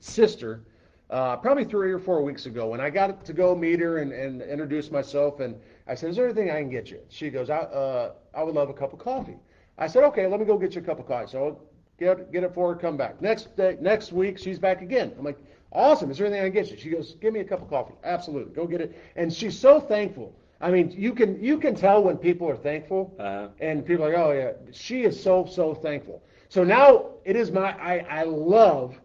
sister 0.00 0.62
uh, 1.10 1.36
probably 1.36 1.64
three 1.64 1.92
or 1.92 1.98
four 1.98 2.22
weeks 2.22 2.46
ago, 2.46 2.68
when 2.68 2.80
I 2.80 2.90
got 2.90 3.24
to 3.26 3.32
go 3.34 3.54
meet 3.56 3.80
her 3.80 3.98
and, 3.98 4.12
and 4.12 4.42
introduce 4.42 4.90
myself. 4.90 5.40
And 5.40 5.56
I 5.88 5.94
said, 5.94 6.10
"Is 6.10 6.16
there 6.16 6.26
anything 6.26 6.50
I 6.50 6.60
can 6.60 6.70
get 6.70 6.90
you?" 6.90 7.00
She 7.08 7.30
goes, 7.30 7.50
"I 7.50 7.58
uh, 7.58 8.12
I 8.34 8.42
would 8.44 8.54
love 8.54 8.70
a 8.70 8.74
cup 8.74 8.92
of 8.92 8.98
coffee." 9.00 9.38
I 9.78 9.86
said, 9.88 10.04
"Okay, 10.04 10.26
let 10.26 10.40
me 10.40 10.46
go 10.46 10.58
get 10.58 10.74
you 10.74 10.82
a 10.82 10.84
cup 10.84 10.98
of 11.00 11.06
coffee." 11.06 11.28
So 11.30 11.60
get 11.98 12.32
get 12.32 12.44
it 12.44 12.54
for 12.54 12.72
her, 12.74 12.80
come 12.80 12.96
back 12.96 13.20
next 13.20 13.56
day, 13.56 13.76
next 13.80 14.12
week. 14.12 14.38
She's 14.38 14.58
back 14.58 14.82
again. 14.82 15.12
I'm 15.18 15.24
like, 15.24 15.38
"Awesome! 15.72 16.10
Is 16.10 16.18
there 16.18 16.26
anything 16.26 16.42
I 16.44 16.48
can 16.50 16.54
get 16.54 16.70
you?" 16.70 16.76
She 16.78 16.90
goes, 16.90 17.14
"Give 17.20 17.32
me 17.32 17.40
a 17.40 17.44
cup 17.44 17.62
of 17.62 17.68
coffee." 17.68 17.94
Absolutely, 18.04 18.54
go 18.54 18.66
get 18.66 18.80
it. 18.80 18.96
And 19.16 19.32
she's 19.32 19.58
so 19.58 19.80
thankful. 19.80 20.34
I 20.60 20.70
mean, 20.70 20.92
you 20.96 21.12
can 21.14 21.42
you 21.42 21.58
can 21.58 21.74
tell 21.74 22.02
when 22.02 22.18
people 22.18 22.48
are 22.48 22.56
thankful 22.56 23.14
Uh-huh. 23.18 23.48
and 23.60 23.84
people 23.84 24.04
are 24.04 24.10
like, 24.10 24.18
oh 24.18 24.32
yeah, 24.32 24.52
she 24.72 25.02
is 25.04 25.20
so 25.20 25.44
so 25.46 25.74
thankful. 25.74 26.22
So 26.48 26.62
now 26.64 27.06
it 27.24 27.34
is 27.36 27.50
my 27.50 27.72
I 27.80 28.04
I 28.20 28.22
love 28.24 28.99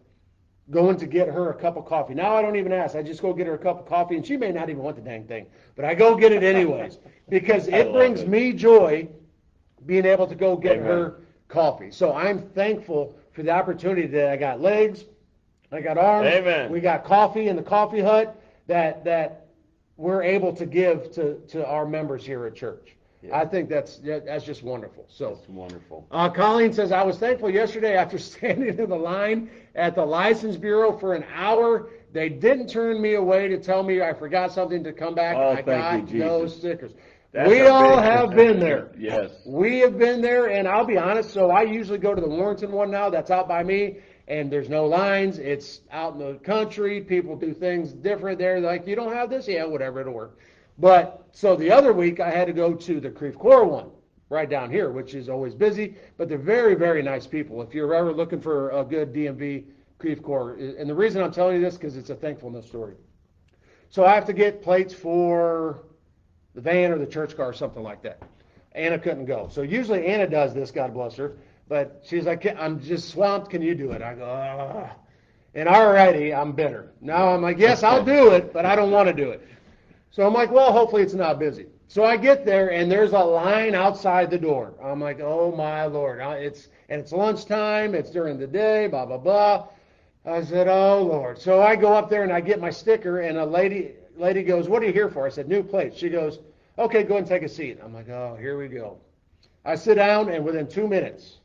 going 0.72 0.97
to 0.97 1.05
get 1.05 1.28
her 1.28 1.49
a 1.51 1.53
cup 1.53 1.78
of 1.78 1.86
coffee. 1.86 2.13
Now 2.13 2.36
I 2.36 2.41
don't 2.41 2.55
even 2.55 2.72
ask. 2.72 2.95
I 2.95 3.03
just 3.03 3.22
go 3.22 3.34
get 3.34 3.47
her 3.47 3.53
a 3.53 3.59
cup 3.59 3.80
of 3.80 3.86
coffee, 3.86 4.16
and 4.16 4.26
she 4.26 4.36
may 4.36 4.51
not 4.51 4.70
even 4.70 4.82
want 4.82 4.95
the 4.95 5.01
dang 5.01 5.26
thing, 5.26 5.45
but 5.76 5.86
I 5.86 5.93
go 5.93 6.16
get 6.16 6.32
it 6.32 6.43
anyways 6.43 6.97
because 7.30 7.68
it 7.68 7.91
brings 7.91 8.22
it. 8.22 8.30
me 8.30 8.51
joy 8.53 9.07
being 9.86 10.05
able 10.05 10.28
to 10.28 10.36
go 10.36 10.55
get 10.55 10.78
Amen. 10.78 10.88
her 10.88 11.22
coffee. 11.47 11.91
So 11.91 12.13
I'm 12.13 12.49
thankful 12.49 13.16
for 13.32 13.43
the 13.43 13.51
opportunity 13.51 14.07
that 14.07 14.30
I 14.30 14.38
got 14.38 14.59
legs, 14.59 15.05
I 15.72 15.82
got 15.82 15.97
arms, 15.97 16.28
Amen. 16.28 16.72
we 16.72 16.80
got 16.80 17.03
coffee 17.03 17.47
in 17.47 17.55
the 17.55 17.63
coffee 17.63 17.99
hut 17.99 18.41
that 18.68 19.03
that 19.03 19.47
we're 19.97 20.24
able 20.24 20.53
to 20.53 20.66
give 20.66 21.11
to 21.13 21.39
to 21.49 21.66
our 21.68 21.86
members 21.86 22.26
here 22.26 22.45
at 22.45 22.55
church. 22.55 22.95
Yeah. 23.28 23.38
I 23.38 23.45
think 23.45 23.69
that's 23.69 23.97
that's 24.03 24.43
just 24.45 24.63
wonderful. 24.63 25.05
So 25.07 25.36
That's 25.36 25.49
wonderful. 25.49 26.05
uh, 26.11 26.30
Colleen 26.30 26.73
says, 26.73 26.91
I 26.91 27.03
was 27.03 27.17
thankful 27.17 27.49
yesterday 27.49 27.95
after 27.95 28.17
standing 28.34 28.78
in 28.80 28.89
the 28.89 28.95
line 28.95 29.49
at 29.76 29.95
the 29.95 30.05
License 30.05 30.57
Bureau 30.57 30.97
for 30.97 31.13
an 31.13 31.26
hour. 31.34 31.89
They 32.13 32.30
didn't 32.30 32.67
turn 32.67 33.01
me 33.01 33.15
away 33.15 33.47
to 33.49 33.57
tell 33.57 33.84
me 33.84 34.01
I 34.01 34.13
forgot 34.13 34.51
something 34.53 34.84
to 34.84 34.93
come 34.93 35.15
back. 35.15 35.36
Oh, 35.38 35.51
I 35.51 35.61
thank 35.61 35.65
got 35.65 36.13
you, 36.13 36.21
Jesus. 36.23 36.57
stickers. 36.57 36.91
That's 37.34 37.49
we 37.49 37.61
all 37.67 37.97
have 38.01 38.34
been 38.34 38.59
there. 38.59 38.91
Yes. 38.97 39.32
We 39.45 39.80
have 39.80 39.97
been 39.97 40.21
there, 40.21 40.47
and 40.51 40.67
I'll 40.67 40.86
be 40.86 40.97
honest. 40.97 41.32
So 41.32 41.51
I 41.51 41.63
usually 41.63 41.97
go 41.97 42.15
to 42.15 42.21
the 42.21 42.30
Warrenton 42.30 42.71
one 42.71 42.89
now. 42.89 43.09
That's 43.09 43.30
out 43.30 43.49
by 43.49 43.61
me, 43.63 43.97
and 44.30 44.49
there's 44.49 44.69
no 44.69 44.86
lines. 44.86 45.38
It's 45.38 45.82
out 45.91 46.13
in 46.13 46.19
the 46.19 46.36
country. 46.36 47.01
People 47.01 47.36
do 47.36 47.53
things 47.53 47.91
different 47.91 48.39
there. 48.39 48.61
Like 48.61 48.88
you 48.88 48.95
don't 48.95 49.11
have 49.11 49.30
this, 49.30 49.49
yeah, 49.49 49.65
whatever, 49.65 49.99
it'll 49.99 50.13
work. 50.13 50.39
But 50.78 51.28
so 51.32 51.55
the 51.55 51.71
other 51.71 51.93
week 51.93 52.19
I 52.19 52.30
had 52.30 52.47
to 52.47 52.53
go 52.53 52.73
to 52.73 52.99
the 52.99 53.09
Creve 53.09 53.39
Coeur 53.39 53.63
one, 53.63 53.89
right 54.30 54.49
down 54.49 54.69
here, 54.69 54.91
which 54.91 55.13
is 55.13 55.30
always 55.30 55.53
busy. 55.53 55.95
But 56.17 56.30
they're 56.30 56.38
very, 56.38 56.76
very 56.76 57.01
nice 57.01 57.28
people. 57.28 57.61
If 57.61 57.73
you're 57.73 57.93
ever 57.93 58.11
looking 58.11 58.41
for 58.41 58.69
a 58.71 58.84
good 58.84 59.13
DMV 59.13 59.65
Creve 59.99 60.21
Coeur, 60.21 60.55
and 60.55 60.89
the 60.89 60.95
reason 60.95 61.21
I'm 61.21 61.32
telling 61.32 61.55
you 61.55 61.61
this 61.61 61.76
because 61.76 61.95
it's 61.95 62.09
a 62.09 62.15
thankfulness 62.15 62.65
story. 62.65 62.95
So 63.89 64.05
I 64.05 64.13
have 64.13 64.26
to 64.26 64.34
get 64.34 64.61
plates 64.61 64.93
for 64.93 65.84
the 66.53 66.61
van 66.61 66.91
or 66.91 66.97
the 66.97 67.05
church 67.05 67.36
car 67.36 67.49
or 67.49 67.53
something 67.53 67.84
like 67.84 68.01
that. 68.03 68.21
Anna 68.73 68.99
couldn't 68.99 69.26
go. 69.26 69.47
So 69.49 69.61
usually 69.61 70.05
Anna 70.05 70.28
does 70.28 70.53
this, 70.53 70.71
God 70.71 70.93
bless 70.93 71.15
her. 71.15 71.38
But 71.67 72.03
she's 72.05 72.26
like, 72.26 72.45
I'm 72.59 72.80
just 72.80 73.09
swamped. 73.09 73.49
Can 73.49 73.61
you 73.61 73.73
do 73.73 73.91
it? 73.91 74.01
I 74.01 74.13
go, 74.13 74.26
ah. 74.26 74.95
And 75.55 75.69
already 75.69 76.34
I'm 76.34 76.51
bitter. 76.51 76.91
Now 77.01 77.30
I'm 77.30 77.41
like, 77.41 77.57
yes, 77.57 77.82
I'll 77.82 78.03
do 78.03 78.32
it, 78.32 78.53
but 78.53 78.65
I 78.65 78.76
don't 78.76 78.91
want 78.91 79.07
to 79.07 79.13
do 79.13 79.32
it. 79.32 79.47
So 80.16 80.26
I'm 80.26 80.34
like, 80.34 80.49
well, 80.49 80.72
hopefully 80.72 81.01
it's 81.01 81.13
not 81.13 81.39
busy. 81.39 81.66
So 81.89 82.05
I 82.05 82.16
get 82.16 82.45
there 82.45 82.72
and 82.72 82.89
there's 82.89 83.11
a 83.11 83.20
line 83.20 83.76
outside 83.76 84.32
the 84.32 84.38
door. 84.38 84.74
I'm 84.82 85.01
like, 85.01 85.20
oh 85.20 85.53
my 85.53 85.88
lord, 85.88 86.22
it's 86.41 86.70
and 86.88 87.01
it's 87.01 87.11
lunchtime. 87.11 87.93
It's 87.93 88.11
during 88.11 88.39
the 88.39 88.47
day. 88.47 88.88
Blah 88.88 89.07
blah 89.07 89.18
blah. 89.18 89.68
I 90.26 90.41
said, 90.41 90.70
oh 90.70 91.03
lord. 91.03 91.38
So 91.38 91.61
I 91.61 91.76
go 91.76 91.93
up 91.93 92.09
there 92.09 92.24
and 92.24 92.32
I 92.32 92.39
get 92.39 92.61
my 92.61 92.70
sticker 92.70 93.20
and 93.20 93.38
a 93.38 93.45
lady 93.45 93.91
lady 94.16 94.41
goes, 94.41 94.70
what 94.70 94.82
are 94.82 94.86
you 94.86 94.93
here 94.93 95.09
for? 95.09 95.26
I 95.26 95.30
said, 95.30 95.49
new 95.49 95.61
plates. 95.61 95.97
She 95.97 96.07
goes, 96.07 96.39
okay, 96.80 97.03
go 97.03 97.18
and 97.18 97.28
take 97.28 97.43
a 97.43 97.49
seat. 97.49 97.80
I'm 97.84 97.93
like, 97.93 98.07
oh, 98.07 98.38
here 98.39 98.57
we 98.57 98.70
go. 98.70 98.97
I 99.66 99.76
sit 99.76 99.95
down 99.95 100.30
and 100.30 100.45
within 100.45 100.66
two 100.66 100.88
minutes, 100.88 101.39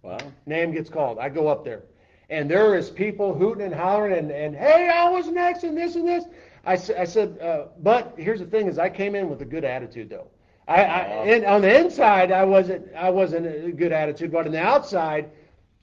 Wow. 0.00 0.16
name 0.46 0.72
gets 0.72 0.88
called. 0.88 1.18
I 1.18 1.28
go 1.28 1.48
up 1.48 1.64
there, 1.66 1.82
and 2.30 2.50
there 2.50 2.76
is 2.76 2.88
people 2.88 3.34
hooting 3.34 3.62
and 3.66 3.74
hollering 3.74 4.16
and, 4.16 4.30
and 4.30 4.56
hey, 4.56 4.88
I 4.88 5.10
was 5.10 5.28
next 5.28 5.64
and 5.64 5.76
this 5.76 5.96
and 5.96 6.08
this. 6.08 6.24
I, 6.66 6.72
I 6.72 7.04
said, 7.04 7.38
uh, 7.40 7.66
but 7.80 8.14
here's 8.18 8.40
the 8.40 8.46
thing: 8.46 8.68
is 8.68 8.78
I 8.78 8.90
came 8.90 9.14
in 9.14 9.28
with 9.30 9.42
a 9.42 9.44
good 9.46 9.64
attitude 9.64 10.10
though. 10.10 10.28
I, 10.68 10.82
I 10.84 11.00
and 11.26 11.44
on 11.44 11.62
the 11.62 11.78
inside 11.80 12.32
I 12.32 12.44
wasn't 12.44 12.92
I 12.96 13.10
wasn't 13.10 13.46
a 13.46 13.72
good 13.72 13.92
attitude, 13.92 14.32
but 14.32 14.46
on 14.46 14.52
the 14.52 14.60
outside 14.60 15.30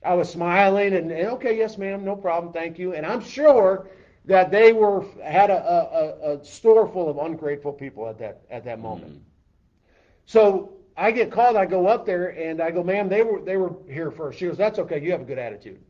I 0.04 0.14
was 0.14 0.28
smiling 0.30 0.94
and, 0.94 1.10
and 1.10 1.28
okay, 1.30 1.56
yes, 1.56 1.78
ma'am, 1.78 2.04
no 2.04 2.16
problem, 2.16 2.52
thank 2.52 2.78
you. 2.78 2.94
And 2.94 3.06
I'm 3.06 3.22
sure 3.22 3.88
that 4.26 4.50
they 4.50 4.72
were 4.72 5.06
had 5.22 5.50
a, 5.50 5.58
a, 5.64 6.32
a- 6.34 6.38
a 6.40 6.44
store 6.44 6.86
full 6.88 7.08
of 7.10 7.18
ungrateful 7.18 7.72
people 7.72 8.08
at 8.08 8.18
that 8.18 8.42
at 8.50 8.64
that 8.64 8.78
moment. 8.80 9.22
So 10.26 10.72
I 10.96 11.10
get 11.12 11.30
called. 11.32 11.56
I 11.56 11.66
go 11.66 11.86
up 11.86 12.06
there 12.06 12.28
and 12.28 12.60
I 12.60 12.70
go, 12.70 12.82
ma'am, 12.82 13.08
they 13.08 13.22
were 13.22 13.40
they 13.42 13.56
were 13.56 13.74
here 13.88 14.10
first. 14.10 14.38
She 14.38 14.46
goes, 14.46 14.56
that's 14.58 14.78
okay. 14.80 15.00
You 15.02 15.12
have 15.12 15.22
a 15.22 15.24
good 15.24 15.38
attitude. 15.38 15.80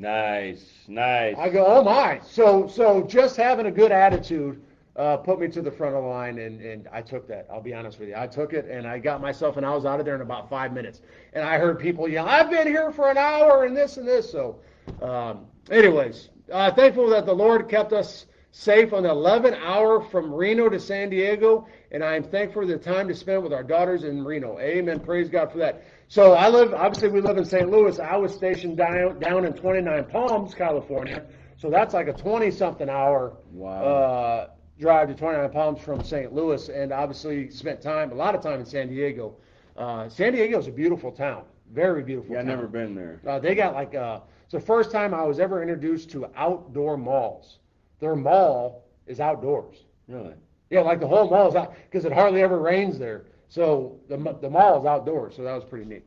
Nice. 0.00 0.64
Nice. 0.88 1.36
I 1.38 1.50
go, 1.50 1.66
oh 1.66 1.84
my. 1.84 2.20
So 2.24 2.66
so 2.66 3.02
just 3.02 3.36
having 3.36 3.66
a 3.66 3.70
good 3.70 3.92
attitude 3.92 4.62
uh, 4.96 5.18
put 5.18 5.38
me 5.38 5.46
to 5.48 5.60
the 5.60 5.70
front 5.70 5.94
of 5.94 6.02
the 6.02 6.08
line, 6.08 6.38
and 6.38 6.60
and 6.62 6.88
I 6.90 7.02
took 7.02 7.28
that. 7.28 7.46
I'll 7.52 7.60
be 7.60 7.74
honest 7.74 7.98
with 7.98 8.08
you. 8.08 8.14
I 8.16 8.26
took 8.26 8.54
it, 8.54 8.64
and 8.64 8.86
I 8.86 8.98
got 8.98 9.20
myself, 9.20 9.58
and 9.58 9.66
I 9.66 9.74
was 9.74 9.84
out 9.84 10.00
of 10.00 10.06
there 10.06 10.14
in 10.14 10.22
about 10.22 10.48
five 10.48 10.72
minutes. 10.72 11.02
And 11.34 11.44
I 11.44 11.58
heard 11.58 11.78
people 11.78 12.08
yell, 12.08 12.26
I've 12.26 12.50
been 12.50 12.66
here 12.66 12.90
for 12.92 13.10
an 13.10 13.18
hour, 13.18 13.64
and 13.64 13.76
this 13.76 13.98
and 13.98 14.08
this. 14.08 14.30
So, 14.30 14.60
um, 15.02 15.46
anyways, 15.70 16.30
uh, 16.50 16.72
thankful 16.72 17.10
that 17.10 17.26
the 17.26 17.34
Lord 17.34 17.68
kept 17.68 17.92
us 17.92 18.24
safe 18.52 18.92
on 18.92 19.04
the 19.04 19.10
11 19.10 19.54
hour 19.54 20.00
from 20.00 20.32
Reno 20.32 20.68
to 20.68 20.80
San 20.80 21.10
Diego, 21.10 21.68
and 21.92 22.02
I 22.02 22.16
am 22.16 22.24
thankful 22.24 22.62
for 22.62 22.66
the 22.66 22.78
time 22.78 23.06
to 23.08 23.14
spend 23.14 23.42
with 23.42 23.52
our 23.52 23.62
daughters 23.62 24.04
in 24.04 24.24
Reno. 24.24 24.58
Amen. 24.58 24.98
Praise 24.98 25.28
God 25.28 25.52
for 25.52 25.58
that. 25.58 25.84
So 26.10 26.32
I 26.32 26.48
live, 26.48 26.74
obviously 26.74 27.08
we 27.08 27.20
live 27.20 27.36
in 27.38 27.44
St. 27.44 27.70
Louis. 27.70 28.00
I 28.00 28.16
was 28.16 28.34
stationed 28.34 28.76
down, 28.76 29.20
down 29.20 29.44
in 29.44 29.52
29 29.52 30.06
Palms, 30.06 30.54
California. 30.54 31.24
So 31.56 31.70
that's 31.70 31.94
like 31.94 32.08
a 32.08 32.12
20 32.12 32.50
something 32.50 32.88
hour 32.88 33.36
Wow. 33.52 33.84
uh, 33.84 34.48
drive 34.80 35.06
to 35.06 35.14
29 35.14 35.50
Palms 35.50 35.80
from 35.80 36.02
St. 36.02 36.32
Louis, 36.34 36.68
and 36.68 36.92
obviously 36.92 37.48
spent 37.48 37.80
time, 37.80 38.10
a 38.10 38.14
lot 38.16 38.34
of 38.34 38.42
time 38.42 38.58
in 38.58 38.66
San 38.66 38.88
Diego. 38.88 39.36
Uh, 39.76 40.08
San 40.08 40.32
Diego 40.32 40.58
is 40.58 40.66
a 40.66 40.72
beautiful 40.72 41.12
town, 41.12 41.44
very 41.72 42.02
beautiful. 42.02 42.32
yeah, 42.32 42.40
I've 42.40 42.46
town. 42.46 42.56
never 42.56 42.66
been 42.66 42.96
there. 42.96 43.20
Uh, 43.24 43.38
they 43.38 43.54
got 43.54 43.74
like 43.74 43.94
uh, 43.94 44.18
it's 44.42 44.52
the 44.52 44.58
first 44.58 44.90
time 44.90 45.14
I 45.14 45.22
was 45.22 45.38
ever 45.38 45.62
introduced 45.62 46.10
to 46.10 46.26
outdoor 46.34 46.96
malls. 46.96 47.60
Their 48.00 48.16
mall 48.16 48.84
is 49.06 49.20
outdoors. 49.20 49.76
Really? 50.08 50.34
Yeah, 50.70 50.80
like 50.80 50.98
the 50.98 51.06
whole 51.06 51.30
mall 51.30 51.48
is 51.48 51.54
out 51.54 51.74
because 51.84 52.04
it 52.04 52.12
hardly 52.12 52.42
ever 52.42 52.58
rains 52.58 52.98
there. 52.98 53.26
So 53.50 53.98
the 54.08 54.16
the 54.40 54.48
mall 54.48 54.80
is 54.80 54.86
outdoors. 54.86 55.36
So 55.36 55.42
that 55.42 55.54
was 55.54 55.64
pretty 55.64 55.84
neat. 55.84 56.04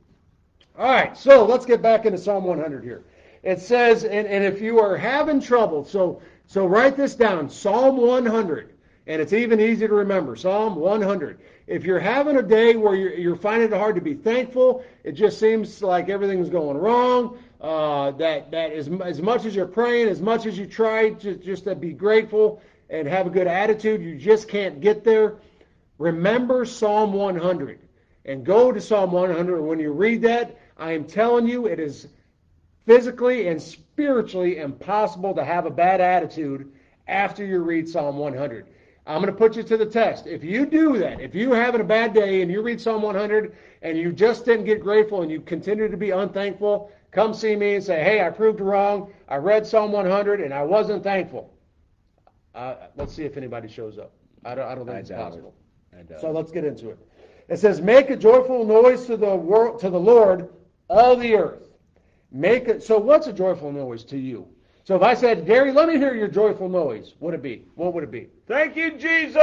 All 0.79 0.91
right, 0.91 1.15
so 1.15 1.45
let's 1.45 1.67
get 1.67 1.83
back 1.83 2.07
into 2.07 2.17
Psalm 2.17 2.45
100 2.45 2.83
here. 2.83 3.03
It 3.43 3.61
says, 3.61 4.05
and, 4.05 4.25
and 4.25 4.43
if 4.43 4.59
you 4.59 4.79
are 4.79 4.97
having 4.97 5.39
trouble, 5.39 5.85
so 5.85 6.19
so 6.47 6.65
write 6.65 6.97
this 6.97 7.13
down, 7.13 7.49
Psalm 7.49 7.97
100, 7.97 8.73
and 9.05 9.21
it's 9.21 9.33
even 9.33 9.59
easy 9.59 9.87
to 9.87 9.93
remember, 9.93 10.35
Psalm 10.35 10.75
100. 10.75 11.39
If 11.67 11.83
you're 11.83 11.99
having 11.99 12.37
a 12.37 12.41
day 12.41 12.75
where 12.75 12.95
you're, 12.95 13.13
you're 13.13 13.35
finding 13.35 13.71
it 13.71 13.77
hard 13.77 13.95
to 13.95 14.01
be 14.01 14.15
thankful, 14.15 14.83
it 15.03 15.11
just 15.11 15.39
seems 15.39 15.83
like 15.83 16.09
everything's 16.09 16.49
going 16.49 16.77
wrong, 16.77 17.37
uh, 17.61 18.11
that 18.11 18.49
that 18.51 18.71
as, 18.71 18.89
as 19.03 19.21
much 19.21 19.45
as 19.45 19.55
you're 19.55 19.67
praying, 19.67 20.07
as 20.07 20.21
much 20.21 20.45
as 20.45 20.57
you 20.57 20.65
try 20.65 21.11
to, 21.11 21.35
just 21.35 21.65
to 21.65 21.75
be 21.75 21.91
grateful 21.91 22.61
and 22.89 23.07
have 23.07 23.27
a 23.27 23.29
good 23.29 23.47
attitude, 23.47 24.01
you 24.01 24.15
just 24.15 24.47
can't 24.47 24.81
get 24.81 25.03
there, 25.03 25.35
remember 25.97 26.65
Psalm 26.65 27.13
100 27.13 27.79
and 28.25 28.45
go 28.45 28.71
to 28.71 28.81
Psalm 28.81 29.11
100. 29.11 29.61
When 29.61 29.79
you 29.79 29.91
read 29.91 30.21
that, 30.23 30.57
I 30.77 30.91
am 30.93 31.05
telling 31.05 31.47
you, 31.47 31.67
it 31.67 31.79
is 31.79 32.07
physically 32.85 33.47
and 33.47 33.61
spiritually 33.61 34.57
impossible 34.57 35.33
to 35.35 35.43
have 35.43 35.65
a 35.65 35.71
bad 35.71 36.01
attitude 36.01 36.71
after 37.07 37.45
you 37.45 37.59
read 37.59 37.87
Psalm 37.87 38.17
100. 38.17 38.67
I'm 39.05 39.21
going 39.21 39.33
to 39.33 39.37
put 39.37 39.57
you 39.57 39.63
to 39.63 39.77
the 39.77 39.85
test. 39.85 40.27
If 40.27 40.43
you 40.43 40.65
do 40.65 40.97
that, 40.99 41.19
if 41.19 41.35
you're 41.35 41.55
having 41.55 41.81
a 41.81 41.85
bad 41.85 42.13
day 42.13 42.41
and 42.41 42.49
you 42.49 42.61
read 42.61 42.79
Psalm 42.79 43.01
100 43.01 43.55
and 43.81 43.97
you 43.97 44.13
just 44.13 44.45
didn't 44.45 44.65
get 44.65 44.81
grateful 44.81 45.21
and 45.21 45.29
you 45.31 45.41
continue 45.41 45.89
to 45.89 45.97
be 45.97 46.11
unthankful, 46.11 46.89
come 47.11 47.33
see 47.33 47.55
me 47.55 47.75
and 47.75 47.83
say, 47.83 48.01
hey, 48.01 48.25
I 48.25 48.29
proved 48.29 48.61
wrong. 48.61 49.11
I 49.27 49.37
read 49.37 49.67
Psalm 49.67 49.91
100 49.91 50.39
and 50.39 50.53
I 50.53 50.63
wasn't 50.63 51.03
thankful. 51.03 51.53
Uh, 52.55 52.75
let's 52.95 53.13
see 53.13 53.23
if 53.23 53.35
anybody 53.35 53.67
shows 53.67 53.97
up. 53.97 54.13
I 54.45 54.55
don't, 54.55 54.67
I 54.67 54.75
don't 54.75 54.85
think 54.85 54.97
I 54.97 54.99
it's 54.99 55.09
doubt 55.09 55.33
it. 55.33 55.43
I 55.97 56.19
So 56.19 56.31
let's 56.31 56.51
get 56.51 56.63
into 56.65 56.89
it. 56.89 56.97
It 57.49 57.59
says, 57.59 57.81
"Make 57.81 58.09
a 58.09 58.15
joyful 58.15 58.65
noise 58.65 59.05
to 59.07 59.17
the 59.17 59.35
world, 59.35 59.79
to 59.79 59.89
the 59.89 59.99
Lord, 59.99 60.49
all 60.89 61.15
the 61.15 61.35
earth." 61.35 61.69
Make 62.31 62.67
it. 62.67 62.81
So, 62.81 62.97
what's 62.97 63.27
a 63.27 63.33
joyful 63.33 63.71
noise 63.71 64.03
to 64.05 64.17
you? 64.17 64.47
So, 64.85 64.95
if 64.95 65.01
I 65.01 65.13
said, 65.13 65.45
"Gary, 65.45 65.71
let 65.71 65.87
me 65.87 65.97
hear 65.97 66.15
your 66.15 66.27
joyful 66.27 66.67
noise," 66.67 67.15
what 67.19 67.27
would 67.31 67.35
it 67.35 67.43
be? 67.43 67.65
What 67.75 67.93
would 67.93 68.03
it 68.03 68.11
be? 68.11 68.29
Thank 68.47 68.75
you, 68.75 68.91
Jesus. 68.91 69.37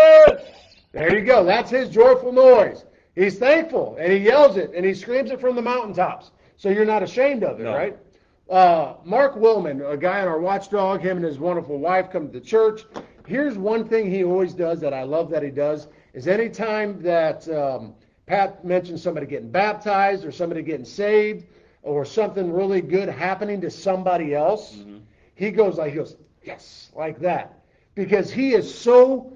There 0.92 1.16
you 1.16 1.24
go. 1.24 1.44
That's 1.44 1.70
his 1.70 1.88
joyful 1.88 2.32
noise. 2.32 2.84
He's 3.14 3.38
thankful, 3.38 3.96
and 3.98 4.12
he 4.12 4.18
yells 4.18 4.56
it, 4.56 4.72
and 4.74 4.84
he 4.84 4.94
screams 4.94 5.30
it 5.30 5.40
from 5.40 5.54
the 5.56 5.62
mountaintops. 5.62 6.32
So 6.56 6.68
you're 6.68 6.84
not 6.84 7.02
ashamed 7.02 7.44
of 7.44 7.60
it, 7.60 7.64
No. 7.64 7.74
right? 7.74 7.96
Uh, 8.48 8.94
Mark 9.04 9.36
Willman, 9.36 9.88
a 9.88 9.96
guy 9.96 10.20
on 10.20 10.28
our 10.28 10.40
watchdog, 10.40 11.00
him 11.00 11.18
and 11.18 11.24
his 11.24 11.38
wonderful 11.38 11.78
wife 11.78 12.10
come 12.10 12.26
to 12.26 12.32
the 12.32 12.44
church. 12.44 12.84
Here's 13.26 13.56
one 13.56 13.84
thing 13.84 14.10
he 14.10 14.24
always 14.24 14.54
does 14.54 14.80
that 14.80 14.92
I 14.92 15.04
love 15.04 15.30
that 15.30 15.42
he 15.44 15.50
does 15.50 15.86
is 16.12 16.26
anytime 16.28 17.00
that 17.02 17.48
um, 17.48 17.94
Pat 18.26 18.64
mentions 18.64 19.02
somebody 19.02 19.26
getting 19.26 19.50
baptized 19.50 20.24
or 20.24 20.32
somebody 20.32 20.62
getting 20.62 20.84
saved 20.84 21.46
or 21.82 22.04
something 22.04 22.52
really 22.52 22.80
good 22.80 23.08
happening 23.08 23.60
to 23.62 23.70
somebody 23.70 24.34
else, 24.34 24.74
Mm-hmm. 24.76 24.98
he 25.34 25.50
goes 25.50 25.78
like 25.78 25.90
he 25.92 25.96
goes 25.98 26.16
yes 26.42 26.90
like 26.94 27.18
that 27.20 27.60
because 27.94 28.30
he 28.30 28.52
is 28.54 28.72
so 28.72 29.32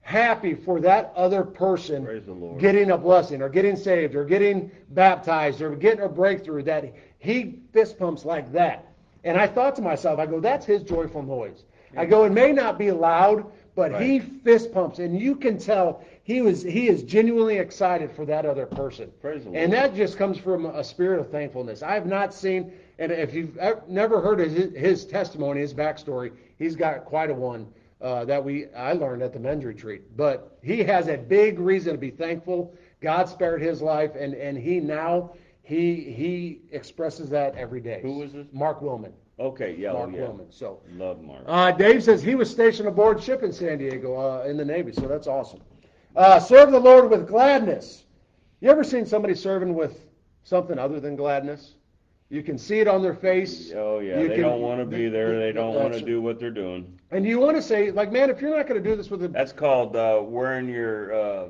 happy 0.00 0.54
for 0.54 0.80
that 0.80 1.12
other 1.16 1.42
person 1.44 2.04
Praise 2.04 2.24
the 2.24 2.32
Lord. 2.32 2.58
getting 2.60 2.90
a 2.92 2.98
blessing 2.98 3.42
or 3.42 3.48
getting 3.48 3.76
saved 3.76 4.14
or 4.14 4.24
getting 4.24 4.70
baptized 4.90 5.60
or 5.60 5.74
getting 5.76 6.04
a 6.04 6.08
breakthrough 6.08 6.62
that 6.62 6.92
he 7.18 7.60
fist 7.72 7.98
pumps 7.98 8.24
like 8.24 8.50
that. 8.52 8.86
And 9.24 9.36
I 9.36 9.46
thought 9.48 9.74
to 9.76 9.82
myself, 9.82 10.18
I 10.18 10.26
go, 10.26 10.40
that's 10.40 10.64
his 10.64 10.82
joyful 10.82 11.22
noise. 11.22 11.64
I 11.96 12.06
go, 12.06 12.24
it 12.24 12.32
may 12.32 12.52
not 12.52 12.78
be 12.78 12.90
loud, 12.92 13.50
but 13.78 14.02
he 14.02 14.18
fist 14.18 14.72
pumps, 14.72 14.98
and 14.98 15.20
you 15.20 15.36
can 15.36 15.56
tell 15.56 16.02
he 16.24 16.42
was 16.42 16.64
he 16.64 16.88
is 16.88 17.04
genuinely 17.04 17.58
excited 17.58 18.10
for 18.10 18.26
that 18.26 18.44
other 18.44 18.66
person. 18.66 19.08
Praise 19.20 19.44
the 19.44 19.54
And 19.54 19.72
that 19.72 19.94
just 19.94 20.18
comes 20.18 20.36
from 20.36 20.66
a 20.66 20.82
spirit 20.82 21.20
of 21.20 21.30
thankfulness. 21.30 21.80
I 21.80 21.94
have 21.94 22.04
not 22.04 22.34
seen, 22.34 22.72
and 22.98 23.12
if 23.12 23.32
you've 23.32 23.56
never 23.86 24.20
heard 24.20 24.40
his, 24.40 24.74
his 24.74 25.06
testimony, 25.06 25.60
his 25.60 25.72
backstory, 25.72 26.32
he's 26.58 26.74
got 26.74 27.04
quite 27.04 27.30
a 27.30 27.34
one 27.34 27.68
uh, 28.00 28.24
that 28.24 28.44
we 28.44 28.66
I 28.74 28.94
learned 28.94 29.22
at 29.22 29.32
the 29.32 29.38
men's 29.38 29.64
retreat. 29.64 30.16
But 30.16 30.58
he 30.60 30.82
has 30.82 31.06
a 31.06 31.16
big 31.16 31.60
reason 31.60 31.92
to 31.92 31.98
be 31.98 32.10
thankful. 32.10 32.74
God 33.00 33.28
spared 33.28 33.62
his 33.62 33.80
life, 33.80 34.16
and 34.18 34.34
and 34.34 34.58
he 34.58 34.80
now 34.80 35.34
he 35.62 35.94
he 36.02 36.62
expresses 36.72 37.30
that 37.30 37.54
every 37.54 37.80
day. 37.80 38.00
Who 38.02 38.18
was 38.18 38.32
this? 38.32 38.48
Mark 38.52 38.80
Willman. 38.80 39.12
Okay, 39.40 39.76
yeah, 39.78 39.90
oh, 39.92 40.06
Mark 40.06 40.12
yeah. 40.14 40.20
Willman. 40.22 40.46
So. 40.50 40.80
Love 40.94 41.22
Mark. 41.22 41.44
Uh, 41.46 41.70
Dave 41.70 42.02
says 42.02 42.22
he 42.22 42.34
was 42.34 42.50
stationed 42.50 42.88
aboard 42.88 43.22
ship 43.22 43.42
in 43.42 43.52
San 43.52 43.78
Diego 43.78 44.16
uh, 44.16 44.44
in 44.48 44.56
the 44.56 44.64
Navy, 44.64 44.92
so 44.92 45.02
that's 45.06 45.26
awesome. 45.28 45.60
Uh, 46.16 46.40
serve 46.40 46.72
the 46.72 46.80
Lord 46.80 47.08
with 47.10 47.28
gladness. 47.28 48.04
You 48.60 48.70
ever 48.70 48.82
seen 48.82 49.06
somebody 49.06 49.34
serving 49.36 49.74
with 49.74 50.00
something 50.42 50.78
other 50.78 50.98
than 50.98 51.14
gladness? 51.14 51.74
You 52.30 52.42
can 52.42 52.58
see 52.58 52.80
it 52.80 52.88
on 52.88 53.00
their 53.02 53.14
face. 53.14 53.72
oh 53.74 54.00
yeah, 54.00 54.18
You 54.20 54.28
they 54.28 54.34
can- 54.34 54.42
don't 54.44 54.60
want 54.60 54.80
to 54.80 54.84
be 54.86 55.08
there. 55.08 55.38
They 55.38 55.52
don't 55.52 55.74
want 55.74 55.94
to 55.94 56.00
do 56.00 56.20
what 56.20 56.40
they're 56.40 56.50
doing. 56.50 56.98
And 57.10 57.24
you 57.24 57.38
want 57.38 57.56
to 57.56 57.62
say, 57.62 57.90
like, 57.92 58.10
man, 58.12 58.28
if 58.30 58.40
you're 58.42 58.54
not 58.54 58.66
going 58.66 58.82
to 58.82 58.86
do 58.90 58.96
this 58.96 59.08
with 59.08 59.20
the 59.20 59.28
That's 59.28 59.52
called 59.52 59.94
uh, 59.96 60.20
wearing 60.22 60.68
your 60.68 61.14
uh, 61.14 61.48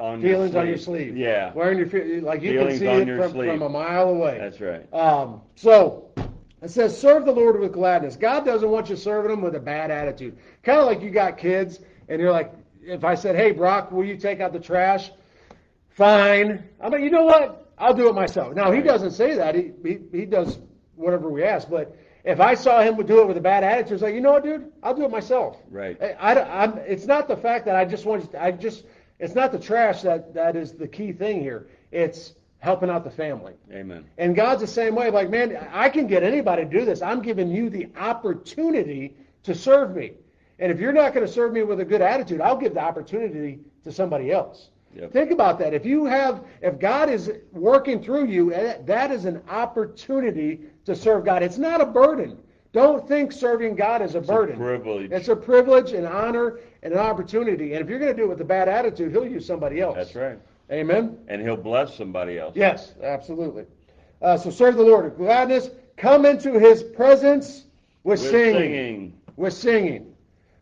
on 0.00 0.20
feelings 0.22 0.52
your 0.54 0.62
on 0.62 0.66
your 0.68 0.78
sleeve, 0.78 1.16
Yeah, 1.16 1.52
wearing 1.52 1.78
your 1.78 2.22
like 2.22 2.42
you 2.42 2.52
Feelings 2.58 2.78
can 2.80 2.88
on 2.88 2.96
see 2.96 3.02
it 3.02 3.06
your 3.08 3.22
from, 3.22 3.32
sleeve. 3.32 3.50
from 3.50 3.62
a 3.62 3.68
mile 3.68 4.08
away. 4.08 4.38
that's 4.40 4.60
right. 4.60 4.92
Um, 4.92 5.42
so 5.54 6.05
it 6.66 6.72
says, 6.72 7.00
serve 7.00 7.24
the 7.24 7.32
Lord 7.32 7.60
with 7.60 7.72
gladness. 7.72 8.16
God 8.16 8.44
doesn't 8.44 8.68
want 8.68 8.90
you 8.90 8.96
serving 8.96 9.32
Him 9.32 9.40
with 9.40 9.54
a 9.54 9.60
bad 9.60 9.90
attitude. 9.90 10.36
Kind 10.62 10.80
of 10.80 10.86
like 10.86 11.00
you 11.00 11.10
got 11.10 11.38
kids, 11.38 11.80
and 12.08 12.20
you're 12.20 12.32
like, 12.32 12.52
if 12.82 13.04
I 13.04 13.14
said, 13.14 13.36
hey, 13.36 13.52
Brock, 13.52 13.92
will 13.92 14.04
you 14.04 14.16
take 14.16 14.40
out 14.40 14.52
the 14.52 14.60
trash? 14.60 15.10
Fine. 15.90 16.68
I'm 16.80 16.92
like, 16.92 17.02
you 17.02 17.10
know 17.10 17.24
what? 17.24 17.72
I'll 17.78 17.94
do 17.94 18.08
it 18.08 18.14
myself. 18.14 18.54
Now, 18.54 18.70
he 18.70 18.82
doesn't 18.82 19.12
say 19.12 19.34
that. 19.36 19.54
He, 19.54 19.72
he, 19.82 19.98
he 20.12 20.24
does 20.24 20.58
whatever 20.94 21.28
we 21.28 21.42
ask. 21.42 21.68
But 21.68 21.96
if 22.24 22.40
I 22.40 22.54
saw 22.54 22.80
him 22.82 22.96
do 23.06 23.20
it 23.20 23.28
with 23.28 23.36
a 23.36 23.40
bad 23.40 23.64
attitude, 23.64 23.92
it's 23.92 24.02
like, 24.02 24.14
you 24.14 24.20
know 24.20 24.32
what, 24.32 24.44
dude? 24.44 24.72
I'll 24.82 24.94
do 24.94 25.04
it 25.04 25.10
myself. 25.10 25.58
Right. 25.70 26.00
I, 26.00 26.12
I, 26.14 26.62
I'm, 26.64 26.78
it's 26.78 27.06
not 27.06 27.28
the 27.28 27.36
fact 27.36 27.64
that 27.66 27.76
I 27.76 27.84
just 27.84 28.06
want 28.06 28.24
you, 28.24 28.38
I 28.38 28.50
just, 28.50 28.84
it's 29.18 29.34
not 29.34 29.52
the 29.52 29.58
trash 29.58 30.02
that, 30.02 30.34
that 30.34 30.56
is 30.56 30.72
the 30.72 30.88
key 30.88 31.12
thing 31.12 31.40
here. 31.40 31.68
It's 31.92 32.34
helping 32.58 32.90
out 32.90 33.04
the 33.04 33.10
family. 33.10 33.54
Amen. 33.72 34.04
And 34.18 34.34
God's 34.34 34.60
the 34.60 34.66
same 34.66 34.94
way. 34.94 35.10
Like, 35.10 35.30
man, 35.30 35.56
I 35.72 35.88
can 35.88 36.06
get 36.06 36.22
anybody 36.22 36.64
to 36.64 36.70
do 36.70 36.84
this. 36.84 37.02
I'm 37.02 37.22
giving 37.22 37.48
you 37.50 37.70
the 37.70 37.88
opportunity 37.98 39.14
to 39.44 39.54
serve 39.54 39.94
me. 39.94 40.12
And 40.58 40.72
if 40.72 40.80
you're 40.80 40.92
not 40.92 41.12
going 41.14 41.26
to 41.26 41.32
serve 41.32 41.52
me 41.52 41.62
with 41.62 41.80
a 41.80 41.84
good 41.84 42.00
attitude, 42.00 42.40
I'll 42.40 42.56
give 42.56 42.74
the 42.74 42.80
opportunity 42.80 43.60
to 43.84 43.92
somebody 43.92 44.32
else. 44.32 44.70
Yep. 44.94 45.12
Think 45.12 45.30
about 45.30 45.58
that. 45.58 45.74
If 45.74 45.84
you 45.84 46.06
have, 46.06 46.42
if 46.62 46.78
God 46.78 47.10
is 47.10 47.30
working 47.52 48.02
through 48.02 48.26
you, 48.26 48.54
eh, 48.54 48.78
that 48.86 49.10
is 49.10 49.26
an 49.26 49.42
opportunity 49.50 50.60
to 50.86 50.96
serve 50.96 51.24
God. 51.26 51.42
It's 51.42 51.58
not 51.58 51.82
a 51.82 51.86
burden. 51.86 52.38
Don't 52.72 53.06
think 53.06 53.32
serving 53.32 53.74
God 53.76 54.00
is 54.02 54.14
a 54.14 54.18
It's 54.18 54.26
burden. 54.26 54.56
a 54.56 54.58
privilege. 54.58 55.10
It's 55.12 55.28
a 55.28 55.36
privilege, 55.36 55.92
an 55.92 56.06
honor, 56.06 56.60
and 56.82 56.92
an 56.94 56.98
opportunity. 56.98 57.74
And 57.74 57.82
if 57.82 57.88
you're 57.90 57.98
going 57.98 58.14
to 58.14 58.16
do 58.16 58.24
it 58.24 58.28
with 58.28 58.40
a 58.40 58.44
bad 58.44 58.68
attitude, 58.68 59.12
He'll 59.12 59.26
use 59.26 59.46
somebody 59.46 59.80
else. 59.80 59.96
That's 59.96 60.14
right. 60.14 60.38
Amen. 60.70 61.18
And 61.28 61.40
he'll 61.42 61.56
bless 61.56 61.94
somebody 61.96 62.38
else. 62.38 62.54
Yes, 62.56 62.94
absolutely. 63.02 63.64
Uh, 64.20 64.36
so 64.36 64.50
serve 64.50 64.76
the 64.76 64.82
Lord 64.82 65.04
with 65.04 65.16
gladness. 65.16 65.70
Come 65.96 66.26
into 66.26 66.58
His 66.58 66.82
presence 66.82 67.64
with, 68.04 68.20
With 68.20 68.30
singing. 68.30 68.54
singing. 68.54 69.20
With 69.36 69.52
singing. 69.52 70.14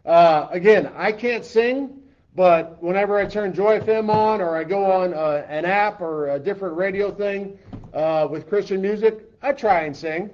Uh, 0.04 0.48
again, 0.50 0.92
I 0.96 1.12
can't 1.12 1.44
sing, 1.44 2.02
but 2.34 2.82
whenever 2.82 3.16
I 3.18 3.24
turn 3.26 3.54
Joy 3.54 3.80
FM 3.80 4.10
on 4.10 4.40
or 4.40 4.56
I 4.56 4.64
go 4.64 4.84
on 4.84 5.14
uh, 5.14 5.46
an 5.48 5.64
app 5.64 6.00
or 6.00 6.30
a 6.30 6.38
different 6.38 6.76
radio 6.76 7.10
thing 7.10 7.58
uh, 7.94 8.28
with 8.30 8.48
Christian 8.48 8.82
music, 8.82 9.30
I 9.40 9.52
try 9.52 9.82
and 9.82 9.96
sing. 9.96 10.30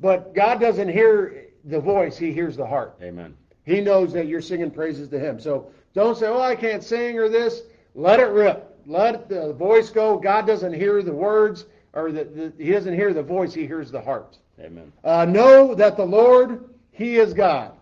But 0.00 0.34
God 0.34 0.60
doesn't 0.60 0.88
hear 0.88 1.46
the 1.64 1.80
voice; 1.80 2.16
He 2.16 2.32
hears 2.32 2.56
the 2.56 2.66
heart. 2.66 2.96
Amen. 3.02 3.36
He 3.64 3.80
knows 3.80 4.12
that 4.12 4.26
you're 4.28 4.40
singing 4.40 4.70
praises 4.70 5.08
to 5.08 5.18
Him. 5.18 5.40
So 5.40 5.70
don't 5.94 6.16
say, 6.16 6.26
"Oh, 6.28 6.40
I 6.40 6.54
can't 6.54 6.84
sing" 6.84 7.18
or 7.18 7.28
this. 7.28 7.62
Let 7.94 8.20
it 8.20 8.28
rip. 8.28 8.67
Let 8.88 9.28
the 9.28 9.52
voice 9.52 9.90
go. 9.90 10.18
God 10.18 10.46
doesn't 10.46 10.72
hear 10.72 11.02
the 11.02 11.12
words, 11.12 11.66
or 11.92 12.10
the, 12.10 12.24
the, 12.24 12.52
He 12.64 12.72
doesn't 12.72 12.94
hear 12.94 13.12
the 13.12 13.22
voice. 13.22 13.52
He 13.52 13.66
hears 13.66 13.90
the 13.90 14.00
heart. 14.00 14.38
Amen. 14.58 14.90
Uh, 15.04 15.26
know 15.26 15.74
that 15.74 15.98
the 15.98 16.06
Lord, 16.06 16.70
He 16.90 17.18
is 17.18 17.34
God. 17.34 17.72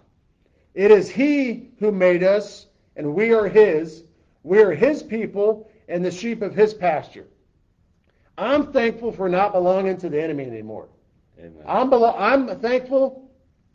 It 0.74 0.90
is 0.90 1.08
He 1.08 1.70
who 1.78 1.92
made 1.92 2.24
us, 2.24 2.66
and 2.96 3.14
we 3.14 3.32
are 3.32 3.46
His. 3.46 4.02
We 4.42 4.58
are 4.58 4.72
His 4.72 5.00
people 5.00 5.70
and 5.88 6.04
the 6.04 6.10
sheep 6.10 6.42
of 6.42 6.56
His 6.56 6.74
pasture. 6.74 7.26
I'm 8.36 8.72
thankful 8.72 9.12
for 9.12 9.28
not 9.28 9.52
belonging 9.52 9.98
to 9.98 10.08
the 10.08 10.20
enemy 10.20 10.44
anymore. 10.44 10.88
Amen. 11.38 11.62
I'm 11.66 11.88
belo- 11.88 12.16
I'm 12.18 12.58
thankful 12.58 13.30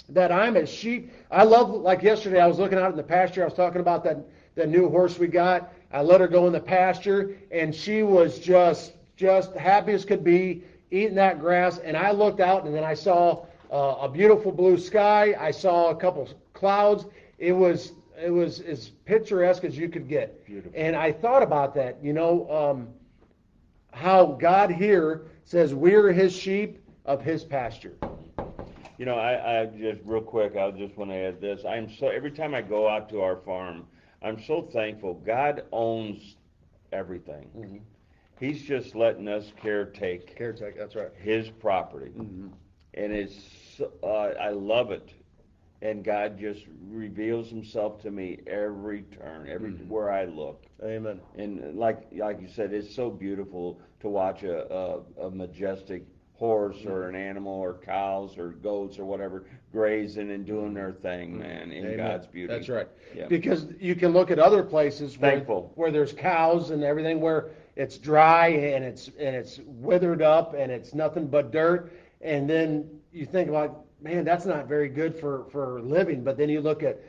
that 0.09 0.33
I'm 0.33 0.57
a 0.57 0.65
sheep. 0.65 1.13
I 1.31 1.43
love 1.45 1.69
like 1.69 2.03
yesterday. 2.03 2.41
I 2.41 2.47
was 2.47 2.59
looking 2.59 2.77
out 2.77 2.91
in 2.91 2.97
the 2.97 3.03
pasture. 3.03 3.43
I 3.43 3.45
was 3.45 3.53
talking 3.53 3.79
about 3.79 4.03
that 4.03 4.17
that 4.55 4.67
new 4.67 4.89
horse 4.89 5.17
we 5.17 5.27
got. 5.27 5.71
I 5.93 6.01
let 6.01 6.21
her 6.21 6.27
go 6.27 6.47
in 6.47 6.53
the 6.53 6.59
pasture, 6.59 7.37
and 7.51 7.73
she 7.73 8.03
was 8.03 8.39
just 8.39 8.93
just 9.15 9.53
happy 9.53 9.93
as 9.93 10.05
could 10.05 10.23
be 10.23 10.63
eating 10.89 11.15
that 11.15 11.39
grass. 11.39 11.77
And 11.79 11.95
I 11.95 12.11
looked 12.11 12.39
out, 12.39 12.65
and 12.65 12.73
then 12.73 12.83
I 12.83 12.93
saw 12.93 13.45
uh, 13.71 13.97
a 14.01 14.09
beautiful 14.09 14.51
blue 14.51 14.77
sky. 14.77 15.35
I 15.39 15.51
saw 15.51 15.89
a 15.89 15.95
couple 15.95 16.27
clouds. 16.53 17.05
It 17.37 17.51
was 17.53 17.93
it 18.21 18.31
was 18.31 18.59
as 18.61 18.89
picturesque 19.05 19.63
as 19.63 19.77
you 19.77 19.89
could 19.89 20.07
get. 20.07 20.45
Beautiful. 20.45 20.71
And 20.75 20.95
I 20.95 21.11
thought 21.11 21.43
about 21.43 21.73
that. 21.75 22.03
You 22.03 22.13
know. 22.13 22.49
Um, 22.49 22.87
how 23.93 24.25
God 24.25 24.71
here 24.71 25.23
says 25.45 25.73
we're 25.73 26.11
his 26.11 26.33
sheep 26.33 26.83
of 27.05 27.21
his 27.21 27.43
pasture. 27.43 27.95
You 28.97 29.05
know, 29.05 29.15
I, 29.15 29.61
I 29.61 29.65
just 29.65 30.01
real 30.05 30.21
quick, 30.21 30.55
I 30.55 30.69
just 30.71 30.95
want 30.95 31.09
to 31.11 31.15
add 31.15 31.41
this. 31.41 31.63
I'm 31.67 31.91
so 31.97 32.07
every 32.07 32.31
time 32.31 32.53
I 32.53 32.61
go 32.61 32.87
out 32.87 33.09
to 33.09 33.21
our 33.21 33.37
farm, 33.37 33.87
I'm 34.21 34.39
so 34.41 34.61
thankful. 34.61 35.15
God 35.15 35.63
owns 35.71 36.37
everything. 36.91 37.49
Mm-hmm. 37.55 37.77
He's 38.39 38.61
just 38.63 38.95
letting 38.95 39.27
us 39.27 39.51
caretake 39.61 40.35
Caretake, 40.37 40.77
that's 40.77 40.95
right. 40.95 41.11
His 41.15 41.49
property, 41.49 42.11
Mm-hmm. 42.17 42.47
and 42.93 43.11
it's 43.11 43.81
uh, 44.03 44.07
I 44.07 44.49
love 44.49 44.91
it. 44.91 45.13
And 45.81 46.03
God 46.03 46.37
just 46.39 46.65
reveals 46.89 47.49
Himself 47.49 48.01
to 48.03 48.11
me 48.11 48.39
every 48.47 49.03
turn, 49.03 49.47
everywhere 49.49 50.07
Mm-hmm. 50.07 50.11
I 50.11 50.25
look. 50.25 50.65
Amen. 50.83 51.19
And 51.35 51.75
like 51.77 52.07
like 52.13 52.41
you 52.41 52.47
said, 52.47 52.73
it's 52.73 52.93
so 52.93 53.09
beautiful 53.09 53.79
to 54.01 54.09
watch 54.09 54.43
a, 54.43 54.71
a, 54.73 55.01
a 55.27 55.31
majestic 55.31 56.05
horse 56.41 56.85
or 56.87 57.07
an 57.07 57.13
animal 57.13 57.53
or 57.53 57.75
cows 57.85 58.35
or 58.35 58.49
goats 58.49 58.97
or 58.97 59.05
whatever 59.05 59.45
grazing 59.71 60.31
and 60.31 60.43
doing 60.43 60.73
their 60.73 60.91
thing, 60.91 61.33
mm-hmm. 61.33 61.41
man, 61.41 61.71
in 61.71 61.85
Amen. 61.85 61.97
God's 61.97 62.25
beauty. 62.25 62.51
That's 62.51 62.67
right. 62.67 62.87
Yeah. 63.15 63.27
Because 63.27 63.67
you 63.79 63.93
can 63.95 64.11
look 64.11 64.31
at 64.31 64.39
other 64.39 64.63
places 64.63 65.19
where, 65.19 65.31
Thankful. 65.33 65.71
where 65.75 65.91
there's 65.91 66.13
cows 66.13 66.71
and 66.71 66.83
everything 66.83 67.21
where 67.21 67.51
it's 67.75 67.99
dry 67.99 68.47
and 68.47 68.83
it's 68.83 69.07
and 69.19 69.35
it's 69.35 69.59
withered 69.65 70.23
up 70.23 70.55
and 70.55 70.71
it's 70.71 70.95
nothing 70.95 71.27
but 71.27 71.51
dirt. 71.51 71.91
and 72.21 72.49
then 72.49 72.89
you 73.11 73.25
think 73.25 73.51
like, 73.51 73.71
man, 74.01 74.25
that's 74.25 74.45
not 74.45 74.67
very 74.67 74.89
good 74.89 75.15
for 75.15 75.45
for 75.51 75.79
living. 75.81 76.23
But 76.23 76.37
then 76.37 76.49
you 76.49 76.59
look 76.59 76.81
at 76.81 76.99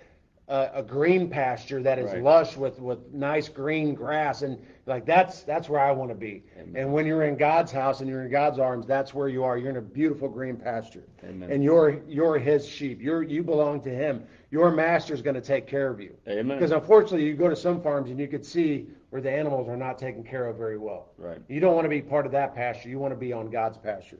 a, 0.49 0.71
a 0.75 0.83
green 0.83 1.31
pasture 1.31 1.83
that 1.83 1.99
is 1.99 2.13
Right. 2.13 2.23
lush 2.23 2.57
with 2.59 2.79
with 2.81 2.99
nice 3.15 3.49
green 3.49 3.95
grass, 3.95 4.43
and 4.43 4.59
like 4.87 5.07
that's 5.07 5.43
that's 5.43 5.69
where 5.69 5.81
I 5.81 5.93
want 5.93 6.11
to 6.11 6.15
be. 6.17 6.43
Amen. 6.59 6.75
And 6.77 6.93
when 6.93 7.07
you're 7.07 7.23
in 7.25 7.37
God's 7.37 7.71
house 7.71 8.01
and 8.01 8.09
you're 8.09 8.25
in 8.25 8.31
God's 8.31 8.59
arms, 8.59 8.87
that's 8.87 9.15
where 9.15 9.29
you 9.29 9.45
are. 9.45 9.57
You're 9.57 9.71
in 9.71 9.77
a 9.77 9.81
beautiful 9.81 10.29
green 10.29 10.57
pasture, 10.57 11.05
Amen. 11.25 11.53
and 11.53 11.63
you're 11.63 12.03
you're 12.09 12.39
His 12.39 12.67
sheep. 12.67 13.01
You're 13.01 13.23
you 13.23 13.45
belong 13.45 13.81
to 13.83 13.91
Him. 13.91 14.25
Your 14.51 14.73
master's 14.73 15.23
going 15.23 15.35
to 15.35 15.41
take 15.41 15.67
care 15.67 15.89
of 15.89 16.01
you. 16.01 16.15
Amen. 16.29 16.59
Because 16.59 16.73
unfortunately, 16.73 17.25
you 17.25 17.35
go 17.35 17.49
to 17.49 17.57
some 17.57 17.81
farms 17.81 18.11
and 18.11 18.19
you 18.19 18.27
could 18.27 18.45
see 18.45 18.87
where 19.11 19.23
the 19.23 19.31
animals 19.31 19.69
are 19.69 19.77
not 19.77 19.99
taken 19.99 20.25
care 20.25 20.47
of 20.47 20.57
very 20.57 20.79
well. 20.79 21.13
Right. 21.17 21.39
You 21.49 21.61
don't 21.61 21.75
want 21.75 21.85
to 21.85 21.89
be 21.89 22.03
part 22.03 22.27
of 22.27 22.33
that 22.33 22.55
pasture. 22.55 22.89
You 22.89 22.99
want 22.99 23.13
to 23.13 23.19
be 23.19 23.33
on 23.33 23.51
God's 23.51 23.79
pasture. 23.79 24.19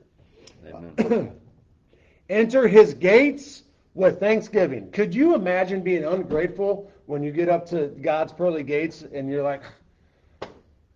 Amen. 0.65 1.33
Enter 2.29 2.67
his 2.67 2.93
gates 2.93 3.63
with 3.95 4.19
thanksgiving. 4.19 4.91
Could 4.91 5.13
you 5.13 5.35
imagine 5.35 5.81
being 5.81 6.05
ungrateful 6.05 6.91
when 7.05 7.21
you 7.21 7.31
get 7.31 7.49
up 7.49 7.65
to 7.69 7.87
God's 8.01 8.33
pearly 8.33 8.63
gates 8.63 9.03
and 9.13 9.29
you're 9.29 9.43
like, 9.43 9.61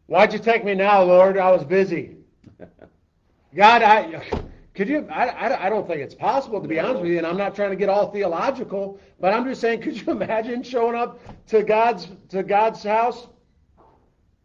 Why'd 0.07 0.33
you 0.33 0.39
take 0.39 0.63
me 0.65 0.73
now, 0.73 1.03
Lord? 1.03 1.37
I 1.37 1.51
was 1.51 1.63
busy. 1.63 2.15
God, 3.55 3.81
I 3.83 4.21
could 4.73 4.87
you 4.89 5.07
I, 5.09 5.27
I, 5.27 5.65
I 5.65 5.69
don't 5.69 5.87
think 5.87 6.01
it's 6.01 6.15
possible 6.15 6.61
to 6.61 6.67
be 6.67 6.79
honest 6.79 7.01
with 7.01 7.11
you, 7.11 7.17
and 7.17 7.27
I'm 7.27 7.37
not 7.37 7.55
trying 7.55 7.71
to 7.71 7.75
get 7.75 7.89
all 7.89 8.11
theological, 8.11 8.99
but 9.19 9.33
I'm 9.33 9.43
just 9.45 9.59
saying, 9.61 9.81
could 9.83 9.99
you 9.99 10.11
imagine 10.13 10.63
showing 10.63 10.95
up 10.95 11.19
to 11.47 11.63
God's 11.63 12.07
to 12.29 12.43
God's 12.43 12.83
house 12.83 13.27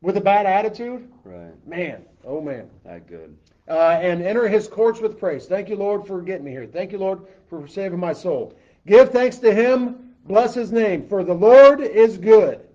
with 0.00 0.16
a 0.16 0.20
bad 0.20 0.46
attitude? 0.46 1.08
right. 1.24 1.66
Man, 1.66 2.04
oh 2.24 2.40
man. 2.40 2.68
Not 2.84 3.06
good. 3.06 3.36
uh, 3.68 3.98
and 4.02 4.22
enter 4.22 4.48
his 4.48 4.66
courts 4.66 5.00
with 5.00 5.18
praise. 5.20 5.46
Thank 5.46 5.68
you, 5.68 5.76
Lord, 5.76 6.06
for 6.06 6.20
getting 6.22 6.44
me 6.44 6.50
here. 6.50 6.66
Thank 6.66 6.90
you, 6.92 6.98
Lord, 6.98 7.20
for 7.48 7.68
saving 7.68 8.00
my 8.00 8.12
soul. 8.12 8.54
Give 8.86 9.10
thanks 9.10 9.36
to 9.38 9.54
him. 9.54 10.14
Bless 10.24 10.54
his 10.54 10.72
name. 10.72 11.08
For 11.08 11.22
the 11.22 11.34
Lord 11.34 11.80
is 11.80 12.18
good. 12.18 12.66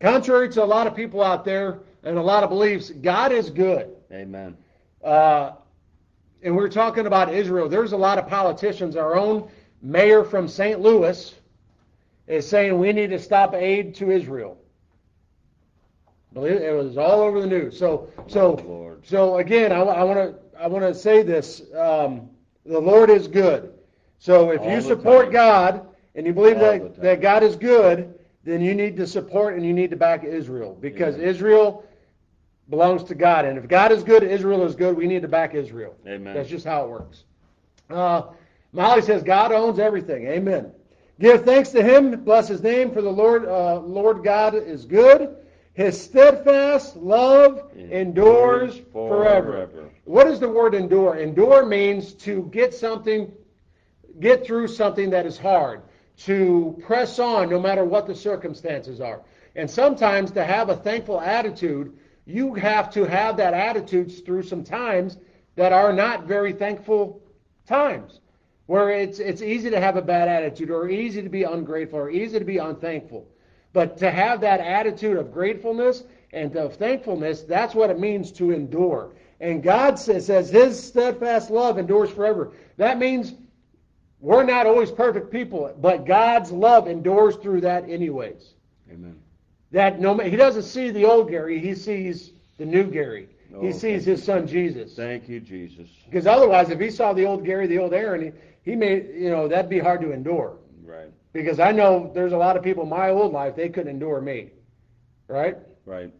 Contrary 0.00 0.48
to 0.50 0.62
a 0.62 0.64
lot 0.64 0.86
of 0.86 0.96
people 0.96 1.22
out 1.22 1.44
there 1.44 1.80
and 2.02 2.16
a 2.16 2.22
lot 2.22 2.42
of 2.42 2.48
beliefs, 2.50 2.90
God 2.90 3.32
is 3.32 3.50
good. 3.50 3.90
Amen. 4.10 4.56
Uh, 5.04 5.52
and 6.42 6.56
we're 6.56 6.70
talking 6.70 7.06
about 7.06 7.32
Israel. 7.32 7.68
There's 7.68 7.92
a 7.92 7.96
lot 7.96 8.18
of 8.18 8.26
politicians. 8.26 8.96
Our 8.96 9.14
own 9.16 9.50
mayor 9.82 10.24
from 10.24 10.48
St. 10.48 10.80
Louis 10.80 11.34
is 12.26 12.48
saying 12.48 12.78
we 12.78 12.92
need 12.92 13.10
to 13.10 13.18
stop 13.18 13.54
aid 13.54 13.94
to 13.96 14.10
Israel. 14.10 14.56
It, 16.34 16.74
was 16.74 16.96
all 16.96 17.20
over 17.22 17.40
the 17.40 17.46
news. 17.46 17.76
So, 17.78 18.08
so, 18.28 18.56
Oh, 18.56 18.62
Lord. 18.68 19.06
so 19.06 19.38
again, 19.38 19.72
I, 19.72 19.82
want 19.82 20.16
to 20.18 20.34
I 20.62 20.68
want 20.68 20.84
to 20.84 20.94
say 20.94 21.24
this: 21.24 21.62
um, 21.76 22.30
the 22.64 22.78
Lord 22.78 23.10
is 23.10 23.26
good. 23.26 23.72
So, 24.20 24.52
if 24.52 24.60
All 24.60 24.70
you 24.70 24.80
support 24.80 25.24
time. 25.26 25.32
God 25.32 25.86
and 26.14 26.24
you 26.24 26.32
believe 26.32 26.56
All 26.58 26.62
that 26.62 27.00
that 27.02 27.20
God 27.20 27.42
is 27.42 27.56
good, 27.56 28.14
then 28.44 28.60
you 28.60 28.74
need 28.74 28.96
to 28.96 29.06
support 29.06 29.54
and 29.54 29.64
you 29.64 29.72
need 29.72 29.90
to 29.90 29.96
back 29.96 30.24
Israel 30.24 30.76
because 30.80 31.16
Amen. 31.16 31.28
Israel 31.28 31.84
belongs 32.68 33.04
to 33.04 33.14
God. 33.14 33.44
And 33.44 33.58
if 33.58 33.68
God 33.68 33.92
is 33.92 34.02
good, 34.02 34.22
Israel 34.22 34.64
is 34.64 34.74
good. 34.74 34.96
We 34.96 35.06
need 35.06 35.22
to 35.22 35.28
back 35.28 35.54
Israel. 35.54 35.94
Amen. 36.06 36.34
That's 36.34 36.48
just 36.48 36.64
how 36.64 36.84
it 36.84 36.90
works. 36.90 37.24
Uh, 37.90 38.22
Molly 38.72 39.02
says 39.02 39.22
God 39.22 39.52
owns 39.52 39.78
everything. 39.78 40.26
Amen. 40.26 40.72
Give 41.18 41.44
thanks 41.44 41.70
to 41.70 41.82
Him. 41.82 42.24
Bless 42.24 42.48
His 42.48 42.62
name. 42.62 42.92
For 42.92 43.02
the 43.02 43.10
Lord, 43.10 43.44
uh, 43.46 43.80
Lord 43.80 44.22
God 44.24 44.54
is 44.54 44.84
good. 44.84 45.36
His 45.74 46.00
steadfast 46.00 46.96
love 46.96 47.70
endures 47.76 48.76
Endures 48.76 48.80
forever. 48.92 49.52
forever. 49.52 49.90
What 50.04 50.24
does 50.24 50.40
the 50.40 50.48
word 50.48 50.74
endure? 50.74 51.16
Endure 51.16 51.64
means 51.66 52.12
to 52.14 52.48
get 52.52 52.74
something, 52.74 53.32
get 54.18 54.44
through 54.44 54.68
something 54.68 55.10
that 55.10 55.26
is 55.26 55.38
hard, 55.38 55.82
to 56.24 56.78
press 56.82 57.18
on 57.18 57.48
no 57.48 57.58
matter 57.58 57.84
what 57.84 58.06
the 58.06 58.14
circumstances 58.14 59.00
are. 59.00 59.22
And 59.56 59.70
sometimes 59.70 60.30
to 60.32 60.44
have 60.44 60.68
a 60.68 60.76
thankful 60.76 61.20
attitude, 61.20 61.96
you 62.26 62.54
have 62.54 62.90
to 62.92 63.04
have 63.04 63.36
that 63.38 63.54
attitude 63.54 64.24
through 64.24 64.42
some 64.42 64.62
times 64.62 65.18
that 65.56 65.72
are 65.72 65.92
not 65.92 66.26
very 66.26 66.52
thankful 66.52 67.20
times, 67.66 68.20
where 68.66 68.90
it's 68.90 69.18
it's 69.18 69.42
easy 69.42 69.70
to 69.70 69.80
have 69.80 69.96
a 69.96 70.02
bad 70.02 70.28
attitude 70.28 70.70
or 70.70 70.88
easy 70.88 71.22
to 71.22 71.28
be 71.28 71.42
ungrateful 71.42 71.98
or 71.98 72.10
easy 72.10 72.38
to 72.38 72.44
be 72.44 72.58
unthankful. 72.58 73.26
But 73.72 73.96
to 73.98 74.10
have 74.10 74.40
that 74.42 74.60
attitude 74.60 75.16
of 75.16 75.32
gratefulness 75.32 76.04
and 76.32 76.54
of 76.56 76.76
thankfulness, 76.76 77.42
that's 77.42 77.74
what 77.74 77.90
it 77.90 77.98
means 77.98 78.30
to 78.32 78.50
endure. 78.50 79.14
And 79.40 79.62
God 79.62 79.98
says, 79.98 80.26
says 80.26 80.50
His 80.50 80.82
steadfast 80.82 81.50
love 81.50 81.78
endures 81.78 82.10
forever. 82.10 82.52
That 82.76 82.98
means 82.98 83.34
we're 84.20 84.42
not 84.42 84.66
always 84.66 84.90
perfect 84.90 85.30
people, 85.30 85.74
but 85.80 86.04
God's 86.04 86.52
love 86.52 86.88
endures 86.88 87.36
through 87.36 87.62
that 87.62 87.88
anyways. 87.88 88.54
Amen. 88.90 89.18
That 89.72 90.00
no, 90.00 90.16
He 90.18 90.36
doesn't 90.36 90.64
see 90.64 90.90
the 90.90 91.04
old 91.04 91.30
Gary; 91.30 91.58
He 91.58 91.74
sees 91.74 92.32
the 92.58 92.66
new 92.66 92.84
Gary. 92.84 93.28
Oh, 93.54 93.62
he 93.62 93.72
sees 93.72 94.04
His 94.04 94.22
Son 94.22 94.46
Jesus. 94.46 94.94
Thank 94.94 95.28
you, 95.28 95.40
Jesus. 95.40 95.88
Because 96.04 96.26
otherwise, 96.26 96.70
if 96.70 96.78
He 96.78 96.90
saw 96.90 97.12
the 97.12 97.24
old 97.24 97.44
Gary, 97.44 97.66
the 97.66 97.78
old 97.78 97.94
Aaron, 97.94 98.22
he, 98.22 98.70
he 98.70 98.76
may, 98.76 99.02
you 99.12 99.30
know, 99.30 99.48
that'd 99.48 99.70
be 99.70 99.78
hard 99.78 100.00
to 100.02 100.12
endure. 100.12 100.56
Right. 100.84 101.10
Because 101.32 101.60
I 101.60 101.72
know 101.72 102.10
there's 102.14 102.32
a 102.32 102.36
lot 102.36 102.56
of 102.56 102.62
people 102.62 102.82
in 102.82 102.88
my 102.88 103.10
old 103.10 103.32
life 103.32 103.56
they 103.56 103.68
couldn't 103.68 103.90
endure 103.90 104.20
me, 104.20 104.50
right? 105.28 105.56
Right. 105.86 106.12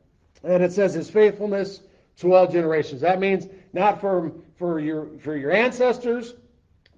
And 0.42 0.62
it 0.62 0.72
says 0.72 0.94
his 0.94 1.10
faithfulness 1.10 1.80
to 2.18 2.34
all 2.34 2.46
generations. 2.46 3.00
That 3.00 3.20
means 3.20 3.46
not 3.72 4.00
for 4.00 4.32
for 4.56 4.78
your 4.80 5.08
for 5.18 5.36
your 5.36 5.50
ancestors, 5.52 6.34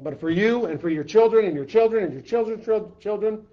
but 0.01 0.19
for 0.19 0.31
you 0.31 0.67
and 0.67 0.81
for 0.81 0.89
your 0.89 1.05
children 1.05 1.47
and 1.47 1.55
your 1.55 1.65
children 1.65 2.05
and 2.05 2.13
your 2.13 2.23
children's 2.23 2.65
chil- 2.65 2.93
children. 3.01 3.45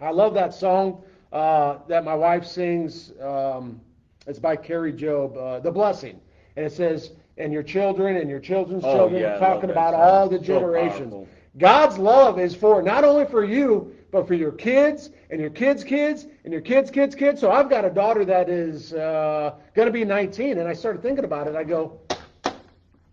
I 0.00 0.10
love 0.10 0.34
that 0.34 0.52
song 0.54 1.02
uh, 1.32 1.78
that 1.88 2.04
my 2.04 2.14
wife 2.14 2.44
sings. 2.44 3.12
Um, 3.20 3.80
it's 4.26 4.38
by 4.38 4.56
Kari 4.56 4.92
Jobe, 4.92 5.36
uh, 5.36 5.60
"The 5.60 5.70
Blessing," 5.70 6.20
and 6.56 6.66
it 6.66 6.72
says, 6.72 7.12
"And 7.38 7.52
your 7.52 7.62
children 7.62 8.16
and 8.16 8.28
your 8.28 8.40
children's 8.40 8.84
Oh, 8.84 8.94
children," 8.94 9.22
yeah, 9.22 9.38
talking 9.38 9.70
about 9.70 9.92
song. 9.94 10.00
all 10.02 10.28
the 10.28 10.38
generations. 10.38 10.98
powerful. 11.12 11.28
God's 11.58 11.96
love 11.98 12.38
is 12.38 12.54
for 12.54 12.82
not 12.82 13.04
only 13.04 13.24
for 13.24 13.42
you, 13.44 13.94
but 14.10 14.26
for 14.26 14.34
your 14.34 14.52
kids 14.52 15.10
and 15.30 15.40
your 15.40 15.48
kids' 15.50 15.82
kids 15.84 16.26
and 16.44 16.52
your 16.52 16.60
kids' 16.62 16.90
kids' 16.90 17.14
kids. 17.14 17.40
So 17.40 17.50
I've 17.50 17.70
got 17.70 17.84
a 17.84 17.90
daughter 17.90 18.24
that 18.26 18.48
is 18.50 18.92
uh, 18.92 19.54
going 19.74 19.86
to 19.86 19.92
be 19.92 20.04
19, 20.04 20.58
and 20.58 20.68
I 20.68 20.74
started 20.74 21.00
thinking 21.02 21.24
about 21.24 21.46
it. 21.46 21.56
I 21.56 21.64
go, 21.64 21.98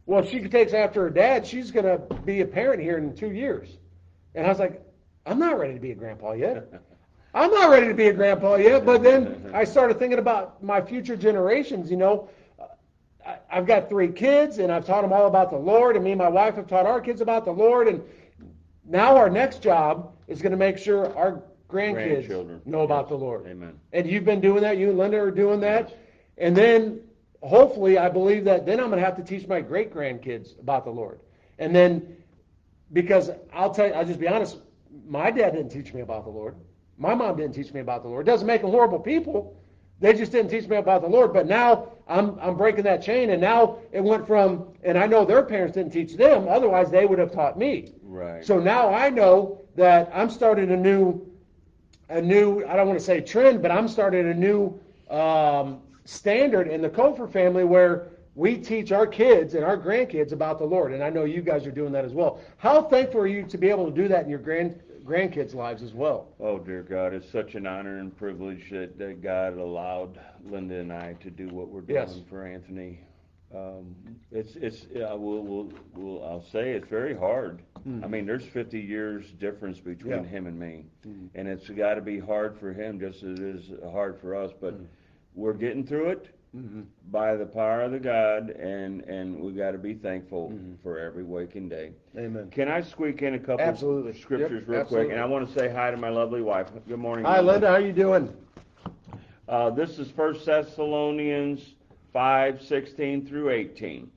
well, 0.05 0.23
if 0.23 0.29
she 0.29 0.41
takes 0.47 0.73
after 0.73 1.01
her 1.03 1.09
dad, 1.09 1.45
she's 1.47 1.71
going 1.71 1.85
to 1.85 1.97
be 2.25 2.41
a 2.41 2.45
parent 2.45 2.81
here 2.81 2.97
in 2.97 3.15
two 3.15 3.31
years. 3.31 3.77
And 4.35 4.45
I 4.45 4.49
was 4.49 4.59
like, 4.59 4.81
I'm 5.25 5.39
not 5.39 5.57
ready 5.57 5.73
to 5.73 5.79
be 5.79 5.91
a 5.91 5.95
grandpa 5.95 6.33
yet. 6.33 6.67
I'm 7.35 7.49
not 7.51 7.69
ready 7.71 7.87
to 7.87 7.93
be 7.93 8.07
a 8.07 8.13
grandpa 8.13 8.55
yet. 8.55 8.85
But 8.85 9.01
then 9.01 9.49
I 9.53 9.63
started 9.63 9.97
thinking 9.97 10.19
about 10.19 10.61
my 10.63 10.81
future 10.81 11.15
generations. 11.15 11.89
You 11.89 11.97
know, 11.97 12.29
I- 13.25 13.37
I've 13.49 13.65
got 13.65 13.89
three 13.89 14.09
kids, 14.11 14.59
and 14.59 14.71
I've 14.71 14.85
taught 14.85 15.01
them 15.01 15.13
all 15.13 15.27
about 15.27 15.49
the 15.49 15.57
Lord, 15.57 15.95
and 15.95 16.03
me 16.03 16.11
and 16.11 16.19
my 16.19 16.27
wife 16.29 16.55
have 16.55 16.67
taught 16.67 16.85
our 16.85 16.99
kids 17.01 17.21
about 17.21 17.45
the 17.45 17.51
Lord. 17.51 17.87
And 17.87 18.01
now 18.85 19.15
our 19.15 19.29
next 19.29 19.61
job 19.63 20.11
is 20.27 20.41
going 20.41 20.51
to 20.51 20.57
make 20.57 20.77
sure 20.77 21.15
our 21.17 21.41
grandkids 21.69 22.65
know 22.67 22.81
about 22.81 23.05
Yes. 23.05 23.09
the 23.09 23.15
Lord. 23.15 23.47
Amen. 23.47 23.79
And 23.93 24.05
you've 24.05 24.25
been 24.25 24.41
doing 24.41 24.61
that. 24.61 24.77
You 24.77 24.89
and 24.89 24.97
Linda 24.99 25.19
are 25.19 25.31
doing 25.31 25.59
that. 25.61 25.95
And 26.37 26.55
then 26.55 26.99
hopefully, 27.43 27.97
I 27.97 28.09
believe 28.09 28.45
that 28.45 28.65
then 28.65 28.79
I'm 28.79 28.87
going 28.87 28.99
to 28.99 29.05
have 29.05 29.17
to 29.17 29.23
teach 29.23 29.47
my 29.47 29.61
great 29.61 29.93
grandkids 29.93 30.59
about 30.59 30.85
the 30.85 30.91
Lord. 30.91 31.19
And 31.59 31.75
then, 31.75 32.15
because 32.93 33.29
I'll 33.53 33.73
tell 33.73 33.87
you, 33.87 33.93
I'll 33.93 34.05
just 34.05 34.19
be 34.19 34.27
honest, 34.27 34.57
my 35.07 35.29
dad 35.29 35.51
didn't 35.51 35.69
teach 35.69 35.93
me 35.93 36.01
about 36.01 36.23
the 36.23 36.31
Lord. 36.31 36.55
My 36.97 37.13
mom 37.13 37.37
didn't 37.37 37.53
teach 37.53 37.73
me 37.73 37.81
about 37.81 38.03
the 38.03 38.09
Lord. 38.09 38.27
It 38.27 38.31
doesn't 38.31 38.47
make 38.47 38.61
them 38.61 38.71
horrible 38.71 38.99
people. 38.99 39.59
They 39.99 40.13
just 40.13 40.31
didn't 40.31 40.51
teach 40.51 40.67
me 40.67 40.77
about 40.77 41.01
the 41.01 41.07
Lord. 41.07 41.33
But 41.33 41.47
now 41.47 41.89
I'm, 42.07 42.37
I'm 42.39 42.55
breaking 42.55 42.83
that 42.83 43.01
chain. 43.01 43.31
And 43.31 43.41
now 43.41 43.79
it 43.91 44.03
went 44.03 44.25
from, 44.27 44.67
and 44.83 44.97
I 44.97 45.07
know 45.07 45.25
their 45.25 45.43
parents 45.43 45.75
didn't 45.75 45.91
teach 45.91 46.15
them. 46.15 46.47
Otherwise, 46.47 46.91
they 46.91 47.05
would 47.05 47.19
have 47.19 47.31
taught 47.31 47.57
me. 47.57 47.93
Right. 48.03 48.45
So 48.45 48.59
now 48.59 48.93
I 48.93 49.09
know 49.09 49.61
that 49.75 50.09
I'm 50.13 50.29
starting 50.29 50.71
a 50.71 50.77
new, 50.77 51.25
a 52.09 52.21
new, 52.21 52.65
I 52.65 52.75
don't 52.75 52.87
want 52.87 52.99
to 52.99 53.05
say 53.05 53.21
trend, 53.21 53.61
but 53.61 53.71
I'm 53.71 53.87
starting 53.87 54.29
a 54.29 54.33
new 54.33 54.79
um, 55.09 55.81
standard 56.05 56.67
in 56.67 56.81
the 56.81 56.89
Kofor 56.89 57.31
family 57.31 57.63
where 57.63 58.07
we 58.35 58.57
teach 58.57 58.91
our 58.91 59.05
kids 59.07 59.53
and 59.53 59.63
our 59.63 59.77
grandkids 59.77 60.31
about 60.31 60.57
the 60.59 60.65
Lord. 60.65 60.91
And 60.93 61.03
I 61.03 61.09
know 61.09 61.23
you 61.23 61.41
guys 61.41 61.65
are 61.67 61.71
doing 61.71 61.91
that 61.93 62.03
as 62.05 62.13
well. 62.13 62.39
How 62.57 62.81
thankful 62.81 63.21
are 63.21 63.27
you 63.27 63.43
to 63.43 63.57
be 63.57 63.69
able 63.69 63.85
to 63.89 63.95
do 63.95 64.07
that 64.07 64.23
in 64.23 64.29
your 64.29 64.39
grand 64.39 64.79
grandkids' 65.05 65.53
lives 65.53 65.83
as 65.83 65.93
well? 65.93 66.29
Oh, 66.39 66.57
dear 66.57 66.81
God, 66.81 67.13
it's 67.13 67.29
such 67.31 67.55
an 67.55 67.67
honor 67.67 67.99
and 67.99 68.15
privilege 68.17 68.69
that, 68.71 68.97
that 68.97 69.21
God 69.21 69.57
allowed 69.57 70.17
Linda 70.49 70.75
and 70.79 70.91
I 70.91 71.13
to 71.21 71.29
do 71.29 71.47
what 71.49 71.67
we're 71.69 71.81
doing 71.81 71.99
Yes. 71.99 72.19
for 72.29 72.45
Anthony. 72.47 73.01
Um, 73.55 73.95
it's, 74.31 74.55
it's, 74.55 74.87
yeah, 74.91 75.13
we'll, 75.13 75.41
we'll, 75.43 75.71
we'll, 75.95 76.23
I'll 76.23 76.43
say 76.51 76.71
it's 76.71 76.87
very 76.87 77.15
hard. 77.15 77.61
I 78.01 78.07
mean, 78.07 78.25
there's 78.25 78.45
50 78.45 78.79
years 78.79 79.25
difference 79.39 79.77
between. 79.79 80.11
Yeah. 80.11 80.23
him 80.23 80.47
and 80.47 80.57
me. 80.57 80.85
And 81.35 81.47
it's 81.47 81.69
got 81.69 81.95
to 81.95 82.01
be 82.01 82.17
hard 82.17 82.57
for 82.57 82.71
him 82.73 82.99
just 82.99 83.17
as 83.23 83.37
it 83.37 83.39
is 83.41 83.71
hard 83.91 84.19
for 84.21 84.35
us, 84.35 84.51
but 84.59 84.73
Hmm. 84.73 84.83
We're 85.35 85.53
getting 85.53 85.85
through 85.85 86.09
it. 86.09 86.27
Mhm. 86.55 86.85
by 87.09 87.35
the 87.35 87.47
power 87.47 87.81
of 87.81 87.91
the 87.93 87.99
God, 87.99 88.51
and 88.51 89.01
and 89.05 89.39
we 89.39 89.53
got 89.53 89.71
to 89.71 89.79
be 89.79 89.95
thankful 89.95 90.51
Mhm. 90.51 90.77
for 90.83 90.99
every 90.99 91.23
waking 91.23 91.67
day. 91.67 91.93
Amen. 92.15 92.47
Can 92.51 92.67
I 92.67 92.81
squeak 92.81 93.23
in 93.23 93.33
a 93.33 93.39
couple 93.39 93.65
Absolutely. 93.65 94.11
of 94.11 94.17
scriptures 94.17 94.59
Yep, 94.61 94.67
real 94.69 94.79
absolutely. 94.81 95.07
quick? 95.07 95.15
And 95.15 95.23
I 95.23 95.25
want 95.25 95.47
to 95.47 95.53
say 95.59 95.67
hi 95.67 95.89
to 95.89 95.97
my 95.97 96.09
lovely 96.09 96.43
wife. 96.43 96.67
Good 96.87 96.99
morning. 96.99 97.25
Hi, 97.25 97.41
Linda. 97.41 97.69
How 97.69 97.77
you 97.77 97.91
doing? 97.91 98.29
Uh, 99.49 99.71
this 99.71 99.97
is 99.97 100.11
First 100.11 100.45
Thessalonians 100.45 101.73
five 102.11 102.61
sixteen 102.61 103.25
through 103.25 103.49
18. 103.49 104.11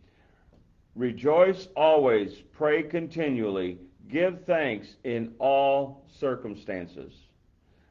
Rejoice 0.94 1.68
always, 1.74 2.34
pray 2.52 2.82
continually, 2.82 3.78
give 4.10 4.44
thanks 4.44 4.96
in 5.04 5.34
all 5.38 6.04
circumstances. 6.08 7.25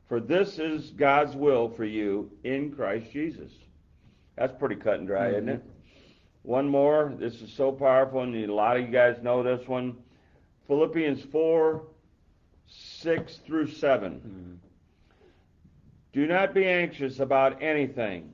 For 0.08 0.20
this 0.20 0.60
is 0.60 0.91
God's 0.91 1.36
will 1.36 1.70
for 1.70 1.86
you 1.86 2.32
in 2.43 2.72
Christ 2.72 3.12
Jesus. 3.12 3.51
That's 4.38 4.53
pretty 4.58 4.76
cut 4.76 4.99
and 4.99 5.08
dry, 5.08 5.30
isn't 5.30 5.49
it? 5.49 5.60
Mm-hmm. 5.62 5.70
One 6.43 6.68
more. 6.68 7.14
This 7.18 7.41
is 7.41 7.51
so 7.51 7.72
powerful, 7.72 8.22
and 8.22 8.36
a 8.36 8.53
lot 8.53 8.78
of 8.78 8.84
you 8.84 8.89
guys 8.89 9.18
know 9.24 9.41
this 9.41 9.68
one. 9.68 9.97
Philippians 10.68 11.24
4 11.32 11.84
6 12.68 13.38
through 13.45 13.68
7. 13.68 14.14
Mm-hmm. 14.14 14.53
Do 16.14 16.28
not 16.28 16.53
be 16.53 16.66
anxious 16.66 17.20
about 17.20 17.62
anything, 17.62 18.34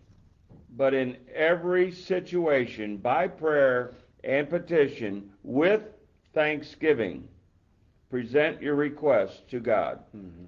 but 0.75 0.93
in 0.93 1.17
every 1.33 1.91
situation, 1.91 2.97
by 2.97 3.27
prayer 3.27 3.93
and 4.23 4.49
petition, 4.49 5.31
with 5.43 5.81
thanksgiving, 6.33 7.27
present 8.09 8.61
your 8.61 8.75
requests 8.75 9.41
to 9.49 9.59
God. 9.59 9.99
Mm-hmm. 10.15 10.45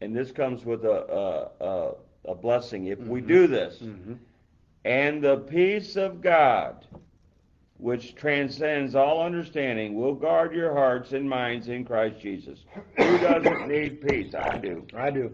And 0.00 0.16
this 0.16 0.32
comes 0.32 0.64
with 0.64 0.84
a, 0.84 1.50
a, 1.60 1.64
a, 1.64 1.92
a 2.32 2.34
blessing 2.34 2.86
if 2.86 2.98
we 3.00 3.20
do 3.20 3.46
this. 3.46 3.78
Mm-hmm. 3.78 4.14
And 4.84 5.22
the 5.22 5.36
peace 5.36 5.96
of 5.96 6.22
God, 6.22 6.86
which 7.76 8.14
transcends 8.14 8.94
all 8.94 9.22
understanding, 9.22 9.94
will 9.94 10.14
guard 10.14 10.54
your 10.54 10.72
hearts 10.72 11.12
and 11.12 11.28
minds 11.28 11.68
in 11.68 11.84
Christ 11.84 12.20
Jesus. 12.20 12.60
Who 12.96 13.18
doesn't 13.18 13.68
need 13.68 14.00
peace? 14.06 14.34
I 14.34 14.56
do. 14.56 14.86
I 14.96 15.10
do. 15.10 15.32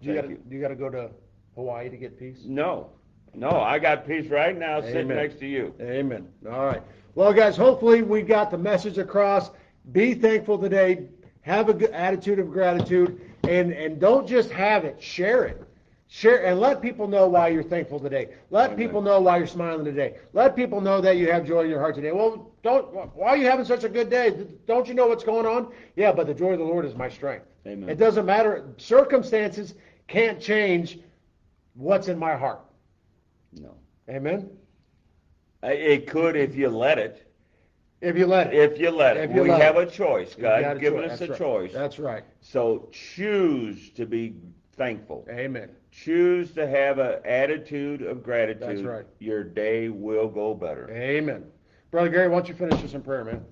Do 0.00 0.08
you 0.08 0.14
Thank 0.14 0.20
got 0.22 0.30
you. 0.30 0.42
do 0.48 0.56
you 0.56 0.60
got 0.62 0.68
to 0.68 0.74
go 0.74 0.88
to 0.90 1.10
Hawaii 1.54 1.90
to 1.90 1.96
get 1.96 2.18
peace? 2.18 2.38
No. 2.46 2.90
No, 3.34 3.50
I 3.50 3.78
got 3.78 4.06
peace 4.06 4.30
right 4.30 4.58
now 4.58 4.80
sitting 4.80 5.08
next 5.08 5.38
to 5.40 5.46
you. 5.46 5.74
Amen. 5.80 6.28
All 6.50 6.66
right. 6.66 6.82
Well, 7.14 7.32
guys, 7.32 7.56
hopefully 7.56 8.02
we 8.02 8.22
got 8.22 8.50
the 8.50 8.58
message 8.58 8.98
across. 8.98 9.50
Be 9.92 10.14
thankful 10.14 10.58
today. 10.58 11.06
Have 11.42 11.68
a 11.68 11.74
good 11.74 11.90
attitude 11.90 12.38
of 12.38 12.50
gratitude, 12.50 13.20
and 13.44 13.72
and 13.72 14.00
don't 14.00 14.26
just 14.26 14.50
have 14.50 14.84
it. 14.84 15.02
Share 15.02 15.44
it. 15.44 15.62
Share 16.08 16.44
and 16.44 16.60
let 16.60 16.82
people 16.82 17.08
know 17.08 17.26
why 17.26 17.48
you're 17.48 17.62
thankful 17.62 17.98
today. 17.98 18.28
Let 18.50 18.76
people 18.76 19.00
know 19.00 19.20
why 19.20 19.38
you're 19.38 19.46
smiling 19.46 19.84
today. 19.84 20.18
Let 20.34 20.54
people 20.54 20.80
know 20.80 21.00
that 21.00 21.16
you 21.16 21.32
have 21.32 21.46
joy 21.46 21.62
in 21.62 21.70
your 21.70 21.80
heart 21.80 21.94
today. 21.94 22.12
Well, 22.12 22.52
don't. 22.62 22.92
Why 22.92 23.28
are 23.28 23.36
you 23.36 23.46
having 23.46 23.64
such 23.64 23.82
a 23.84 23.88
good 23.88 24.10
day? 24.10 24.46
Don't 24.66 24.86
you 24.86 24.94
know 24.94 25.06
what's 25.06 25.24
going 25.24 25.46
on? 25.46 25.72
Yeah, 25.96 26.12
but 26.12 26.26
the 26.26 26.34
joy 26.34 26.52
of 26.52 26.58
the 26.58 26.64
Lord 26.64 26.84
is 26.84 26.94
my 26.94 27.08
strength. 27.08 27.46
Amen. 27.66 27.88
It 27.88 27.96
doesn't 27.98 28.26
matter. 28.26 28.74
Circumstances 28.76 29.74
can't 30.06 30.38
change 30.38 30.98
what's 31.74 32.08
in 32.08 32.18
my 32.18 32.36
heart. 32.36 32.60
No. 33.54 33.74
Amen. 34.10 34.50
It 35.62 36.06
could 36.08 36.36
if 36.36 36.54
you 36.54 36.68
let 36.68 36.98
it. 36.98 37.31
If 38.02 38.18
you 38.18 38.26
let 38.26 38.52
it. 38.52 38.54
If 38.54 38.80
you 38.80 38.90
let 38.90 39.16
it. 39.16 39.30
If 39.30 39.36
you 39.36 39.42
we 39.42 39.50
let 39.50 39.62
have 39.62 39.76
it. 39.76 39.88
a 39.88 39.90
choice. 39.90 40.34
God's 40.34 40.80
given 40.80 41.04
us 41.04 41.20
That's 41.20 41.22
a 41.22 41.32
right. 41.32 41.38
choice. 41.38 41.72
That's 41.72 41.98
right. 42.00 42.24
So 42.40 42.88
choose 42.90 43.90
to 43.90 44.06
be 44.06 44.34
thankful. 44.76 45.24
Amen. 45.30 45.70
Choose 45.92 46.50
to 46.52 46.66
have 46.66 46.98
an 46.98 47.20
attitude 47.24 48.02
of 48.02 48.24
gratitude. 48.24 48.68
That's 48.68 48.82
right. 48.82 49.06
Your 49.20 49.44
day 49.44 49.88
will 49.88 50.28
go 50.28 50.52
better. 50.52 50.90
Amen. 50.90 51.44
Brother 51.92 52.08
Gary, 52.08 52.28
why 52.28 52.38
don't 52.38 52.48
you 52.48 52.54
finish 52.54 52.82
us 52.82 52.94
in 52.94 53.02
prayer, 53.02 53.24
man? 53.24 53.44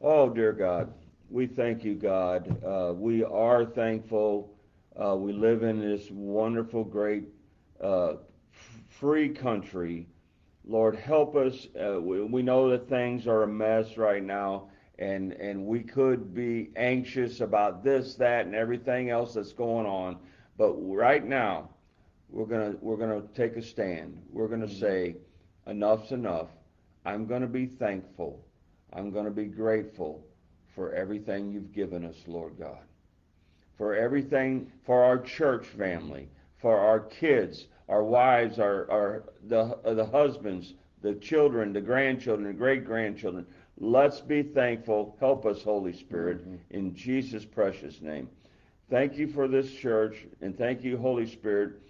Oh, 0.00 0.28
dear 0.28 0.52
God, 0.52 0.92
we 1.28 1.46
thank 1.46 1.84
you, 1.84 1.94
God. 1.94 2.64
Uh, 2.64 2.94
we 2.94 3.22
are 3.22 3.64
thankful. 3.64 4.52
Uh, 5.00 5.14
we 5.14 5.32
live 5.32 5.62
in 5.62 5.78
this 5.78 6.10
wonderful, 6.10 6.82
great, 6.82 7.24
uh, 7.80 8.14
free 8.88 9.28
country. 9.28 10.08
Lord, 10.70 10.94
help 10.94 11.34
us. 11.34 11.66
Uh, 11.74 12.00
we, 12.00 12.22
we 12.22 12.42
know 12.42 12.70
that 12.70 12.88
things 12.88 13.26
are 13.26 13.42
a 13.42 13.48
mess 13.48 13.96
right 13.96 14.22
now, 14.22 14.68
and, 15.00 15.32
and 15.32 15.66
we 15.66 15.80
could 15.80 16.32
be 16.32 16.70
anxious 16.76 17.40
about 17.40 17.82
this, 17.82 18.14
that, 18.14 18.46
and 18.46 18.54
everything 18.54 19.10
else 19.10 19.34
that's 19.34 19.52
going 19.52 19.86
on. 19.86 20.16
But 20.56 20.74
right 20.74 21.26
now, 21.26 21.70
we're 22.28 22.46
gonna 22.46 22.74
we're 22.80 22.96
gonna 22.96 23.22
take 23.34 23.56
a 23.56 23.62
stand. 23.62 24.22
We're 24.30 24.46
gonna 24.46 24.72
say, 24.72 25.16
enough's 25.66 26.12
enough. 26.12 26.46
I'm 27.04 27.26
gonna 27.26 27.48
be 27.48 27.66
thankful. 27.66 28.44
I'm 28.92 29.10
going 29.10 29.24
to 29.24 29.30
be 29.30 29.46
grateful 29.46 30.24
for 30.74 30.92
everything 30.92 31.50
you've 31.52 31.72
given 31.72 32.04
us, 32.04 32.16
Lord 32.26 32.58
God. 32.58 32.78
For 33.76 33.94
everything, 33.94 34.70
for 34.84 35.02
our 35.02 35.18
church 35.18 35.66
family, 35.66 36.28
for 36.60 36.78
our 36.78 37.00
kids, 37.00 37.66
our 37.90 38.04
wives, 38.04 38.60
our, 38.60 38.88
our 38.90 39.24
the, 39.48 39.76
uh, 39.84 39.94
the 39.94 40.06
husbands, 40.06 40.74
the 41.02 41.14
children, 41.16 41.72
the 41.72 41.80
grandchildren, 41.80 42.46
the 42.46 42.54
great 42.54 42.84
grandchildren. 42.84 43.44
Let's 43.78 44.20
be 44.20 44.44
thankful. 44.44 45.16
Help 45.18 45.44
us, 45.44 45.62
Holy 45.62 45.92
Spirit, 45.92 46.46
in 46.70 46.94
Jesus' 46.94 47.44
precious 47.44 48.00
name. 48.00 48.28
Thank 48.88 49.16
you 49.16 49.26
for 49.26 49.48
this 49.48 49.72
church, 49.72 50.24
and 50.40 50.56
thank 50.56 50.84
you, 50.84 50.98
Holy 50.98 51.26
Spirit, 51.26 51.80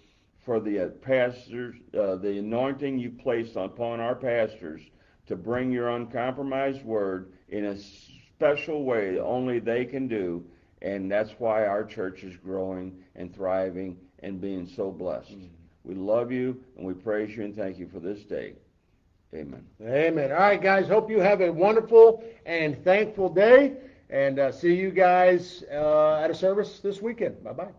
for 0.43 0.59
the 0.59 0.79
uh, 0.79 0.87
pastors, 0.87 1.75
uh, 1.93 2.15
the 2.15 2.39
anointing 2.39 2.97
you 2.97 3.11
placed 3.11 3.55
upon 3.55 3.99
our 3.99 4.15
pastors 4.15 4.81
to 5.27 5.35
bring 5.35 5.71
your 5.71 5.89
uncompromised 5.89 6.83
word 6.83 7.31
in 7.49 7.65
a 7.65 7.77
special 7.77 8.85
way 8.85 9.13
that 9.13 9.23
only 9.23 9.59
they 9.59 9.85
can 9.85 10.07
do. 10.07 10.43
And 10.81 11.11
that's 11.11 11.31
why 11.37 11.67
our 11.67 11.83
church 11.83 12.23
is 12.23 12.35
growing 12.37 13.03
and 13.15 13.35
thriving 13.35 13.97
and 14.23 14.41
being 14.41 14.67
so 14.67 14.89
blessed. 14.89 15.35
We 15.83 15.95
love 15.95 16.31
you 16.31 16.61
and 16.77 16.85
we 16.85 16.93
praise 16.93 17.35
you 17.35 17.43
and 17.43 17.55
thank 17.55 17.77
you 17.77 17.87
for 17.87 17.99
this 17.99 18.23
day. 18.23 18.53
Amen. 19.33 19.65
Amen. 19.81 20.31
All 20.31 20.39
right, 20.39 20.61
guys. 20.61 20.87
Hope 20.87 21.09
you 21.09 21.19
have 21.19 21.41
a 21.41 21.51
wonderful 21.51 22.23
and 22.45 22.83
thankful 22.83 23.29
day. 23.29 23.77
And 24.09 24.39
uh, 24.39 24.51
see 24.51 24.75
you 24.75 24.91
guys 24.91 25.63
uh, 25.71 26.19
at 26.21 26.29
a 26.29 26.35
service 26.35 26.79
this 26.81 27.01
weekend. 27.01 27.41
Bye 27.43 27.53
bye. 27.53 27.71